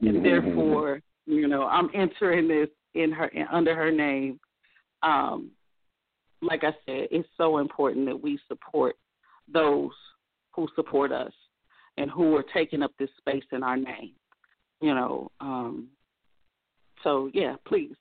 and 0.01 0.25
therefore, 0.25 1.01
you 1.25 1.47
know, 1.47 1.63
I'm 1.63 1.89
entering 1.93 2.47
this 2.47 2.67
in 2.95 3.11
her 3.11 3.31
under 3.51 3.75
her 3.75 3.91
name. 3.91 4.39
Um, 5.01 5.51
like 6.41 6.63
I 6.63 6.71
said, 6.85 7.07
it's 7.11 7.27
so 7.37 7.57
important 7.59 8.05
that 8.07 8.21
we 8.21 8.39
support 8.47 8.95
those 9.51 9.91
who 10.51 10.67
support 10.75 11.11
us 11.11 11.31
and 11.97 12.09
who 12.09 12.35
are 12.35 12.45
taking 12.53 12.81
up 12.81 12.91
this 12.97 13.09
space 13.17 13.43
in 13.51 13.63
our 13.63 13.77
name. 13.77 14.11
You 14.81 14.93
know, 14.93 15.31
um, 15.39 15.89
so 17.03 17.29
yeah, 17.33 17.55
please 17.65 17.95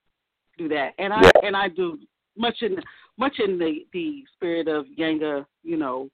do 0.58 0.68
that. 0.68 0.90
And 0.98 1.12
I 1.12 1.30
and 1.42 1.56
I 1.56 1.68
do 1.68 1.98
much 2.36 2.56
in 2.62 2.76
much 3.18 3.38
in 3.38 3.58
the 3.58 3.86
the 3.92 4.24
spirit 4.34 4.68
of 4.68 4.86
Yanga, 4.98 5.46
you 5.62 5.76
know, 5.76 6.08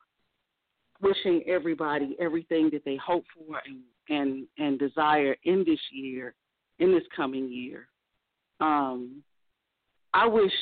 wishing 1.00 1.42
everybody 1.46 2.16
everything 2.20 2.70
that 2.72 2.84
they 2.84 2.96
hope 2.96 3.24
for 3.34 3.60
and 3.66 3.82
and 4.08 4.46
and 4.58 4.78
desire 4.78 5.36
in 5.44 5.64
this 5.66 5.80
year, 5.92 6.34
in 6.78 6.92
this 6.92 7.04
coming 7.14 7.50
year. 7.50 7.88
Um, 8.60 9.22
I 10.14 10.26
wish 10.26 10.52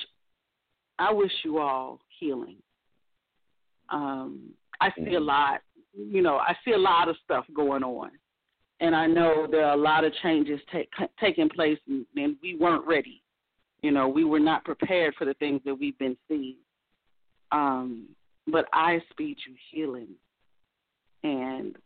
I 0.99 1.13
wish 1.13 1.33
you 1.45 1.59
all 1.59 2.01
healing. 2.19 2.57
Um, 3.91 4.51
I 4.81 4.91
see 4.97 5.15
a 5.15 5.21
lot, 5.21 5.61
you 5.95 6.23
know, 6.23 6.37
I 6.37 6.55
see 6.65 6.73
a 6.73 6.79
lot 6.79 7.09
of 7.09 7.17
stuff 7.25 7.45
going 7.55 7.83
on, 7.83 8.11
and 8.81 8.95
I 8.97 9.07
know 9.07 9.47
there 9.51 9.65
are 9.65 9.75
a 9.75 9.81
lot 9.81 10.05
of 10.05 10.13
changes 10.23 10.61
take, 10.73 10.91
taking 11.21 11.49
place, 11.49 11.79
and, 11.89 12.05
and 12.17 12.37
we 12.43 12.57
weren't 12.57 12.87
ready. 12.87 13.23
You 13.83 13.93
know, 13.93 14.09
we 14.09 14.25
were 14.25 14.41
not 14.41 14.65
prepared 14.65 15.15
for 15.17 15.25
the 15.25 15.35
things 15.35 15.61
that 15.65 15.75
we've 15.75 15.99
been 15.99 16.17
seeing. 16.29 16.57
Um, 17.53 18.09
but 18.49 18.67
I 18.73 19.01
speak 19.11 19.39
you 19.47 19.55
healing, 19.71 20.09
and 21.23 21.77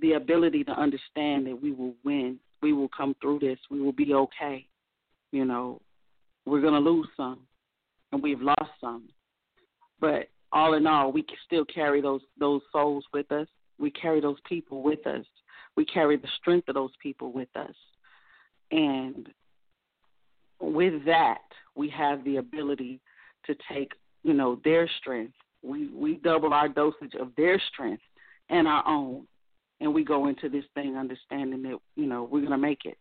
the 0.00 0.12
ability 0.12 0.64
to 0.64 0.72
understand 0.72 1.46
that 1.46 1.60
we 1.60 1.72
will 1.72 1.94
win, 2.04 2.38
we 2.62 2.72
will 2.72 2.88
come 2.96 3.14
through 3.20 3.40
this, 3.40 3.58
we 3.70 3.80
will 3.80 3.92
be 3.92 4.14
okay. 4.14 4.66
You 5.32 5.44
know, 5.44 5.80
we're 6.46 6.60
going 6.60 6.74
to 6.74 6.90
lose 6.90 7.08
some, 7.16 7.40
and 8.12 8.22
we've 8.22 8.40
lost 8.40 8.70
some. 8.80 9.08
But 10.00 10.28
all 10.52 10.74
in 10.74 10.86
all, 10.86 11.10
we 11.10 11.24
still 11.46 11.64
carry 11.64 12.00
those 12.00 12.20
those 12.38 12.60
souls 12.72 13.04
with 13.12 13.30
us. 13.32 13.48
We 13.78 13.90
carry 13.90 14.20
those 14.20 14.38
people 14.48 14.82
with 14.82 15.06
us. 15.06 15.24
We 15.76 15.84
carry 15.84 16.16
the 16.16 16.28
strength 16.38 16.68
of 16.68 16.74
those 16.74 16.90
people 17.02 17.32
with 17.32 17.48
us. 17.56 17.74
And 18.70 19.28
with 20.60 21.04
that, 21.06 21.42
we 21.74 21.88
have 21.90 22.22
the 22.24 22.36
ability 22.36 23.00
to 23.46 23.54
take, 23.72 23.92
you 24.22 24.34
know, 24.34 24.60
their 24.64 24.88
strength. 25.00 25.34
We 25.62 25.88
we 25.88 26.16
double 26.16 26.52
our 26.52 26.68
dosage 26.68 27.14
of 27.18 27.28
their 27.36 27.60
strength 27.72 28.02
and 28.50 28.68
our 28.68 28.86
own, 28.86 29.26
and 29.80 29.94
we 29.94 30.04
go 30.04 30.26
into 30.26 30.48
this 30.48 30.64
thing 30.74 30.96
understanding 30.96 31.62
that 31.62 31.78
you 31.96 32.06
know 32.06 32.24
we're 32.24 32.42
gonna 32.42 32.58
make 32.58 32.84
it, 32.84 32.98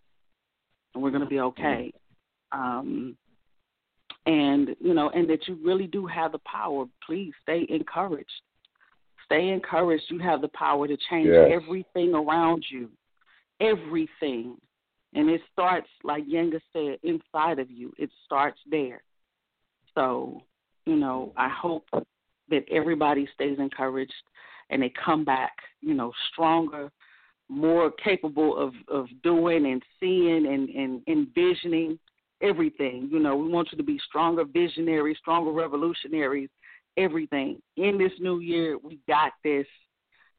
and 0.93 1.03
we're 1.03 1.11
gonna 1.11 1.25
be 1.25 1.39
okay. 1.39 1.91
Um, 2.51 3.15
and 4.25 4.75
you 4.79 4.93
know, 4.93 5.09
and 5.09 5.29
that 5.29 5.47
you 5.47 5.57
really 5.63 5.87
do 5.87 6.05
have 6.05 6.31
the 6.31 6.39
power. 6.39 6.85
Please 7.05 7.33
stay 7.41 7.65
encouraged. 7.69 8.29
Stay 9.25 9.49
encouraged. 9.49 10.03
You 10.09 10.19
have 10.19 10.41
the 10.41 10.49
power 10.49 10.87
to 10.87 10.97
change 11.09 11.29
Yes. 11.29 11.51
everything 11.51 12.13
around 12.13 12.65
you, 12.69 12.89
everything. 13.59 14.57
And 15.13 15.29
it 15.29 15.41
starts, 15.51 15.89
like 16.03 16.25
Yenga 16.25 16.61
said, 16.71 16.97
inside 17.03 17.59
of 17.59 17.69
you. 17.69 17.93
It 17.97 18.09
starts 18.25 18.59
there. 18.69 19.03
So, 19.95 20.41
you 20.85 20.95
know, 20.95 21.33
I 21.35 21.49
hope 21.49 21.85
that 22.49 22.65
everybody 22.71 23.27
stays 23.33 23.57
encouraged 23.59 24.13
and 24.69 24.81
they 24.81 24.93
come 25.03 25.25
back, 25.25 25.51
you 25.81 25.93
know, 25.93 26.11
stronger, 26.31 26.91
more 27.49 27.91
capable 27.91 28.57
of, 28.57 28.73
of 28.87 29.07
doing 29.21 29.65
and 29.65 29.83
seeing 29.99 30.47
and, 30.47 30.69
and 30.69 31.01
envisioning 31.07 31.99
everything. 32.41 33.09
You 33.11 33.19
know, 33.19 33.35
we 33.35 33.47
want 33.47 33.69
you 33.71 33.77
to 33.77 33.83
be 33.83 33.99
stronger 34.07 34.43
visionaries, 34.45 35.17
stronger 35.19 35.51
revolutionaries, 35.51 36.49
everything. 36.97 37.61
In 37.77 37.97
this 37.97 38.11
new 38.19 38.39
year, 38.39 38.77
we 38.77 38.99
got 39.07 39.33
this. 39.43 39.67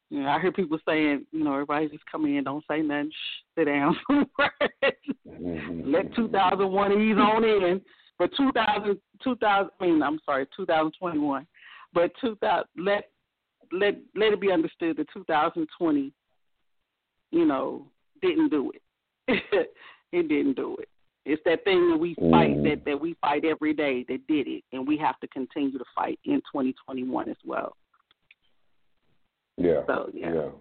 You 0.09 0.21
know, 0.21 0.29
I 0.29 0.39
hear 0.39 0.51
people 0.51 0.77
saying, 0.87 1.25
you 1.31 1.43
know, 1.43 1.53
everybody 1.53 1.89
just 1.89 2.03
come 2.11 2.25
in, 2.25 2.43
don't 2.43 2.63
say 2.69 2.81
nothing, 2.81 3.11
shh, 3.11 3.59
sit 3.59 3.65
down. 3.65 3.95
Mm-hmm. 5.41 5.91
Let 5.91 6.15
2001 6.15 6.91
ease 6.91 7.17
on 7.17 7.43
in. 7.43 7.81
But 8.19 8.29
2000, 8.37 8.97
2000, 9.23 9.69
I 9.79 9.85
mean, 9.85 10.03
I'm 10.03 10.19
sorry, 10.25 10.45
2021. 10.55 11.47
But 11.93 12.11
2000, 12.21 12.65
let 12.77 13.09
let 13.71 13.95
let 14.15 14.33
it 14.33 14.41
be 14.41 14.51
understood 14.51 14.97
that 14.97 15.07
2020, 15.13 16.13
you 17.31 17.45
know, 17.45 17.87
didn't 18.21 18.49
do 18.49 18.71
it. 18.71 18.81
it 20.11 20.27
didn't 20.29 20.55
do 20.55 20.77
it. 20.79 20.89
It's 21.25 21.41
that 21.45 21.63
thing 21.63 21.89
that 21.89 21.97
we 21.97 22.15
fight 22.15 22.57
Mhm. 22.57 22.63
that 22.63 22.85
that 22.85 22.99
we 22.99 23.13
fight 23.15 23.45
every 23.45 23.73
day 23.73 24.03
that 24.03 24.27
did 24.27 24.47
it, 24.47 24.63
and 24.73 24.85
we 24.87 24.97
have 24.97 25.19
to 25.21 25.27
continue 25.27 25.77
to 25.77 25.85
fight 25.95 26.19
in 26.25 26.41
2021 26.51 27.29
as 27.29 27.37
well. 27.45 27.77
Yeah. 29.57 29.85
So 29.85 30.09
yeah. 30.13 30.33
Yeah. 30.33 30.51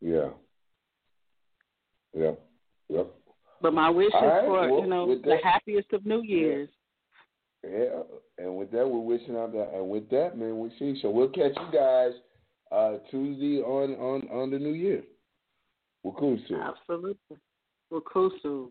Yeah. 0.00 0.30
Yeah. 2.14 2.34
Yep. 2.88 3.14
But 3.60 3.74
my 3.74 3.90
wish 3.90 4.08
is 4.08 4.14
All 4.14 4.26
right, 4.26 4.44
for 4.44 4.70
well, 4.70 4.80
you 4.80 4.86
know 4.86 5.06
with 5.06 5.22
the 5.22 5.38
happiest 5.42 5.92
of 5.92 6.04
New 6.04 6.22
Years. 6.22 6.68
Yeah. 7.64 8.02
And 8.38 8.56
with 8.56 8.70
that, 8.70 8.88
we're 8.88 9.00
wishing 9.00 9.36
out 9.36 9.52
that. 9.52 9.74
And 9.74 9.90
with 9.90 10.08
that, 10.10 10.38
man, 10.38 10.60
we 10.60 10.70
see. 10.78 11.00
So 11.00 11.10
we'll 11.10 11.28
catch 11.28 11.56
you 11.56 11.72
guys 11.72 12.12
uh, 12.70 12.98
Tuesday 13.10 13.62
on 13.62 13.94
on 13.96 14.28
on 14.28 14.50
the 14.50 14.58
New 14.58 14.74
Year. 14.74 15.02
Soon. 16.04 16.60
Absolutely. 16.60 17.36
Wakusu. 17.92 18.70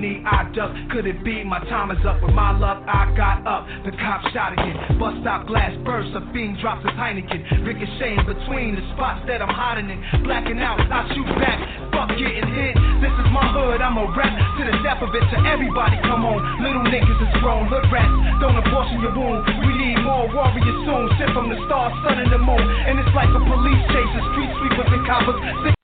I 0.00 0.48
duck. 0.56 0.72
Could 0.88 1.04
it 1.04 1.20
be 1.20 1.44
my 1.44 1.60
time 1.68 1.92
is 1.92 2.00
up? 2.08 2.24
With 2.24 2.32
my 2.32 2.56
luck, 2.56 2.80
I 2.88 3.12
got 3.12 3.44
up. 3.44 3.68
The 3.84 3.92
cop 4.00 4.24
shot 4.32 4.56
again. 4.56 4.96
Bust 4.96 5.20
out 5.28 5.44
glass 5.44 5.76
burst. 5.84 6.16
A 6.16 6.24
fiend 6.32 6.56
drops 6.64 6.80
his 6.80 6.96
Heineken. 6.96 7.68
Ricocheting 7.68 8.24
between 8.24 8.80
the 8.80 8.84
spots 8.96 9.28
that 9.28 9.44
I'm 9.44 9.52
hiding 9.52 9.92
in. 9.92 10.00
Blacking 10.24 10.56
out, 10.56 10.80
I 10.80 11.04
shoot 11.12 11.28
back. 11.36 11.60
Fuck 11.92 12.16
getting 12.16 12.48
hit. 12.48 12.74
This 13.04 13.12
is 13.12 13.28
my 13.28 13.44
hood. 13.52 13.84
I'm 13.84 14.00
a 14.00 14.08
rap 14.16 14.32
to 14.32 14.62
the 14.64 14.76
death 14.80 15.04
of 15.04 15.12
it. 15.12 15.20
To 15.20 15.38
everybody, 15.44 16.00
come 16.08 16.24
on. 16.24 16.40
Little 16.64 16.88
niggas 16.88 17.20
is 17.20 17.32
grown. 17.44 17.68
Hood 17.68 17.84
rats. 17.92 18.40
Don't 18.40 18.56
abortion 18.56 19.04
your 19.04 19.12
wound. 19.12 19.44
We 19.68 19.72
need 19.76 20.00
more 20.00 20.32
warriors 20.32 20.80
soon. 20.88 21.12
Sent 21.20 21.36
from 21.36 21.52
the 21.52 21.60
stars, 21.68 21.92
sun, 22.08 22.24
and 22.24 22.32
the 22.32 22.40
moon. 22.40 22.64
And 22.88 22.96
it's 22.96 23.12
like 23.12 23.28
a 23.28 23.42
police 23.44 23.84
chase. 23.92 24.12
The 24.16 24.22
street 24.32 24.50
sweepers 24.64 24.88
and 24.96 25.04
coppers. 25.04 25.76